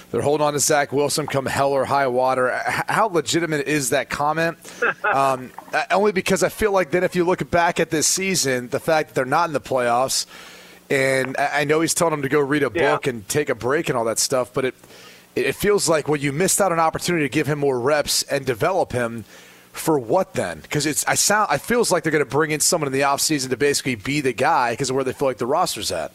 they're 0.09 0.21
holding 0.21 0.47
on 0.47 0.53
to 0.53 0.59
Zach 0.59 0.93
Wilson 0.93 1.27
come 1.27 1.45
hell 1.45 1.73
or 1.73 1.83
high 1.83 2.07
water. 2.07 2.57
How 2.87 3.07
legitimate 3.07 3.67
is 3.67 3.89
that 3.89 4.09
comment? 4.09 4.57
Um, 5.03 5.51
only 5.91 6.11
because 6.11 6.41
I 6.41 6.49
feel 6.49 6.71
like 6.71 6.89
then 6.89 7.03
if 7.03 7.15
you 7.15 7.23
look 7.23 7.47
back 7.51 7.79
at 7.79 7.91
this 7.91 8.07
season, 8.07 8.69
the 8.69 8.79
fact 8.79 9.09
that 9.09 9.15
they're 9.15 9.25
not 9.25 9.47
in 9.47 9.53
the 9.53 9.61
playoffs, 9.61 10.25
and 10.89 11.37
I 11.37 11.65
know 11.65 11.81
he's 11.81 11.93
telling 11.93 12.13
them 12.13 12.23
to 12.23 12.29
go 12.29 12.39
read 12.39 12.63
a 12.63 12.71
book 12.71 13.05
yeah. 13.05 13.11
and 13.11 13.29
take 13.29 13.49
a 13.49 13.55
break 13.55 13.89
and 13.89 13.97
all 13.97 14.05
that 14.05 14.17
stuff, 14.17 14.51
but 14.53 14.65
it 14.65 14.75
it 15.35 15.53
feels 15.53 15.87
like 15.87 16.07
when 16.07 16.19
you 16.19 16.31
missed 16.31 16.59
out 16.59 16.71
an 16.71 16.79
opportunity 16.79 17.25
to 17.25 17.29
give 17.29 17.45
him 17.45 17.59
more 17.59 17.79
reps 17.79 18.23
and 18.23 18.45
develop 18.45 18.93
him– 18.93 19.25
for 19.73 19.97
what 19.99 20.33
then? 20.33 20.59
Because 20.59 20.85
it's 20.85 21.05
I 21.05 21.15
sound 21.15 21.47
I 21.51 21.57
feels 21.57 21.91
like 21.91 22.03
they're 22.03 22.11
going 22.11 22.23
to 22.23 22.29
bring 22.29 22.51
in 22.51 22.59
someone 22.59 22.87
in 22.87 22.93
the 22.93 23.01
offseason 23.01 23.49
to 23.49 23.57
basically 23.57 23.95
be 23.95 24.21
the 24.21 24.31
guy 24.31 24.71
because 24.71 24.89
of 24.89 24.95
where 24.95 25.03
they 25.03 25.13
feel 25.13 25.27
like 25.27 25.39
the 25.39 25.47
roster's 25.47 25.91
at. 25.91 26.11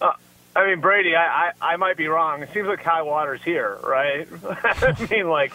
Uh, 0.00 0.12
I 0.56 0.66
mean, 0.66 0.80
Brady, 0.80 1.14
I, 1.14 1.52
I 1.60 1.74
I 1.74 1.76
might 1.76 1.96
be 1.96 2.08
wrong. 2.08 2.42
It 2.42 2.48
seems 2.52 2.66
like 2.66 2.82
high 2.82 3.02
water's 3.02 3.42
here, 3.42 3.78
right? 3.84 4.26
I 4.44 5.06
mean, 5.10 5.28
like, 5.28 5.52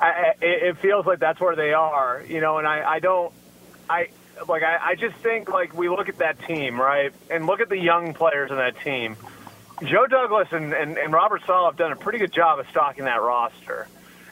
I, 0.00 0.32
it, 0.40 0.62
it 0.62 0.78
feels 0.78 1.06
like 1.06 1.18
that's 1.18 1.38
where 1.38 1.54
they 1.54 1.74
are, 1.74 2.24
you 2.26 2.40
know. 2.40 2.58
And 2.58 2.66
I 2.66 2.94
I 2.94 2.98
don't 2.98 3.32
I 3.88 4.08
like 4.48 4.62
I, 4.62 4.78
I 4.82 4.94
just 4.94 5.16
think 5.16 5.50
like 5.50 5.74
we 5.74 5.90
look 5.90 6.08
at 6.08 6.18
that 6.18 6.42
team, 6.46 6.80
right, 6.80 7.12
and 7.30 7.46
look 7.46 7.60
at 7.60 7.68
the 7.68 7.78
young 7.78 8.14
players 8.14 8.50
in 8.50 8.56
that 8.56 8.80
team. 8.80 9.16
Joe 9.84 10.08
Douglas 10.08 10.48
and, 10.50 10.72
and, 10.72 10.98
and 10.98 11.12
Robert 11.12 11.42
Saleh 11.46 11.70
have 11.70 11.76
done 11.76 11.92
a 11.92 11.96
pretty 11.96 12.18
good 12.18 12.32
job 12.32 12.58
of 12.58 12.68
stocking 12.68 13.04
that 13.04 13.22
roster. 13.22 13.86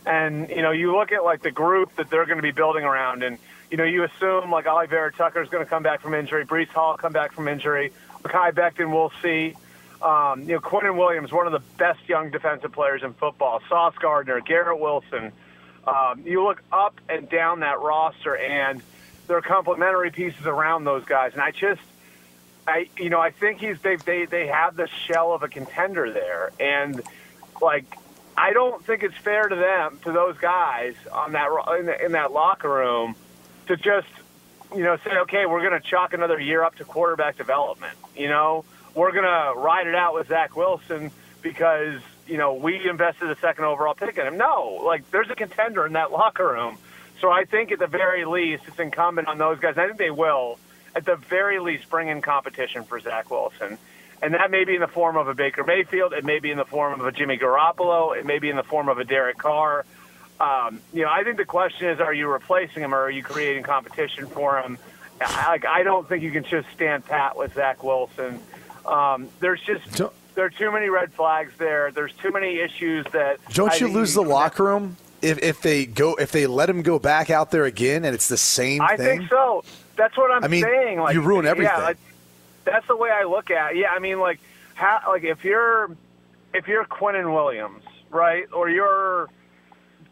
And 0.06 0.48
you 0.48 0.62
know, 0.62 0.70
you 0.70 0.96
look 0.96 1.10
at 1.10 1.24
like 1.24 1.42
the 1.42 1.50
group 1.50 1.96
that 1.96 2.08
they're 2.08 2.26
going 2.26 2.38
to 2.38 2.42
be 2.42 2.52
building 2.52 2.84
around, 2.84 3.24
and 3.24 3.38
you 3.70 3.76
know, 3.76 3.84
you 3.84 4.04
assume 4.04 4.50
like 4.50 4.66
Alijah 4.66 4.88
Vera-Tucker 4.88 5.42
is 5.42 5.48
going 5.48 5.64
to 5.64 5.68
come 5.68 5.82
back 5.82 6.00
from 6.00 6.14
injury, 6.14 6.46
Breece 6.46 6.68
Hall 6.68 6.96
come 6.96 7.12
back 7.12 7.32
from 7.32 7.48
injury, 7.48 7.92
Mekhi 8.22 8.52
Becton, 8.52 8.92
we'll 8.92 9.12
see. 9.20 9.54
Um, 10.00 10.42
you 10.42 10.54
know, 10.54 10.60
Quinnen 10.60 10.96
Williams, 10.96 11.32
one 11.32 11.46
of 11.46 11.52
the 11.52 11.62
best 11.78 12.08
young 12.08 12.30
defensive 12.30 12.70
players 12.70 13.02
in 13.02 13.14
football. 13.14 13.60
Sauce 13.68 13.94
Gardner, 13.98 14.40
Garrett 14.40 14.78
Wilson. 14.78 15.32
Um, 15.86 16.22
you 16.24 16.44
look 16.44 16.62
up 16.70 17.00
and 17.08 17.28
down 17.28 17.60
that 17.60 17.80
roster, 17.80 18.36
and 18.36 18.82
there 19.26 19.36
are 19.36 19.42
complementary 19.42 20.10
pieces 20.10 20.46
around 20.46 20.84
those 20.84 21.04
guys. 21.04 21.32
And 21.32 21.40
I 21.40 21.50
just, 21.50 21.80
I, 22.66 22.88
you 22.98 23.08
know, 23.08 23.20
I 23.20 23.30
think 23.30 23.58
he's 23.58 23.80
they 23.80 23.96
they 23.96 24.26
they 24.26 24.46
have 24.48 24.76
the 24.76 24.86
shell 24.86 25.32
of 25.32 25.42
a 25.42 25.48
contender 25.48 26.12
there, 26.12 26.52
and 26.60 27.00
like 27.60 27.86
I 28.36 28.52
don't 28.52 28.84
think 28.84 29.02
it's 29.02 29.16
fair 29.16 29.48
to 29.48 29.56
them, 29.56 29.98
to 30.04 30.12
those 30.12 30.36
guys 30.38 30.94
on 31.10 31.32
that 31.32 31.48
in, 31.78 31.86
the, 31.86 32.04
in 32.04 32.12
that 32.12 32.32
locker 32.32 32.68
room, 32.68 33.16
to 33.68 33.76
just 33.76 34.08
you 34.74 34.82
know 34.82 34.96
say, 34.98 35.16
okay, 35.20 35.46
we're 35.46 35.66
going 35.66 35.80
to 35.80 35.88
chalk 35.88 36.12
another 36.12 36.38
year 36.38 36.62
up 36.62 36.76
to 36.76 36.84
quarterback 36.84 37.36
development. 37.36 37.96
You 38.14 38.28
know, 38.28 38.64
we're 38.94 39.12
going 39.12 39.24
to 39.24 39.58
ride 39.58 39.86
it 39.86 39.94
out 39.94 40.14
with 40.14 40.28
Zach 40.28 40.56
Wilson 40.56 41.10
because 41.40 42.00
you 42.26 42.36
know 42.36 42.54
we 42.54 42.88
invested 42.88 43.30
a 43.30 43.36
second 43.36 43.64
overall 43.64 43.94
pick 43.94 44.18
in 44.18 44.26
him. 44.26 44.36
No, 44.36 44.82
like 44.84 45.10
there's 45.10 45.30
a 45.30 45.36
contender 45.36 45.86
in 45.86 45.94
that 45.94 46.12
locker 46.12 46.46
room. 46.46 46.76
So 47.20 47.30
I 47.30 47.44
think 47.44 47.72
at 47.72 47.78
the 47.78 47.86
very 47.86 48.26
least, 48.26 48.64
it's 48.66 48.78
incumbent 48.78 49.28
on 49.28 49.38
those 49.38 49.58
guys. 49.58 49.72
And 49.72 49.80
I 49.80 49.86
think 49.86 49.98
they 49.98 50.10
will, 50.10 50.58
at 50.94 51.06
the 51.06 51.16
very 51.16 51.58
least, 51.58 51.88
bring 51.88 52.08
in 52.08 52.20
competition 52.20 52.84
for 52.84 53.00
Zach 53.00 53.30
Wilson. 53.30 53.78
And 54.22 54.34
that 54.34 54.50
may 54.50 54.64
be 54.64 54.74
in 54.74 54.80
the 54.80 54.88
form 54.88 55.16
of 55.16 55.28
a 55.28 55.34
Baker 55.34 55.62
Mayfield. 55.64 56.12
It 56.12 56.24
may 56.24 56.38
be 56.38 56.50
in 56.50 56.56
the 56.56 56.64
form 56.64 57.00
of 57.00 57.06
a 57.06 57.12
Jimmy 57.12 57.38
Garoppolo. 57.38 58.16
It 58.16 58.24
may 58.24 58.38
be 58.38 58.48
in 58.48 58.56
the 58.56 58.62
form 58.62 58.88
of 58.88 58.98
a 58.98 59.04
Derek 59.04 59.38
Carr. 59.38 59.84
Um, 60.40 60.80
you 60.92 61.02
know, 61.02 61.10
I 61.10 61.24
think 61.24 61.36
the 61.36 61.44
question 61.44 61.88
is, 61.88 62.00
are 62.00 62.12
you 62.12 62.28
replacing 62.28 62.82
him 62.82 62.94
or 62.94 62.98
are 62.98 63.10
you 63.10 63.22
creating 63.22 63.62
competition 63.62 64.26
for 64.26 64.60
him? 64.60 64.78
I, 65.20 65.48
like, 65.48 65.66
I 65.66 65.82
don't 65.82 66.08
think 66.08 66.22
you 66.22 66.30
can 66.30 66.44
just 66.44 66.68
stand 66.74 67.04
pat 67.04 67.36
with 67.36 67.54
Zach 67.54 67.82
Wilson. 67.82 68.40
Um, 68.84 69.28
there's 69.40 69.60
just 69.62 70.02
there 70.34 70.44
are 70.44 70.50
too 70.50 70.70
many 70.70 70.88
red 70.88 71.12
flags 71.12 71.52
there. 71.58 71.90
There's 71.90 72.12
too 72.12 72.30
many 72.30 72.58
issues 72.58 73.06
that. 73.12 73.38
Don't 73.52 73.72
I 73.72 73.76
you 73.76 73.88
lose 73.88 74.14
the 74.14 74.22
locker 74.22 74.64
room 74.64 74.96
if 75.22 75.42
if 75.42 75.62
they 75.62 75.86
go 75.86 76.14
if 76.14 76.32
they 76.32 76.46
let 76.46 76.68
him 76.68 76.82
go 76.82 76.98
back 76.98 77.30
out 77.30 77.50
there 77.50 77.64
again 77.64 78.04
and 78.04 78.14
it's 78.14 78.28
the 78.28 78.36
same 78.36 78.82
I 78.82 78.96
thing? 78.96 79.06
I 79.06 79.16
think 79.18 79.30
so. 79.30 79.64
That's 79.96 80.16
what 80.16 80.30
I'm 80.30 80.44
I 80.44 80.48
mean, 80.48 80.62
saying. 80.62 81.00
Like, 81.00 81.14
you 81.14 81.22
ruin 81.22 81.46
everything. 81.46 81.72
Yeah, 81.74 81.82
like, 81.82 81.96
that's 82.66 82.86
the 82.86 82.96
way 82.96 83.10
I 83.10 83.24
look 83.24 83.50
at. 83.50 83.72
it. 83.72 83.78
Yeah, 83.78 83.88
I 83.88 83.98
mean, 84.00 84.20
like, 84.20 84.40
how, 84.74 85.00
like 85.08 85.24
if 85.24 85.44
you're 85.44 85.96
if 86.52 86.68
you're 86.68 86.84
Quinnen 86.84 87.32
Williams, 87.32 87.84
right, 88.10 88.44
or 88.52 88.68
you're 88.68 89.28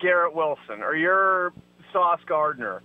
Garrett 0.01 0.35
Wilson, 0.35 0.83
or 0.83 0.97
you're 0.97 1.53
Sauce 1.93 2.21
Gardner. 2.27 2.83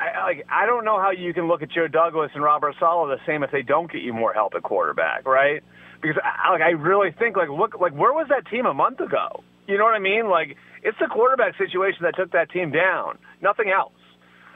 I, 0.00 0.24
like 0.24 0.46
I 0.50 0.66
don't 0.66 0.84
know 0.84 1.00
how 1.00 1.10
you 1.10 1.32
can 1.32 1.46
look 1.46 1.62
at 1.62 1.70
Joe 1.70 1.86
Douglas 1.86 2.32
and 2.34 2.42
Robert 2.42 2.74
Saleh 2.78 3.18
the 3.18 3.24
same 3.26 3.42
if 3.42 3.50
they 3.50 3.62
don't 3.62 3.90
get 3.90 4.02
you 4.02 4.12
more 4.12 4.32
help 4.32 4.54
at 4.54 4.62
quarterback, 4.62 5.26
right? 5.26 5.62
Because 6.02 6.20
I, 6.22 6.52
like 6.52 6.62
I 6.62 6.70
really 6.70 7.12
think 7.12 7.36
like 7.36 7.48
look 7.48 7.80
like 7.80 7.92
where 7.92 8.12
was 8.12 8.26
that 8.28 8.46
team 8.50 8.66
a 8.66 8.74
month 8.74 9.00
ago? 9.00 9.44
You 9.66 9.78
know 9.78 9.84
what 9.84 9.94
I 9.94 10.00
mean? 10.00 10.28
Like 10.28 10.56
it's 10.82 10.98
the 10.98 11.06
quarterback 11.06 11.56
situation 11.56 12.00
that 12.02 12.16
took 12.16 12.32
that 12.32 12.50
team 12.50 12.70
down, 12.70 13.18
nothing 13.40 13.70
else. 13.70 13.92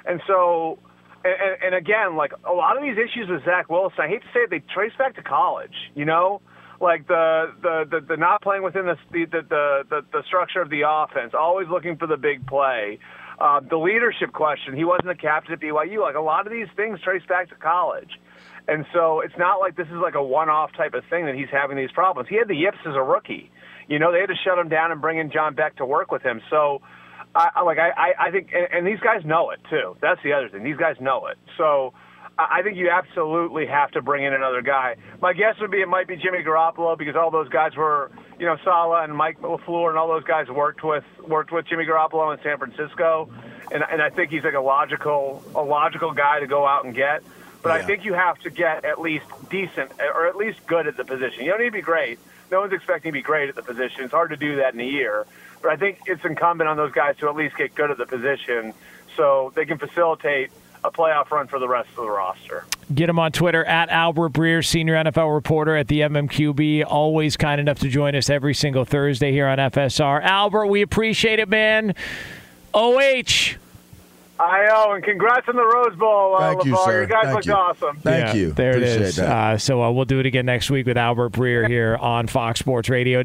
And 0.05 0.21
so 0.27 0.79
and, 1.25 1.63
and 1.65 1.75
again, 1.75 2.17
like 2.17 2.33
a 2.49 2.53
lot 2.53 2.77
of 2.77 2.83
these 2.83 2.97
issues 2.97 3.29
with 3.29 3.45
Zach 3.45 3.69
Wilson, 3.69 3.99
I 4.01 4.09
hate 4.09 4.23
to 4.23 4.29
say 4.33 4.41
it, 4.41 4.51
they 4.51 4.63
trace 4.73 4.93
back 4.99 5.17
to 5.17 5.23
college. 5.23 5.75
You 5.95 6.05
know, 6.05 6.41
like 6.81 7.07
the 7.09 7.53
the 7.63 7.85
the, 7.91 8.01
the 8.01 8.17
not 8.17 8.43
playing 8.43 8.63
within 8.63 8.87
the 8.87 8.97
the, 9.11 9.27
the 9.27 9.83
the 9.89 10.01
the 10.13 10.23
structure 10.27 10.61
of 10.61 10.71
the 10.71 10.83
offense, 10.87 11.33
always 11.39 11.69
looking 11.69 11.97
for 11.97 12.07
the 12.07 12.17
big 12.17 12.47
play. 12.47 12.99
Uh, 13.41 13.61
the 13.61 13.77
leadership 13.77 14.33
question, 14.33 14.77
he 14.77 14.85
wasn't 14.85 15.09
a 15.09 15.15
captain 15.15 15.53
at 15.53 15.61
BYU. 15.61 16.01
Like 16.01 16.17
a 16.17 16.21
lot 16.21 16.47
of 16.47 16.53
these 16.53 16.67
things 16.75 16.99
trace 17.03 17.23
back 17.29 17.49
to 17.51 17.55
college. 17.55 18.11
And 18.67 18.85
so 18.93 19.21
it's 19.21 19.37
not 19.39 19.61
like 19.61 19.77
this 19.77 19.87
is 19.87 19.95
like 20.03 20.17
a 20.17 20.23
one-off 20.23 20.73
type 20.77 20.93
of 20.93 21.05
thing 21.09 21.25
that 21.27 21.35
he's 21.35 21.49
having 21.51 21.77
these 21.77 21.93
problems. 21.93 22.29
He 22.29 22.37
had 22.37 22.49
the 22.49 22.57
yips 22.57 22.79
as 22.85 22.95
a 22.97 23.03
rookie. 23.03 23.51
You 23.87 23.99
know, 23.99 24.13
they 24.13 24.21
had 24.21 24.29
to 24.29 24.37
shut 24.45 24.59
him 24.59 24.69
down 24.69 24.93
and 24.93 25.01
bring 25.01 25.19
in 25.19 25.31
John 25.31 25.55
Beck 25.55 25.77
to 25.77 25.87
work 25.87 26.11
with 26.11 26.23
him. 26.23 26.43
So 26.51 26.83
I, 27.35 27.63
like 27.63 27.79
I, 27.79 28.15
I 28.19 28.31
think, 28.31 28.51
and, 28.53 28.69
and 28.73 28.87
these 28.87 29.01
guys 29.01 29.25
know 29.25 29.51
it 29.51 29.61
too. 29.71 29.97
That's 30.01 30.23
the 30.23 30.33
other 30.33 30.49
thing. 30.49 30.65
These 30.65 30.77
guys 30.77 30.97
know 31.01 31.27
it. 31.27 31.39
So 31.57 31.93
I 32.39 32.63
think 32.63 32.77
you 32.77 32.89
absolutely 32.89 33.67
have 33.67 33.91
to 33.93 34.03
bring 34.03 34.23
in 34.25 34.33
another 34.33 34.63
guy. 34.63 34.97
My 35.21 35.33
guess 35.33 35.59
would 35.61 35.73
be 35.73 35.81
it 35.81 35.89
might 35.89 36.07
be 36.07 36.17
Jimmy 36.17 36.39
Garoppolo 36.39 36.97
because 36.97 37.17
all 37.17 37.33
those 37.33 37.49
guys 37.49 37.75
were, 37.75 38.13
you 38.39 38.47
know, 38.47 38.57
Saleh 38.63 39.03
and 39.03 39.17
Mike 39.17 39.41
LaFleur 39.41 39.89
and 39.89 39.99
all 39.99 40.07
those 40.07 40.23
guys 40.23 40.49
worked 40.49 40.85
with 40.85 41.05
worked 41.27 41.51
with 41.51 41.67
Jimmy 41.67 41.85
Garoppolo 41.85 42.37
in 42.37 42.43
San 42.45 42.59
Francisco, 42.59 43.29
and 43.73 43.83
and 43.91 44.01
I 44.01 44.11
think 44.11 44.31
he's 44.31 44.45
like 44.45 44.55
a 44.55 44.61
logical 44.61 45.43
a 45.57 45.63
logical 45.63 46.13
guy 46.13 46.39
to 46.39 46.47
go 46.47 46.65
out 46.65 46.85
and 46.85 46.95
get. 46.95 47.25
But 47.61 47.71
yeah. 47.71 47.75
I 47.75 47.87
think 47.87 48.05
you 48.05 48.15
have 48.15 48.39
to 48.41 48.51
get 48.51 48.85
at 48.85 49.01
least 49.01 49.27
decent 49.51 49.91
or 49.99 50.29
at 50.29 50.37
least 50.37 50.65
good 50.69 50.87
at 50.87 50.97
the 50.97 51.05
position. 51.05 51.45
You 51.45 51.51
don't 51.51 51.61
need 51.61 51.67
to 51.67 51.73
be 51.73 51.83
great. 51.83 52.21
No 52.53 52.61
one's 52.61 52.73
expecting 52.73 53.11
to 53.11 53.13
be 53.13 53.23
great 53.23 53.49
at 53.49 53.57
the 53.57 53.63
position. 53.63 54.05
It's 54.05 54.13
hard 54.13 54.31
to 54.31 54.37
do 54.37 54.57
that 54.57 54.75
in 54.75 54.81
a 54.81 54.85
year. 54.85 55.27
But 55.63 55.73
I 55.73 55.77
think 55.77 55.99
it's 56.07 56.25
incumbent 56.25 56.69
on 56.69 56.77
those 56.77 56.93
guys 56.93 57.17
to 57.19 57.29
at 57.29 57.37
least 57.37 57.57
get 57.57 57.75
good 57.75 57.91
at 57.91 57.99
the 57.99 58.07
position 58.07 58.73
so 59.17 59.53
they 59.57 59.65
can 59.67 59.79
facilitate 59.79 60.51
a 60.85 60.91
playoff 60.93 61.31
run 61.33 61.49
for 61.49 61.59
the 61.59 61.67
rest 61.69 61.89
of 61.91 62.05
the 62.05 62.11
roster. 62.11 62.65
Get 62.95 63.09
him 63.11 63.19
on 63.19 63.33
Twitter 63.33 63.65
at 63.65 63.89
Albert 63.91 64.33
Breer, 64.33 64.65
senior 64.65 64.95
NFL 64.95 65.35
reporter 65.35 65.75
at 65.77 65.89
the 65.89 66.01
MMQB. 66.03 66.85
Always 66.87 67.37
kind 67.37 67.61
enough 67.61 67.81
to 67.81 67.89
join 67.89 68.15
us 68.15 68.31
every 68.31 68.55
single 68.55 68.85
Thursday 68.85 69.33
here 69.33 69.49
on 69.49 69.59
FSR. 69.59 70.23
Albert, 70.23 70.67
we 70.67 70.83
appreciate 70.83 71.41
it, 71.41 71.49
man. 71.49 71.95
OH. 72.73 73.57
I 74.41 74.67
know, 74.67 74.93
and 74.93 75.03
congrats 75.03 75.49
on 75.49 75.57
the 75.57 75.65
Rose 75.65 75.97
Bowl, 75.97 76.37
uh, 76.37 76.39
Thank 76.55 76.65
you, 76.67 76.75
LeVar. 76.75 76.85
sir. 76.85 77.01
You 77.03 77.07
guys 77.09 77.23
Thank 77.25 77.35
looked 77.35 77.47
you. 77.47 77.53
awesome. 77.55 77.97
Thank 77.97 78.27
Yeah, 78.29 78.35
you. 78.41 78.53
There 78.53 78.71
Appreciate 78.71 78.95
it 78.97 79.03
is. 79.03 79.17
that. 79.17 79.29
Uh, 79.55 79.59
so 79.59 79.83
uh, 79.83 79.91
we'll 79.91 80.05
do 80.05 80.21
it 80.21 80.27
again 80.27 80.47
next 80.47 80.71
week 80.71 80.87
with 80.87 80.97
Albert 80.97 81.33
Breer 81.33 81.67
here 81.67 81.97
on 81.97 82.29
Fox 82.29 82.61
Sports 82.61 82.89
Radio. 82.89 83.25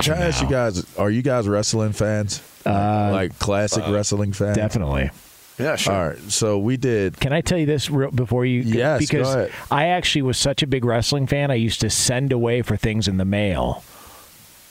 Can 0.00 0.12
I 0.12 0.26
ask 0.26 0.40
you 0.40 0.48
guys, 0.48 0.96
are 0.96 1.10
you 1.10 1.22
guys 1.22 1.48
wrestling 1.48 1.92
fans? 1.92 2.40
Uh, 2.64 3.10
like 3.12 3.36
classic 3.40 3.82
uh, 3.86 3.92
wrestling 3.92 4.32
fans? 4.32 4.56
Definitely. 4.56 5.10
Yeah, 5.58 5.74
sure. 5.74 5.92
All 5.92 6.08
right. 6.10 6.18
So 6.30 6.56
we 6.58 6.76
did. 6.76 7.18
Can 7.18 7.32
I 7.32 7.40
tell 7.40 7.58
you 7.58 7.66
this 7.66 7.90
real, 7.90 8.12
before 8.12 8.46
you? 8.46 8.60
Yes, 8.60 9.00
because 9.00 9.26
go 9.26 9.40
ahead. 9.40 9.52
I 9.72 9.86
actually 9.86 10.22
was 10.22 10.38
such 10.38 10.62
a 10.62 10.68
big 10.68 10.84
wrestling 10.84 11.26
fan. 11.26 11.50
I 11.50 11.54
used 11.54 11.80
to 11.80 11.90
send 11.90 12.30
away 12.32 12.62
for 12.62 12.76
things 12.76 13.08
in 13.08 13.16
the 13.16 13.24
mail. 13.24 13.82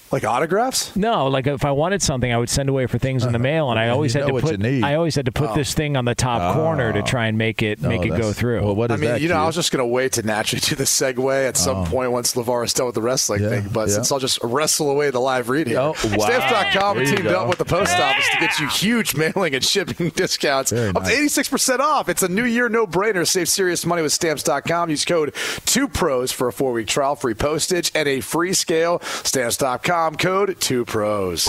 Like 0.10 0.24
autographs? 0.24 0.96
No, 0.96 1.28
like 1.28 1.48
if 1.48 1.66
I 1.66 1.72
wanted 1.72 2.02
something, 2.02 2.32
I 2.32 2.38
would 2.38 2.50
send 2.50 2.70
away 2.70 2.86
for 2.88 2.98
things 2.98 3.26
in 3.26 3.34
the 3.34 3.40
mail, 3.40 3.70
and 3.72 3.78
I 3.80 3.90
always 3.96 4.16
you 4.16 4.22
had 4.22 4.28
to 4.28 4.34
what 4.34 4.44
put. 4.44 4.52
you 4.54 4.58
need. 4.58 4.84
I 4.84 4.96
always 4.96 5.16
had 5.16 5.26
to 5.26 5.34
put 5.34 5.50
Oh. 5.50 5.56
this 5.56 5.74
thing 5.74 5.98
on 5.98 6.06
the 6.06 6.16
top 6.16 6.56
oh. 6.56 6.60
corner 6.60 6.94
to 6.94 7.02
try 7.04 7.28
and 7.28 7.38
make 7.38 7.62
it 7.62 7.82
No, 7.82 7.90
make 7.90 8.06
it 8.06 8.10
go 8.18 8.32
through. 8.32 8.62
Well, 8.64 8.76
what 8.76 8.90
I 8.92 8.96
mean, 8.96 9.10
that? 9.12 9.22
you 9.22 9.28
know, 9.28 9.36
I 9.36 9.40
Q? 9.42 9.46
was 9.48 9.56
just 9.56 9.72
going 9.74 9.82
to 9.82 9.86
wait 9.86 10.14
to 10.14 10.24
naturally 10.24 10.62
do 10.62 10.76
the 10.76 10.86
segue 10.86 11.48
at 11.48 11.58
some 11.58 11.78
Oh. 11.78 11.86
point 11.86 12.12
once 12.14 12.36
LeVar 12.36 12.64
is 12.64 12.74
done 12.74 12.86
with 12.86 12.96
the 12.96 13.02
wrestling 13.02 13.44
Yeah, 13.44 13.50
thing. 13.50 13.68
But 13.74 13.90
yeah. 13.90 13.96
since 13.96 14.12
I'll 14.14 14.20
just 14.20 14.40
wrestle 14.42 14.90
away 14.90 15.10
the 15.12 15.20
live 15.20 15.50
read 15.50 15.68
here, 15.68 15.80
Oh, 15.80 15.88
wow. 16.06 16.18
Stamps.com 16.26 16.98
There 16.98 17.06
teamed 17.06 17.24
go. 17.24 17.42
up 17.42 17.50
with 17.50 17.58
the 17.58 17.66
post 17.66 17.94
office 18.00 18.30
to 18.32 18.40
get 18.40 18.60
you 18.62 18.68
huge 18.70 19.14
mailing 19.16 19.56
and 19.56 19.64
shipping 19.64 20.10
discounts 20.16 20.72
Very 20.72 20.88
up 20.90 21.04
to 21.04 21.10
86% 21.12 21.80
off. 21.80 22.08
It's 22.08 22.24
a 22.24 22.30
new 22.30 22.46
year 22.46 22.70
no 22.70 22.88
brainer. 22.88 23.28
Save 23.28 23.50
serious 23.50 23.86
money 23.86 24.02
with 24.04 24.14
Stamps.com. 24.14 24.90
Use 24.90 25.04
code 25.04 25.34
2pros 25.66 26.32
for 26.32 26.48
a 26.48 26.54
four 26.54 26.72
week 26.72 26.88
trial, 26.88 27.18
free 27.18 27.34
postage, 27.34 27.92
and 27.94 28.08
a 28.08 28.22
free 28.22 28.54
scale. 28.54 29.02
Stamps.com 29.02 29.97
code 30.18 30.50
2pros. 30.60 31.48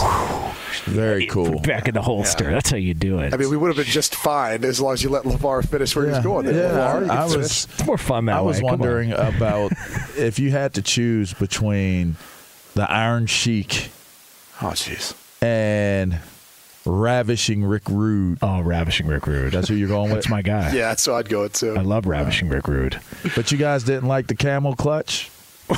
Very 0.84 1.26
cool. 1.26 1.60
Back 1.60 1.88
in 1.88 1.94
the 1.94 2.02
holster. 2.02 2.50
That's 2.50 2.70
how 2.70 2.76
you 2.76 2.94
do 2.94 3.18
it. 3.20 3.32
I 3.34 3.36
mean, 3.36 3.50
we 3.50 3.56
would 3.56 3.68
have 3.68 3.76
been 3.76 3.84
just 3.86 4.14
fine 4.14 4.64
as 4.64 4.80
long 4.80 4.94
as 4.94 5.02
you 5.02 5.10
let 5.10 5.24
LeVar 5.24 5.68
finish 5.68 5.94
where 5.94 6.06
he 6.06 6.10
was 6.12 6.20
going. 6.22 6.46
There, 6.46 6.54
Yeah, 6.54 6.78
LeVar, 6.78 7.06
you 7.06 7.10
I 7.12 7.24
was. 7.24 7.32
finish. 7.34 7.64
it's 7.64 7.86
more 7.86 7.98
fun 7.98 8.26
that 8.26 8.36
I 8.36 8.40
was 8.40 8.58
way. 8.58 8.62
Wondering 8.70 9.12
about 9.16 9.72
if 10.16 10.38
you 10.38 10.50
had 10.50 10.74
to 10.74 10.82
choose 10.82 11.34
between 11.34 12.16
the 12.74 12.90
Iron 12.90 13.26
Sheik 13.26 13.90
Oh, 14.62 14.66
jeez. 14.68 15.14
and 15.42 16.18
Ravishing 16.84 17.64
Rick 17.64 17.82
Rude. 17.90 18.38
Oh, 18.40 18.60
ravishing 18.60 19.06
Rick 19.06 19.26
Rude. 19.26 19.52
That's 19.52 19.68
who 19.68 19.74
you're 19.74 19.88
going 19.88 20.04
with. 20.10 20.14
That's 20.14 20.28
my 20.30 20.42
guy. 20.42 20.72
Yeah, 20.72 20.88
that's 20.88 21.06
what 21.06 21.14
I'd 21.16 21.28
go 21.28 21.42
with, 21.42 21.52
too. 21.52 21.76
I 21.76 21.82
love 21.82 22.06
ravishing 22.06 22.48
Rick 22.48 22.66
Rude. 22.66 22.98
But 23.36 23.52
you 23.52 23.58
guys 23.58 23.84
didn't 23.84 24.08
like 24.08 24.26
the 24.26 24.34
camel 24.34 24.74
clutch. 24.74 25.30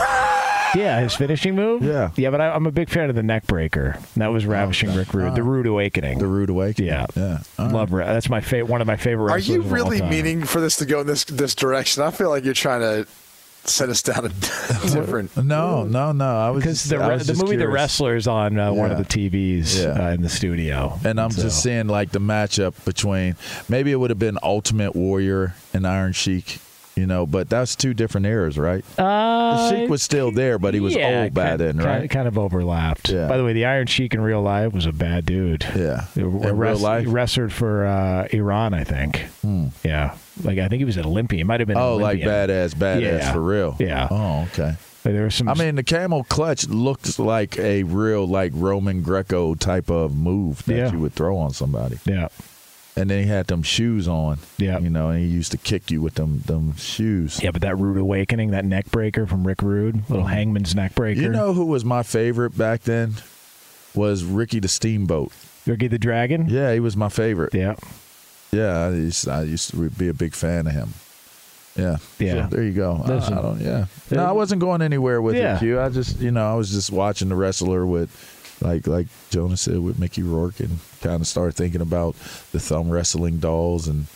Yeah, 0.74 1.00
his 1.00 1.14
finishing 1.14 1.54
move. 1.54 1.82
Yeah. 1.82 2.10
yeah, 2.16 2.30
but 2.30 2.40
I, 2.40 2.50
I'm 2.50 2.66
a 2.66 2.70
big 2.72 2.88
fan 2.88 3.10
of 3.10 3.16
the 3.16 3.22
neck 3.22 3.46
breaker. 3.46 3.98
That 4.16 4.28
was 4.28 4.46
ravishing 4.46 4.94
Rick 4.94 5.12
Rude, 5.14 5.34
the 5.34 5.42
Rude 5.42 5.66
Awakening. 5.66 6.18
The 6.18 6.26
Rude 6.26 6.50
Awakening. 6.50 6.88
Yeah, 6.90 7.06
yeah. 7.16 7.40
Love 7.58 7.92
Ra- 7.92 8.06
that's 8.06 8.28
my 8.30 8.40
favorite. 8.40 8.70
One 8.70 8.80
of 8.80 8.86
my 8.86 8.96
favorite. 8.96 9.24
Are 9.30 9.34
wrestlers 9.36 9.48
you 9.48 9.60
of 9.60 9.66
all 9.66 9.72
really 9.72 9.98
time. 10.00 10.10
meaning 10.10 10.44
for 10.44 10.60
this 10.60 10.76
to 10.76 10.86
go 10.86 11.00
in 11.00 11.06
this 11.06 11.24
this 11.24 11.54
direction? 11.54 12.02
I 12.02 12.10
feel 12.10 12.28
like 12.30 12.44
you're 12.44 12.54
trying 12.54 12.80
to 12.80 13.06
set 13.64 13.88
us 13.90 14.00
down 14.02 14.24
a 14.24 14.28
different. 14.88 15.36
No, 15.36 15.84
no, 15.84 16.12
no. 16.12 16.24
I 16.38 16.50
was 16.50 16.62
Because 16.62 16.84
the 16.84 16.98
re- 16.98 17.08
was 17.08 17.26
the 17.26 17.32
just 17.34 17.42
movie 17.42 17.56
The 17.56 17.62
curious. 17.64 17.74
Wrestlers 17.74 18.26
on 18.26 18.58
uh, 18.58 18.72
one 18.72 18.90
of 18.90 18.96
the 18.96 19.04
TVs 19.04 19.82
Yeah. 19.82 20.06
uh, 20.08 20.12
in 20.12 20.22
the 20.22 20.30
studio, 20.30 20.98
And 21.04 21.20
I'm 21.20 21.30
So- 21.30 21.42
just 21.42 21.62
seeing 21.62 21.86
like 21.86 22.10
the 22.10 22.20
matchup 22.20 22.82
between 22.86 23.36
maybe 23.68 23.92
it 23.92 23.96
would 23.96 24.10
have 24.10 24.18
been 24.18 24.38
Ultimate 24.42 24.96
Warrior 24.96 25.54
and 25.74 25.86
Iron 25.86 26.12
Sheik, 26.12 26.58
you 26.96 27.06
know, 27.06 27.26
but 27.26 27.48
that's 27.48 27.76
two 27.76 27.94
different 27.94 28.26
eras, 28.26 28.58
right? 28.58 28.84
Uh, 28.98 29.68
the 29.70 29.70
Sheik 29.76 29.88
was 29.90 30.02
still 30.02 30.30
there, 30.32 30.58
but 30.58 30.74
he 30.74 30.80
was 30.80 30.94
yeah, 30.94 31.22
old 31.22 31.34
by 31.34 31.48
kind, 31.50 31.60
then, 31.60 31.76
kind- 31.78 31.86
right? 32.02 32.10
Kind 32.10 32.28
of 32.28 32.36
overlapped. 32.36 33.08
Yeah. 33.10 33.26
By 33.28 33.36
the 33.36 33.44
way, 33.44 33.52
the 33.52 33.64
Iron 33.64 33.86
Sheik 33.86 34.12
in 34.14 34.20
real 34.20 34.42
life 34.42 34.72
was 34.72 34.86
a 34.86 34.92
bad 34.92 35.24
dude. 35.26 35.64
Yeah. 35.76 36.06
He 36.14 36.20
In 36.20 36.56
real 36.58 36.76
life? 36.76 37.06
wrestled 37.08 37.52
for 37.52 37.86
uh, 37.86 38.28
Iran, 38.32 38.74
I 38.74 38.84
think. 38.84 39.24
Yeah, 39.82 40.16
like 40.44 40.58
I 40.58 40.68
think 40.68 40.78
he 40.80 40.84
was 40.84 40.96
an 40.96 41.06
Olympian. 41.06 41.46
Might 41.46 41.60
have 41.60 41.66
been. 41.68 41.76
Hmm. 41.76 41.82
Oh, 41.82 41.96
like 41.96 42.20
badass, 42.20 42.74
badass 42.74 43.00
Yeah. 43.00 43.32
for 43.32 43.40
real. 43.40 43.76
Yeah. 43.78 44.08
Oh, 44.10 44.42
okay. 44.52 44.74
There 45.02 45.24
was 45.24 45.34
some. 45.34 45.48
I 45.48 45.54
mean, 45.54 45.76
the 45.76 45.82
camel 45.82 46.24
clutch 46.24 46.68
looks 46.68 47.18
like 47.18 47.58
a 47.58 47.84
real 47.84 48.26
like 48.26 48.52
Roman 48.54 49.00
Greco 49.02 49.54
type 49.54 49.90
of 49.90 50.14
move 50.14 50.62
that 50.66 50.74
Yeah. 50.76 50.92
you 50.92 50.98
would 50.98 51.14
throw 51.14 51.38
on 51.38 51.52
somebody. 51.52 51.98
Yeah. 52.04 52.28
And 53.00 53.08
then 53.08 53.22
he 53.22 53.26
had 53.26 53.46
them 53.46 53.62
shoes 53.62 54.06
on. 54.06 54.38
Yeah. 54.58 54.78
You 54.78 54.90
know, 54.90 55.08
and 55.08 55.20
he 55.20 55.26
used 55.26 55.52
to 55.52 55.58
kick 55.58 55.90
you 55.90 56.02
with 56.02 56.16
them 56.16 56.40
them 56.40 56.76
shoes. 56.76 57.42
Yeah, 57.42 57.50
but 57.50 57.62
that 57.62 57.76
Rude 57.78 57.96
Awakening, 57.96 58.50
that 58.50 58.66
neck 58.66 58.90
breaker 58.90 59.26
from 59.26 59.46
Rick 59.46 59.62
Rude, 59.62 60.08
little 60.10 60.24
mm-hmm. 60.24 60.34
hangman's 60.34 60.74
neck 60.74 60.94
breaker. 60.94 61.20
You 61.20 61.30
know 61.30 61.54
who 61.54 61.64
was 61.64 61.84
my 61.84 62.02
favorite 62.02 62.58
back 62.58 62.82
then? 62.82 63.14
Was 63.94 64.22
Ricky 64.22 64.60
the 64.60 64.68
Steamboat. 64.68 65.32
Ricky 65.66 65.88
the 65.88 65.98
Dragon? 65.98 66.48
Yeah, 66.48 66.74
he 66.74 66.80
was 66.80 66.96
my 66.96 67.08
favorite. 67.08 67.54
Yeah. 67.54 67.76
Yeah, 68.52 68.86
I 68.86 68.90
used, 68.90 69.28
I 69.28 69.42
used 69.44 69.70
to 69.70 69.90
be 69.90 70.08
a 70.08 70.14
big 70.14 70.34
fan 70.34 70.66
of 70.66 70.72
him. 70.72 70.94
Yeah. 71.76 71.96
Yeah. 72.18 72.48
So 72.48 72.56
there 72.56 72.64
you 72.64 72.72
go. 72.72 73.02
Listen. 73.06 73.34
I, 73.34 73.42
don't, 73.42 73.60
yeah. 73.60 73.86
No, 74.10 74.24
I 74.24 74.32
wasn't 74.32 74.60
going 74.60 74.82
anywhere 74.82 75.22
with 75.22 75.36
Yeah. 75.36 75.56
it, 75.56 75.60
Q. 75.60 75.80
I 75.80 75.88
just, 75.88 76.20
you 76.20 76.32
know, 76.32 76.52
I 76.52 76.54
was 76.54 76.70
just 76.70 76.90
watching 76.90 77.30
the 77.30 77.36
wrestler 77.36 77.86
with, 77.86 78.10
like, 78.60 78.86
like 78.86 79.06
Jonas 79.30 79.62
said, 79.62 79.78
with 79.78 79.98
Mickey 79.98 80.22
Rourke 80.22 80.60
and 80.60 80.78
kind 81.02 81.20
of 81.20 81.26
started 81.26 81.54
thinking 81.54 81.80
about 81.80 82.14
the 82.52 82.60
thumb 82.60 82.90
wrestling 82.90 83.38
dolls 83.38 83.88
and, 83.88 84.06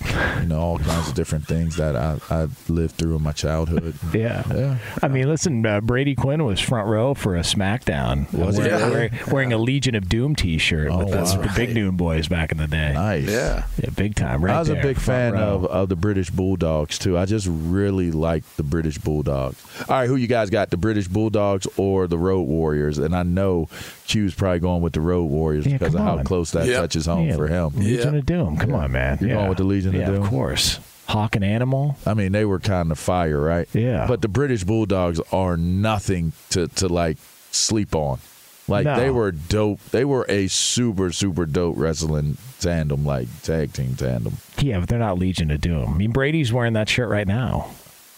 you 0.41 0.47
know, 0.47 0.59
all 0.61 0.79
kinds 0.79 1.09
of 1.09 1.15
different 1.15 1.47
things 1.47 1.77
that 1.77 1.97
I, 1.97 2.19
I 2.31 2.49
lived 2.69 2.97
through 2.97 3.17
in 3.17 3.23
my 3.23 3.33
childhood. 3.33 3.95
Yeah. 4.15 4.43
Yeah. 4.55 4.79
I 5.03 5.09
mean, 5.09 5.29
listen, 5.29 5.65
uh, 5.67 5.81
Brady 5.81 6.15
Quinn 6.15 6.45
was 6.45 6.61
front 6.61 6.89
row 6.89 7.15
for 7.15 7.37
a 7.37 7.41
SmackDown. 7.41 8.33
Was 8.33 8.59
wearing, 8.59 8.71
Yeah. 8.73 8.89
wearing, 8.91 9.11
wearing 9.31 9.53
a 9.53 9.59
Legion 9.59 9.95
of 9.95 10.09
Doom 10.09 10.37
T-shirt 10.37 10.91
Oh, 10.91 10.99
with 10.99 11.11
the, 11.11 11.17
wow. 11.17 11.39
with 11.41 11.43
the 11.49 11.53
Big 11.57 11.75
Noon 11.75 11.97
Boys 11.97 12.29
back 12.29 12.53
in 12.53 12.59
the 12.59 12.67
day. 12.69 12.93
Nice. 12.93 13.29
Yeah. 13.29 13.67
Yeah, 13.83 13.91
big 13.91 14.15
time. 14.15 14.45
Right 14.45 14.55
I 14.55 14.59
was 14.61 14.69
a 14.69 14.75
big 14.77 14.99
fan 14.99 15.33
row. 15.33 15.41
of, 15.41 15.65
of 15.67 15.89
the 15.89 15.97
British 15.97 16.31
Bulldogs 16.31 16.99
too. 16.99 17.19
I 17.19 17.25
just 17.25 17.49
really 17.51 18.13
liked 18.13 18.57
the 18.57 18.63
British 18.63 18.99
Bulldogs. 18.99 19.61
All 19.89 19.97
right, 19.97 20.07
who 20.09 20.17
you 20.17 20.27
guys 20.29 20.51
got? 20.51 20.71
The 20.71 20.77
British 20.77 21.09
Bulldogs 21.09 21.67
or 21.77 22.07
the 22.07 22.19
Road 22.19 22.43
Warriors? 22.43 22.99
And 22.99 23.17
I 23.17 23.23
know 23.25 23.69
Q's 24.07 24.35
probably 24.35 24.61
going 24.61 24.83
with 24.83 24.93
the 24.93 25.01
Road 25.01 25.25
Warriors 25.25 25.67
Yeah, 25.67 25.73
because 25.79 25.95
of 25.95 25.99
come 25.99 26.07
how 26.07 26.19
on. 26.19 26.25
close 26.25 26.53
that 26.53 26.67
Yep. 26.75 26.83
touches 26.83 27.07
home 27.07 27.27
Yeah, 27.29 27.37
for 27.37 27.49
him. 27.49 27.71
Legion 27.77 28.13
Yeah. 28.15 28.19
of 28.19 28.27
Doom. 28.27 28.57
Come 28.59 28.75
on, 28.75 28.93
man. 28.93 29.19
You're 29.21 29.31
yeah. 29.31 29.37
going 29.37 29.49
with 29.49 29.59
the 29.59 29.65
Legion 29.65 29.95
of 30.01 30.07
Doom? 30.07 30.23
Of 30.23 30.29
course. 30.29 30.79
Hawk 31.09 31.37
and 31.37 31.45
Animal. 31.45 31.97
I 32.07 32.15
mean, 32.15 32.33
they 32.33 32.45
were 32.45 32.59
kind 32.61 32.91
of 32.91 32.99
fire, 32.99 33.39
right? 33.41 33.69
Yeah. 33.75 34.07
But 34.07 34.23
the 34.23 34.29
British 34.29 34.65
Bulldogs 34.65 35.21
are 35.33 35.57
nothing 35.57 36.33
to 36.51 36.69
to 36.69 36.89
like 36.89 37.19
sleep 37.51 37.95
on. 37.95 38.19
Like 38.67 38.87
No. 38.87 38.97
they 38.99 39.11
were 39.11 39.31
dope. 39.31 39.81
They 39.91 40.07
were 40.07 40.25
a 40.31 40.47
super 40.49 41.13
super 41.13 41.45
dope 41.45 41.75
wrestling 41.77 42.39
tandem, 42.61 43.05
like 43.05 43.29
tag 43.43 43.75
team 43.75 43.95
tandem. 43.97 44.39
Yeah, 44.59 44.81
but 44.81 44.89
they're 44.89 44.99
not 44.99 45.19
Legion 45.19 45.51
of 45.51 45.61
Doom. 45.61 45.93
I 45.93 45.97
mean, 45.97 46.11
Brady's 46.13 46.51
wearing 46.55 46.73
that 46.73 46.89
shirt 46.89 47.11
right 47.11 47.29
now 47.29 47.67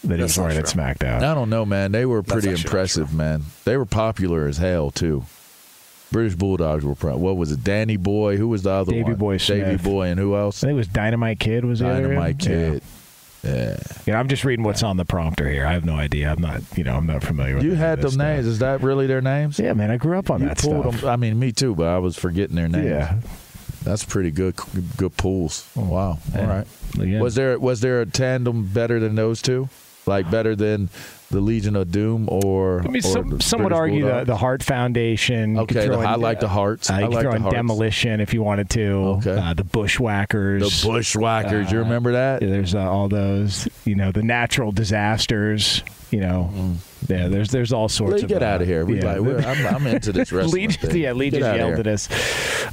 that 0.05 0.15
That's 0.15 0.31
he's 0.33 0.37
not 0.37 0.43
wearing 0.45 0.59
at. 0.59 0.65
SmackDown. 0.65 1.17
I 1.23 1.33
don't 1.33 1.49
know, 1.49 1.65
man. 1.65 1.91
They 1.91 2.05
were 2.05 2.23
pretty 2.23 2.47
actually 2.47 2.51
not 2.63 2.65
impressive, 2.65 3.13
man. 3.13 3.43
They 3.65 3.75
were 3.75 3.85
popular 3.85 4.47
as 4.47 4.57
hell 4.59 4.91
too. 4.91 5.25
British 6.11 6.35
Bulldogs 6.35 6.85
were. 6.85 6.95
Pro- 6.95 7.17
what 7.17 7.37
was 7.37 7.51
it? 7.51 7.63
Danny 7.63 7.97
Boy. 7.97 8.37
Who 8.37 8.47
was 8.47 8.63
the 8.63 8.71
other 8.71 8.91
Davey 8.91 9.03
one? 9.03 9.15
Boy 9.15 9.37
Davey 9.37 9.61
Smith. 9.77 9.83
Boy, 9.83 10.07
and 10.07 10.19
who 10.19 10.35
else? 10.35 10.63
I 10.63 10.67
think 10.67 10.75
it 10.75 10.77
was 10.77 10.87
Dynamite 10.87 11.39
Kid. 11.39 11.65
Was 11.65 11.79
Dynamite 11.79 12.39
Kid. 12.39 12.81
Yeah. 13.43 13.77
Yeah, 14.05 14.19
I'm 14.19 14.27
just 14.27 14.43
reading 14.43 14.65
what's 14.65 14.83
on 14.83 14.97
the 14.97 15.05
prompter 15.05 15.47
here. 15.49 15.65
I 15.65 15.73
have 15.73 15.85
no 15.85 15.93
idea. 15.95 16.31
I'm 16.31 16.41
not, 16.41 16.61
you 16.77 16.83
know, 16.83 16.95
I'm 16.95 17.05
not 17.05 17.23
familiar 17.23 17.55
with 17.55 17.63
You 17.63 17.75
had 17.75 18.01
them 18.01 18.11
stuff. 18.11 18.19
names. 18.25 18.45
Is 18.47 18.59
that 18.59 18.81
really 18.81 19.05
their 19.07 19.21
names? 19.21 19.59
Yeah, 19.59 19.73
man, 19.73 19.91
I 19.91 19.97
grew 19.97 20.17
up 20.17 20.29
on 20.31 20.41
you 20.41 20.47
that 20.47 20.57
pulled 20.57 20.81
stuff. 20.87 21.01
them. 21.01 21.09
I 21.09 21.15
mean, 21.17 21.37
me 21.39 21.51
too, 21.51 21.75
but 21.75 21.87
I 21.87 21.99
was 21.99 22.17
forgetting 22.17 22.55
their 22.55 22.67
names. 22.67 22.85
Yeah. 22.85 23.19
That's 23.83 24.03
pretty 24.03 24.31
good. 24.31 24.55
Good 24.97 25.15
pulls. 25.17 25.65
Hmm. 25.75 25.87
Wow. 25.87 26.09
All 26.09 26.19
Yeah. 26.35 26.47
right. 26.57 26.67
Yeah. 26.97 27.21
Was 27.21 27.35
there 27.35 27.57
was 27.59 27.79
there 27.79 28.01
a 28.01 28.05
tandem 28.05 28.65
better 28.65 28.99
than 28.99 29.15
those 29.15 29.41
two? 29.41 29.69
Like 30.05 30.29
better 30.31 30.55
than 30.55 30.89
the 31.29 31.41
Legion 31.41 31.75
of 31.75 31.91
Doom 31.91 32.27
or? 32.31 32.81
I 32.85 32.87
mean, 32.87 33.01
some, 33.01 33.39
some 33.41 33.63
would 33.63 33.73
argue 33.73 34.05
the, 34.05 34.23
the 34.23 34.37
Heart 34.37 34.63
Foundation. 34.63 35.55
You 35.55 35.61
Okay, 35.61 35.87
the- 35.87 35.97
I 35.97 36.13
in, 36.15 36.21
like 36.21 36.39
the 36.39 36.47
Hearts. 36.47 36.89
Uh, 36.89 36.93
I 36.93 36.99
you 37.01 37.05
could 37.07 37.13
like 37.15 37.21
throw 37.23 37.31
the 37.31 37.35
in 37.37 37.41
Hearts. 37.43 37.55
Demolition 37.55 38.19
if 38.21 38.33
you 38.33 38.43
wanted 38.43 38.69
to. 38.71 38.83
Okay. 39.17 39.37
Uh, 39.37 39.53
the 39.53 39.63
Bushwhackers. 39.63 40.81
The 40.81 40.87
Bushwhackers. 40.87 41.71
you 41.71 41.79
Uh, 41.79 41.83
remember 41.83 42.13
that? 42.13 42.39
There's 42.41 42.73
uh, 42.75 42.89
all 42.89 43.09
those. 43.09 43.67
You 43.85 43.95
know, 43.95 44.11
the 44.11 44.23
natural 44.23 44.71
disasters. 44.71 45.83
You 46.09 46.21
know, 46.21 46.75
yeah. 47.09 47.27
There's 47.27 47.49
there's 47.51 47.73
all 47.73 47.89
sorts 47.89 48.11
Let's 48.11 48.23
of. 48.23 48.29
get 48.29 48.41
uh, 48.41 48.45
out 48.45 48.61
of 48.61 48.67
here. 48.67 48.85
We 48.85 48.99
yeah. 49.01 49.15
like, 49.15 49.45
I'm, 49.45 49.75
I'm 49.75 49.87
into 49.87 50.13
this 50.13 50.31
wrestling 50.33 50.71
thing. 50.71 50.95
yeah, 51.01 51.11
Legion 51.11 51.41
Get 51.41 51.49
outta 51.49 51.57
yelled 51.57 51.79
at 51.79 51.87
us. 51.87 52.09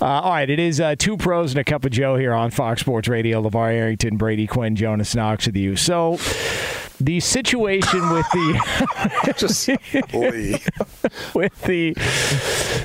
Uh, 0.00 0.04
all 0.04 0.30
right, 0.32 0.48
it 0.48 0.60
is 0.60 0.80
uh, 0.80 0.94
two 0.96 1.16
pros 1.16 1.50
and 1.52 1.58
a 1.60 1.64
cup 1.64 1.84
of 1.84 1.90
Joe 1.90 2.16
here 2.16 2.32
on 2.32 2.50
Fox 2.50 2.80
Sports 2.80 3.08
Radio. 3.08 3.42
LeVar 3.42 3.72
Arrington, 3.72 4.16
Brady 4.16 4.46
Quinn, 4.46 4.76
Jonas 4.76 5.14
Knox 5.16 5.46
with 5.46 5.56
you. 5.56 5.74
So, 5.74 6.18
the 7.00 7.18
situation 7.18 8.08
with 8.10 8.26
the 8.30 9.34
Just 9.36 9.66
Lee. 10.14 10.52
with 11.34 11.60
the 11.62 11.94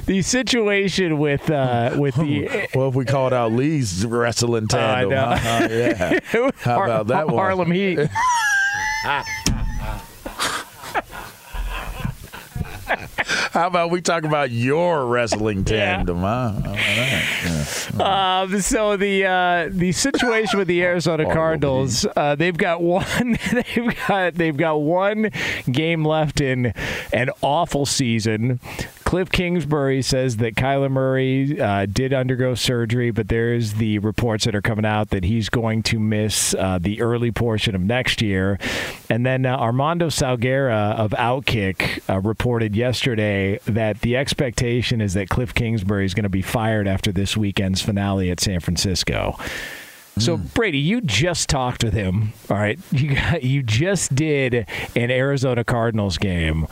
the 0.07 0.21
situation 0.23 1.19
with 1.19 1.49
uh, 1.51 1.95
with 1.95 2.15
the 2.15 2.67
Well, 2.73 2.89
if 2.89 2.95
we 2.95 3.05
called 3.05 3.33
out 3.33 3.51
Lee's 3.51 4.03
wrestling 4.03 4.67
tandem, 4.67 5.11
know. 5.11 5.35
huh? 5.35 5.67
yeah. 5.69 6.19
How 6.25 6.51
Har- 6.63 6.85
about 6.85 7.07
that 7.07 7.27
one? 7.27 7.35
Harlem 7.35 7.71
Heat. 7.71 7.99
How 13.51 13.67
about 13.67 13.91
we 13.91 14.01
talk 14.01 14.23
about 14.23 14.49
your 14.51 15.05
wrestling 15.05 15.59
Yeah. 15.59 15.97
tandem, 15.97 16.19
huh? 16.21 16.51
How? 16.51 16.73
Yeah. 16.73 17.25
Um, 17.99 18.61
so 18.61 18.95
the 18.95 19.25
uh, 19.25 19.69
the 19.71 19.91
situation 19.91 20.57
with 20.57 20.67
the 20.69 20.81
Arizona 20.89 21.25
Cardinals, 21.25 22.05
uh, 22.15 22.35
they've 22.35 22.55
got 22.57 22.81
one 22.81 23.37
they've 23.51 23.93
got 24.07 24.35
they've 24.35 24.55
got 24.55 24.75
one 24.81 25.31
game 25.69 26.05
left 26.05 26.39
in 26.39 26.73
an 27.11 27.29
awful 27.41 27.85
season. 27.85 28.59
Cliff 29.09 29.31
Kingsbury 29.31 30.03
says 30.03 30.37
that 30.37 30.53
Kyler 30.53 30.91
Murray 30.91 31.59
uh, 31.59 31.87
did 31.87 32.13
undergo 32.13 32.53
surgery, 32.53 33.09
but 33.09 33.27
there's 33.27 33.73
the 33.73 33.97
reports 33.97 34.45
that 34.45 34.53
are 34.53 34.61
coming 34.61 34.85
out 34.85 35.09
that 35.09 35.23
he's 35.23 35.49
going 35.49 35.81
to 35.81 35.99
miss 35.99 36.53
uh, 36.53 36.77
the 36.79 37.01
early 37.01 37.31
portion 37.31 37.73
of 37.73 37.81
next 37.81 38.21
year. 38.21 38.59
And 39.09 39.25
then 39.25 39.47
uh, 39.47 39.57
Armando 39.57 40.09
Salguero 40.09 40.93
of 40.93 41.09
Outkick 41.13 42.07
uh, 42.07 42.19
reported 42.19 42.75
yesterday 42.75 43.57
that 43.65 44.01
the 44.01 44.15
expectation 44.15 45.01
is 45.01 45.15
that 45.15 45.27
Cliff 45.27 45.55
Kingsbury 45.55 46.05
is 46.05 46.13
going 46.13 46.21
to 46.21 46.29
be 46.29 46.43
fired 46.43 46.87
after 46.87 47.11
this 47.11 47.35
weekend's 47.35 47.81
finale 47.81 48.29
at 48.29 48.39
San 48.39 48.59
Francisco. 48.59 49.39
So 50.19 50.37
Brady, 50.37 50.77
you 50.77 51.01
just 51.01 51.49
talked 51.49 51.83
with 51.83 51.93
him. 51.93 52.33
All 52.47 52.57
right, 52.57 52.77
you 52.91 53.15
got, 53.15 53.41
you 53.41 53.63
just 53.63 54.13
did 54.13 54.67
an 54.95 55.09
Arizona 55.09 55.63
Cardinals 55.63 56.19
game. 56.19 56.67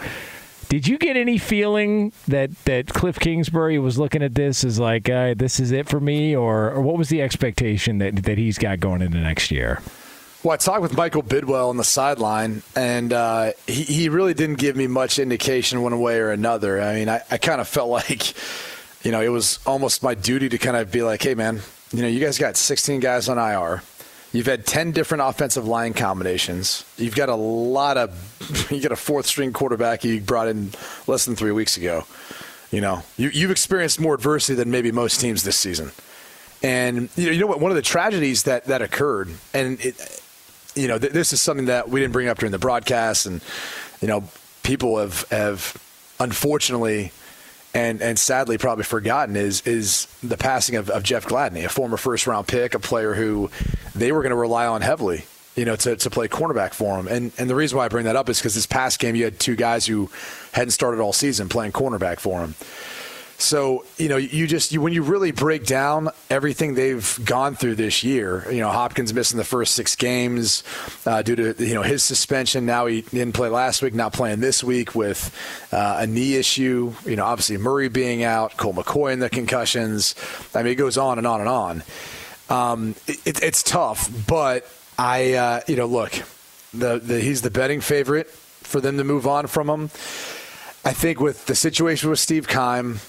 Did 0.69 0.85
you 0.85 0.97
get 0.97 1.15
any 1.15 1.37
feeling 1.37 2.11
that, 2.27 2.51
that 2.65 2.87
Cliff 2.87 3.17
Kingsbury 3.19 3.79
was 3.79 3.97
looking 3.97 4.21
at 4.21 4.35
this 4.35 4.65
as 4.65 4.79
like, 4.79 5.09
uh, 5.09 5.33
this 5.35 5.59
is 5.59 5.71
it 5.71 5.87
for 5.87 5.99
me, 5.99 6.35
or, 6.35 6.71
or 6.71 6.81
what 6.81 6.97
was 6.97 7.07
the 7.07 7.21
expectation 7.21 7.99
that, 7.99 8.23
that 8.23 8.37
he's 8.37 8.57
got 8.57 8.81
going 8.81 9.01
into 9.01 9.17
next 9.17 9.49
year? 9.49 9.81
Well, 10.43 10.53
I 10.53 10.57
talked 10.57 10.81
with 10.81 10.95
Michael 10.95 11.23
Bidwill 11.23 11.69
on 11.69 11.77
the 11.77 11.83
sideline, 11.83 12.63
and 12.75 13.11
uh, 13.11 13.51
he, 13.65 13.83
he 13.83 14.09
really 14.09 14.33
didn't 14.33 14.59
give 14.59 14.75
me 14.75 14.87
much 14.87 15.19
indication 15.19 15.81
one 15.81 15.99
way 15.99 16.19
or 16.19 16.31
another. 16.31 16.81
I 16.81 16.95
mean, 16.95 17.09
I, 17.09 17.21
I 17.31 17.37
kind 17.37 17.61
of 17.61 17.67
felt 17.67 17.89
like, 17.89 18.33
you 19.05 19.11
know, 19.11 19.21
it 19.21 19.29
was 19.29 19.59
almost 19.65 20.03
my 20.03 20.15
duty 20.15 20.49
to 20.49 20.57
kind 20.57 20.75
of 20.75 20.91
be 20.91 21.01
like, 21.01 21.23
hey, 21.23 21.33
man, 21.33 21.61
you 21.91 22.01
know, 22.01 22.07
you 22.07 22.19
guys 22.19 22.37
got 22.37 22.57
16 22.57 22.99
guys 22.99 23.29
on 23.29 23.37
IR. 23.37 23.81
You've 24.33 24.45
had 24.45 24.65
10 24.65 24.91
different 24.91 25.23
offensive 25.23 25.65
line 25.67 25.93
combinations. 25.93 26.83
You've 26.97 27.15
got 27.15 27.29
a 27.29 27.35
lot 27.35 27.97
of, 27.97 28.67
you 28.71 28.81
got 28.81 28.91
a 28.91 28.97
fourth 28.97 29.25
string 29.25 29.53
quarterback 29.53 30.03
you 30.03 30.19
brought 30.19 30.47
in 30.47 30.71
less 31.07 31.25
than 31.25 31.35
three 31.35 31.51
weeks 31.51 31.77
ago. 31.77 32.05
You 32.71 32.81
know, 32.81 33.03
you, 33.15 33.29
you've 33.29 33.51
experienced 33.51 33.99
more 33.99 34.15
adversity 34.15 34.55
than 34.55 34.69
maybe 34.69 34.91
most 34.91 35.21
teams 35.21 35.43
this 35.43 35.57
season. 35.57 35.91
And 36.61 37.09
you 37.15 37.27
know, 37.27 37.31
you 37.31 37.39
know 37.39 37.47
what? 37.47 37.61
One 37.61 37.71
of 37.71 37.75
the 37.75 37.83
tragedies 37.83 38.43
that 38.43 38.65
that 38.65 38.81
occurred, 38.81 39.29
and 39.53 39.79
it, 39.79 40.21
you 40.75 40.87
know, 40.87 40.97
th- 40.97 41.13
this 41.13 41.31
is 41.31 41.41
something 41.41 41.67
that 41.67 41.89
we 41.89 41.99
didn't 41.99 42.13
bring 42.13 42.27
up 42.27 42.39
during 42.39 42.51
the 42.51 42.57
broadcast, 42.57 43.27
and 43.27 43.41
you 44.01 44.07
know, 44.07 44.23
people 44.63 44.97
have 44.97 45.23
have 45.29 45.77
unfortunately, 46.19 47.11
and 47.77 48.01
and 48.01 48.17
sadly 48.17 48.57
probably 48.57 48.83
forgotten 48.83 49.35
is 49.35 49.61
is 49.61 50.07
the 50.23 50.37
passing 50.37 50.75
of, 50.75 50.89
of 50.89 51.03
Jeff 51.03 51.25
Gladney, 51.25 51.63
a 51.63 51.69
former 51.69 51.95
first 51.95 52.25
round 52.25 52.47
pick, 52.47 52.73
a 52.73 52.79
player 52.79 53.13
who 53.13 53.51
they 53.93 54.11
were 54.11 54.23
going 54.23 54.31
to 54.31 54.35
rely 54.35 54.65
on 54.65 54.81
heavily, 54.81 55.25
you 55.55 55.63
know, 55.63 55.75
to, 55.75 55.95
to 55.95 56.09
play 56.09 56.27
cornerback 56.27 56.73
for 56.73 56.97
him. 56.97 57.07
And 57.07 57.31
and 57.37 57.47
the 57.47 57.53
reason 57.53 57.77
why 57.77 57.85
I 57.85 57.89
bring 57.89 58.05
that 58.05 58.15
up 58.15 58.29
is 58.29 58.39
because 58.39 58.55
this 58.55 58.65
past 58.65 58.99
game 58.99 59.15
you 59.15 59.25
had 59.25 59.39
two 59.39 59.55
guys 59.55 59.85
who 59.85 60.09
hadn't 60.53 60.71
started 60.71 60.99
all 60.99 61.13
season 61.13 61.49
playing 61.49 61.71
cornerback 61.71 62.19
for 62.19 62.39
him. 62.39 62.55
So 63.39 63.85
you 63.97 64.09
know, 64.09 64.17
you 64.17 64.47
just 64.47 64.71
you, 64.71 64.81
when 64.81 64.93
you 64.93 65.03
really 65.03 65.31
break 65.31 65.65
down 65.65 66.09
everything 66.29 66.73
they've 66.73 67.19
gone 67.23 67.55
through 67.55 67.75
this 67.75 68.03
year, 68.03 68.43
you 68.51 68.61
know, 68.61 68.69
Hopkins 68.69 69.13
missing 69.13 69.37
the 69.37 69.43
first 69.43 69.75
six 69.75 69.95
games 69.95 70.63
uh, 71.05 71.21
due 71.21 71.35
to 71.35 71.65
you 71.65 71.75
know 71.75 71.83
his 71.83 72.03
suspension. 72.03 72.65
Now 72.65 72.87
he 72.87 73.01
didn't 73.01 73.33
play 73.33 73.49
last 73.49 73.83
week, 73.83 73.93
not 73.93 74.11
playing 74.11 74.39
this 74.39 74.63
week 74.63 74.95
with 74.95 75.35
uh, 75.71 75.97
a 75.99 76.07
knee 76.07 76.35
issue. 76.35 76.93
You 77.05 77.15
know, 77.15 77.25
obviously 77.25 77.57
Murray 77.57 77.89
being 77.89 78.23
out, 78.23 78.57
Colt 78.57 78.75
McCoy 78.75 79.13
in 79.13 79.19
the 79.19 79.29
concussions. 79.29 80.15
I 80.55 80.63
mean, 80.63 80.71
it 80.71 80.75
goes 80.75 80.97
on 80.97 81.19
and 81.19 81.27
on 81.27 81.39
and 81.39 81.49
on. 81.49 81.83
Um, 82.49 82.95
it, 83.07 83.43
it's 83.43 83.61
tough, 83.61 84.09
but 84.27 84.67
I, 84.97 85.33
uh, 85.33 85.61
you 85.67 85.75
know, 85.75 85.85
look, 85.85 86.11
the, 86.73 86.97
the 86.97 87.19
he's 87.19 87.43
the 87.43 87.51
betting 87.51 87.81
favorite 87.81 88.29
for 88.31 88.81
them 88.81 88.97
to 88.97 89.03
move 89.03 89.27
on 89.27 89.45
from 89.45 89.69
him. 89.69 89.83
I 90.83 90.93
think 90.93 91.19
with 91.19 91.45
the 91.45 91.55
situation 91.55 92.09
with 92.09 92.19
Steve 92.19 92.47
Keim 92.47 92.99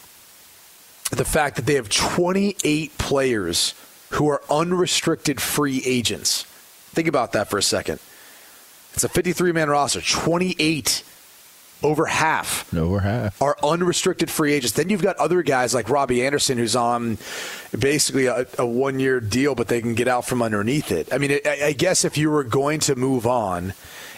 the 1.10 1.24
fact 1.24 1.56
that 1.56 1.66
they 1.66 1.74
have 1.74 1.88
28 1.88 2.98
players 2.98 3.74
who 4.10 4.28
are 4.28 4.42
unrestricted 4.50 5.40
free 5.40 5.82
agents. 5.84 6.44
Think 6.92 7.08
about 7.08 7.32
that 7.32 7.48
for 7.48 7.58
a 7.58 7.62
second. 7.62 8.00
It's 8.94 9.04
a 9.04 9.08
53 9.08 9.52
man 9.52 9.68
roster, 9.68 10.00
28 10.00 11.04
over 11.82 12.06
half 12.06 12.74
over 12.74 12.98
half 12.98 13.40
are 13.40 13.56
unrestricted 13.62 14.28
free 14.30 14.52
agents. 14.52 14.74
Then 14.74 14.90
you've 14.90 15.02
got 15.02 15.16
other 15.18 15.42
guys 15.42 15.74
like 15.74 15.88
Robbie 15.88 16.26
Anderson, 16.26 16.58
who's 16.58 16.74
on 16.74 17.18
basically 17.78 18.26
a, 18.26 18.46
a 18.58 18.66
one 18.66 18.98
year 18.98 19.20
deal, 19.20 19.54
but 19.54 19.68
they 19.68 19.80
can 19.80 19.94
get 19.94 20.08
out 20.08 20.26
from 20.26 20.42
underneath 20.42 20.90
it. 20.90 21.12
I 21.12 21.18
mean, 21.18 21.38
I, 21.44 21.66
I 21.66 21.72
guess 21.72 22.04
if 22.04 22.18
you 22.18 22.30
were 22.30 22.42
going 22.42 22.80
to 22.80 22.96
move 22.96 23.26
on 23.26 23.74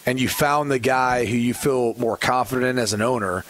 and 0.06 0.18
you 0.18 0.28
found 0.28 0.70
the 0.70 0.78
guy 0.78 1.26
who 1.26 1.36
you 1.36 1.52
feel 1.52 1.94
more 1.98 2.16
confident 2.16 2.66
in 2.66 2.78
as 2.78 2.94
an 2.94 3.02
owner, 3.02 3.44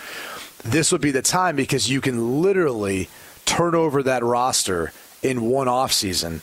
this 0.65 0.91
would 0.91 1.01
be 1.01 1.13
the 1.13 1.23
time 1.23 1.55
because 1.55 1.89
you 1.89 2.01
can 2.01 2.43
literally 2.43 3.09
turn 3.51 3.75
over 3.75 4.03
that 4.05 4.23
roster 4.23 4.93
in 5.23 5.43
one 5.43 5.67
off 5.67 5.93
season 5.93 6.41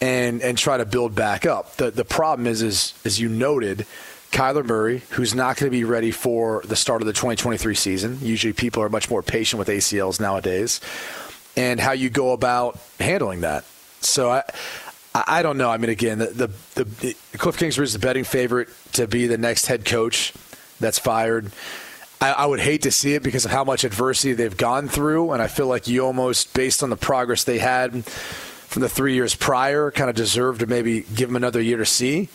and 0.00 0.42
and 0.42 0.58
try 0.58 0.76
to 0.76 0.84
build 0.84 1.14
back 1.14 1.46
up. 1.46 1.76
The 1.76 1.90
the 1.90 2.04
problem 2.04 2.46
is 2.46 2.60
is 2.60 2.92
as 3.04 3.18
you 3.18 3.28
noted, 3.28 3.86
Kyler 4.32 4.64
Murray, 4.64 5.02
who's 5.10 5.34
not 5.34 5.56
going 5.56 5.70
to 5.70 5.76
be 5.76 5.84
ready 5.84 6.10
for 6.10 6.62
the 6.66 6.76
start 6.76 7.00
of 7.00 7.06
the 7.06 7.14
2023 7.14 7.74
season. 7.74 8.18
Usually 8.20 8.52
people 8.52 8.82
are 8.82 8.90
much 8.90 9.08
more 9.08 9.22
patient 9.22 9.58
with 9.58 9.68
ACLs 9.68 10.20
nowadays. 10.20 10.80
And 11.56 11.78
how 11.80 11.92
you 11.92 12.10
go 12.10 12.32
about 12.32 12.78
handling 12.98 13.42
that. 13.42 13.64
So 14.00 14.30
I 14.30 14.42
I 15.14 15.42
don't 15.42 15.58
know. 15.58 15.70
I 15.70 15.76
mean, 15.76 15.90
again, 15.90 16.18
the, 16.18 16.50
the, 16.74 16.84
the 16.84 17.14
Cliff 17.36 17.58
Kingsbury 17.58 17.84
is 17.84 17.92
the 17.92 17.98
betting 17.98 18.24
favorite 18.24 18.68
to 18.94 19.06
be 19.06 19.26
the 19.26 19.36
next 19.36 19.66
head 19.66 19.84
coach 19.84 20.32
that's 20.80 20.98
fired. 20.98 21.52
I, 22.22 22.32
I, 22.32 22.46
would 22.46 22.60
hate 22.60 22.82
to 22.82 22.92
see 22.92 23.14
it 23.14 23.22
because 23.22 23.44
of 23.44 23.50
how 23.50 23.64
much 23.64 23.82
adversity 23.82 24.32
they've 24.32 24.56
gone 24.56 24.88
through, 24.88 25.32
and 25.32 25.42
I 25.42 25.48
feel 25.48 25.66
like 25.66 25.88
you 25.88 26.04
almost, 26.04 26.54
based 26.54 26.82
on 26.82 26.90
the 26.90 26.96
progress 26.96 27.42
they 27.42 27.58
had 27.58 28.04
from 28.04 28.82
the 28.82 28.88
three 28.88 29.14
years 29.14 29.34
prior, 29.34 29.90
kind 29.90 30.08
of 30.08 30.14
deserve 30.14 30.60
to 30.60 30.66
maybe 30.66 31.00
give 31.14 31.28
them 31.28 31.36
another 31.36 31.60
year 31.60 31.78
to 31.78 31.86
see. 31.86 32.28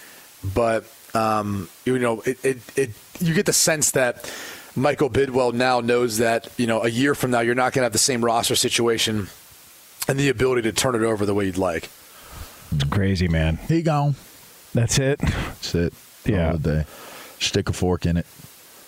But 0.43 0.85
um, 1.13 1.69
you 1.85 1.97
know, 1.99 2.21
it, 2.21 2.43
it, 2.43 2.77
it 2.77 2.89
you 3.19 3.33
get 3.33 3.45
the 3.45 3.53
sense 3.53 3.91
that 3.91 4.29
Michael 4.75 5.09
Bidwill 5.09 5.53
now 5.53 5.79
knows 5.79 6.17
that 6.17 6.49
you 6.57 6.67
know 6.67 6.83
a 6.83 6.89
year 6.89 7.15
from 7.15 7.31
now 7.31 7.39
you're 7.39 7.55
not 7.55 7.71
going 7.71 7.81
to 7.81 7.85
have 7.85 7.93
the 7.93 7.97
same 7.97 8.23
roster 8.23 8.55
situation 8.55 9.27
and 10.07 10.19
the 10.19 10.29
ability 10.29 10.63
to 10.63 10.71
turn 10.73 10.95
it 10.95 11.01
over 11.01 11.25
the 11.25 11.33
way 11.33 11.45
you'd 11.45 11.57
like. 11.57 11.89
It's 12.73 12.83
crazy, 12.89 13.29
man. 13.29 13.57
He 13.69 13.81
gone. 13.81 14.15
That's 14.73 14.99
it. 14.99 15.19
That's 15.19 15.75
it. 15.75 15.93
Yeah. 16.25 16.51
All 16.51 16.57
day. 16.57 16.85
Stick 17.39 17.69
a 17.69 17.73
fork 17.73 18.05
in 18.05 18.17
it. 18.17 18.25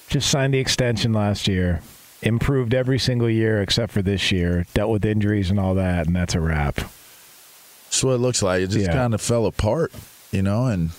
Just 0.09 0.29
signed 0.29 0.53
the 0.53 0.57
extension 0.59 1.13
last 1.13 1.47
year. 1.47 1.81
Improved 2.21 2.73
every 2.73 2.99
single 2.99 3.29
year 3.29 3.61
except 3.61 3.91
for 3.93 4.01
this 4.01 4.31
year. 4.31 4.65
Dealt 4.73 4.91
with 4.91 5.05
injuries 5.05 5.49
and 5.49 5.59
all 5.59 5.75
that, 5.75 6.07
and 6.07 6.15
that's 6.15 6.35
a 6.35 6.39
wrap. 6.41 6.75
That's 6.75 8.03
what 8.03 8.13
it 8.13 8.17
looks 8.17 8.41
like. 8.41 8.61
It 8.63 8.67
just 8.71 8.87
Yeah. 8.87 8.93
kind 8.93 9.13
of 9.13 9.21
fell 9.21 9.45
apart, 9.45 9.93
you 10.31 10.41
know, 10.41 10.65
and 10.65 10.89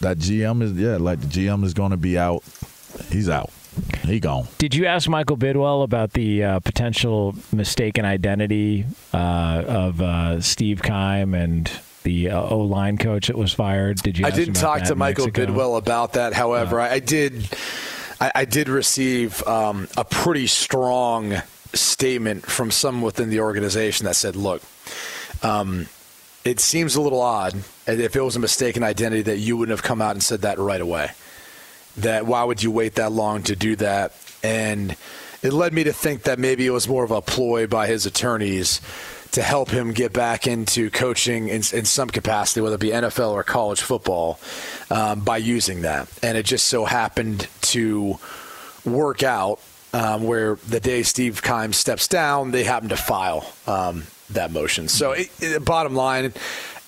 that 0.00 0.18
GM 0.18 0.60
is 0.62 0.72
yeah, 0.72 0.96
like 0.96 1.20
the 1.20 1.26
GM 1.26 1.64
is 1.64 1.74
going 1.74 1.90
to 1.92 1.96
be 1.96 2.18
out. 2.18 2.42
He's 3.10 3.28
out. 3.28 3.50
He 4.04 4.18
gone. 4.18 4.48
Did 4.58 4.74
you 4.74 4.86
ask 4.86 5.08
Michael 5.08 5.36
Bidwill 5.36 5.84
about 5.84 6.12
the 6.14 6.42
uh, 6.42 6.60
potential 6.60 7.36
mistaken 7.52 8.04
identity 8.04 8.86
uh, 9.14 9.62
of 9.66 10.00
uh, 10.00 10.40
Steve 10.40 10.82
Keim 10.82 11.32
and 11.34 11.70
the 12.02 12.30
uh, 12.30 12.40
O 12.42 12.58
line 12.60 12.96
coach 12.98 13.28
that 13.28 13.36
was 13.38 13.52
fired? 13.52 13.98
Did 14.02 14.18
you? 14.18 14.24
I 14.24 14.28
ask 14.28 14.36
didn't 14.36 14.56
about 14.58 14.78
talk 14.78 14.86
to 14.86 14.92
in 14.92 14.98
Michael 14.98 15.28
Bidwill 15.28 15.76
about 15.78 16.14
that. 16.14 16.32
However, 16.32 16.80
I, 16.80 16.94
I 16.94 16.98
did. 16.98 17.48
I, 18.20 18.32
I 18.34 18.44
did 18.44 18.68
receive 18.68 19.46
um, 19.46 19.88
a 19.96 20.04
pretty 20.04 20.46
strong 20.46 21.42
statement 21.72 22.46
from 22.46 22.70
someone 22.70 23.02
within 23.02 23.30
the 23.30 23.40
organization 23.40 24.06
that 24.06 24.16
said, 24.16 24.36
"Look, 24.36 24.62
um, 25.42 25.86
it 26.44 26.60
seems 26.60 26.96
a 26.96 27.00
little 27.00 27.20
odd 27.20 27.54
if 27.86 28.16
it 28.16 28.20
was 28.20 28.36
a 28.36 28.40
mistaken 28.40 28.82
identity 28.82 29.22
that 29.22 29.38
you 29.38 29.56
wouldn't 29.56 29.76
have 29.76 29.84
come 29.84 30.00
out 30.00 30.12
and 30.12 30.22
said 30.22 30.42
that 30.42 30.58
right 30.58 30.80
away. 30.80 31.10
That 31.96 32.26
why 32.26 32.44
would 32.44 32.62
you 32.62 32.70
wait 32.70 32.94
that 32.94 33.12
long 33.12 33.42
to 33.44 33.56
do 33.56 33.76
that? 33.76 34.12
And 34.42 34.96
it 35.42 35.52
led 35.52 35.72
me 35.72 35.84
to 35.84 35.92
think 35.92 36.22
that 36.24 36.38
maybe 36.38 36.66
it 36.66 36.70
was 36.70 36.88
more 36.88 37.04
of 37.04 37.10
a 37.10 37.20
ploy 37.20 37.66
by 37.66 37.86
his 37.86 38.06
attorneys 38.06 38.80
to 39.32 39.42
help 39.42 39.70
him 39.70 39.92
get 39.92 40.12
back 40.12 40.46
into 40.46 40.90
coaching 40.90 41.48
in, 41.48 41.62
in 41.72 41.84
some 41.84 42.08
capacity, 42.08 42.60
whether 42.60 42.76
it 42.76 42.80
be 42.80 42.90
NFL 42.90 43.32
or 43.32 43.42
college 43.42 43.80
football, 43.80 44.40
um, 44.90 45.20
by 45.20 45.36
using 45.36 45.82
that. 45.82 46.08
And 46.22 46.36
it 46.38 46.46
just 46.46 46.66
so 46.66 46.84
happened 46.84 47.48
to 47.62 48.18
work 48.84 49.22
out 49.22 49.60
um, 49.92 50.24
where 50.24 50.56
the 50.68 50.80
day 50.80 51.02
Steve 51.02 51.42
Keim 51.42 51.72
steps 51.72 52.08
down, 52.08 52.50
they 52.50 52.64
happen 52.64 52.88
to 52.90 52.96
file 52.96 53.50
um, 53.66 54.04
that 54.30 54.50
motion. 54.50 54.88
So, 54.88 55.12
it, 55.12 55.30
it, 55.40 55.64
bottom 55.64 55.94
line, 55.94 56.32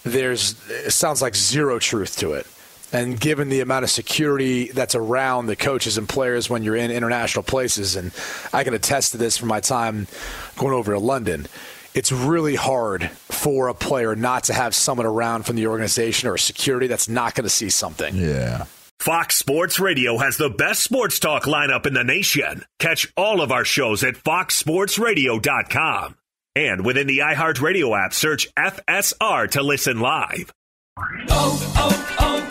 there's 0.03 0.57
it 0.68 0.93
sounds 0.93 1.20
like 1.22 1.34
zero 1.34 1.78
truth 1.78 2.16
to 2.18 2.32
it. 2.32 2.47
And 2.93 3.20
given 3.20 3.51
the 3.51 3.61
amount 3.61 3.84
of 3.84 3.91
security 3.91 4.68
that's 4.68 4.97
around 4.97 5.47
the 5.47 5.55
coaches 5.55 5.97
and 5.97 6.09
players 6.09 6.51
when 6.51 6.64
you're 6.64 6.76
in 6.76 6.91
international 6.91 7.45
places, 7.45 7.95
and 7.95 8.12
I 8.53 8.64
can 8.64 8.74
attest 8.74 9.12
to 9.12 9.18
this 9.18 9.36
from 9.36 9.49
my 9.49 9.61
time 9.61 10.09
going 10.57 10.74
over 10.74 10.93
to 10.93 10.99
London, 10.99 11.47
it's 11.95 12.12
really 12.12 12.55
hard 12.55 13.11
for 13.11 13.68
a 13.68 13.74
player 13.74 14.14
not 14.14 14.45
to 14.45 14.53
have 14.53 14.74
someone 14.74 15.07
around 15.07 15.45
from 15.45 15.57
the 15.57 15.66
organization 15.66 16.28
or 16.28 16.36
security 16.36 16.86
that's 16.86 17.09
not 17.09 17.34
going 17.34 17.45
to 17.45 17.51
see 17.51 17.70
something. 17.70 18.14
Yeah. 18.14 18.66
Fox 19.01 19.36
Sports 19.36 19.80
Radio 19.80 20.18
has 20.18 20.36
the 20.36 20.51
best 20.51 20.82
sports 20.82 21.18
talk 21.18 21.45
lineup 21.45 21.86
in 21.86 21.95
the 21.95 22.05
nation. 22.05 22.66
Catch 22.78 23.11
all 23.16 23.41
of 23.41 23.51
our 23.51 23.64
shows 23.64 24.05
at 24.05 24.14
foxsportsradio.com. 24.14 26.16
And 26.55 26.84
within 26.84 27.07
the 27.07 27.20
iHeartRadio 27.20 27.99
app, 27.99 28.12
search 28.12 28.53
FSR 28.55 29.51
to 29.53 29.62
listen 29.62 30.01
live. 30.01 30.53
Oh, 30.99 31.72
oh, 31.76 32.16
oh, 32.18 32.51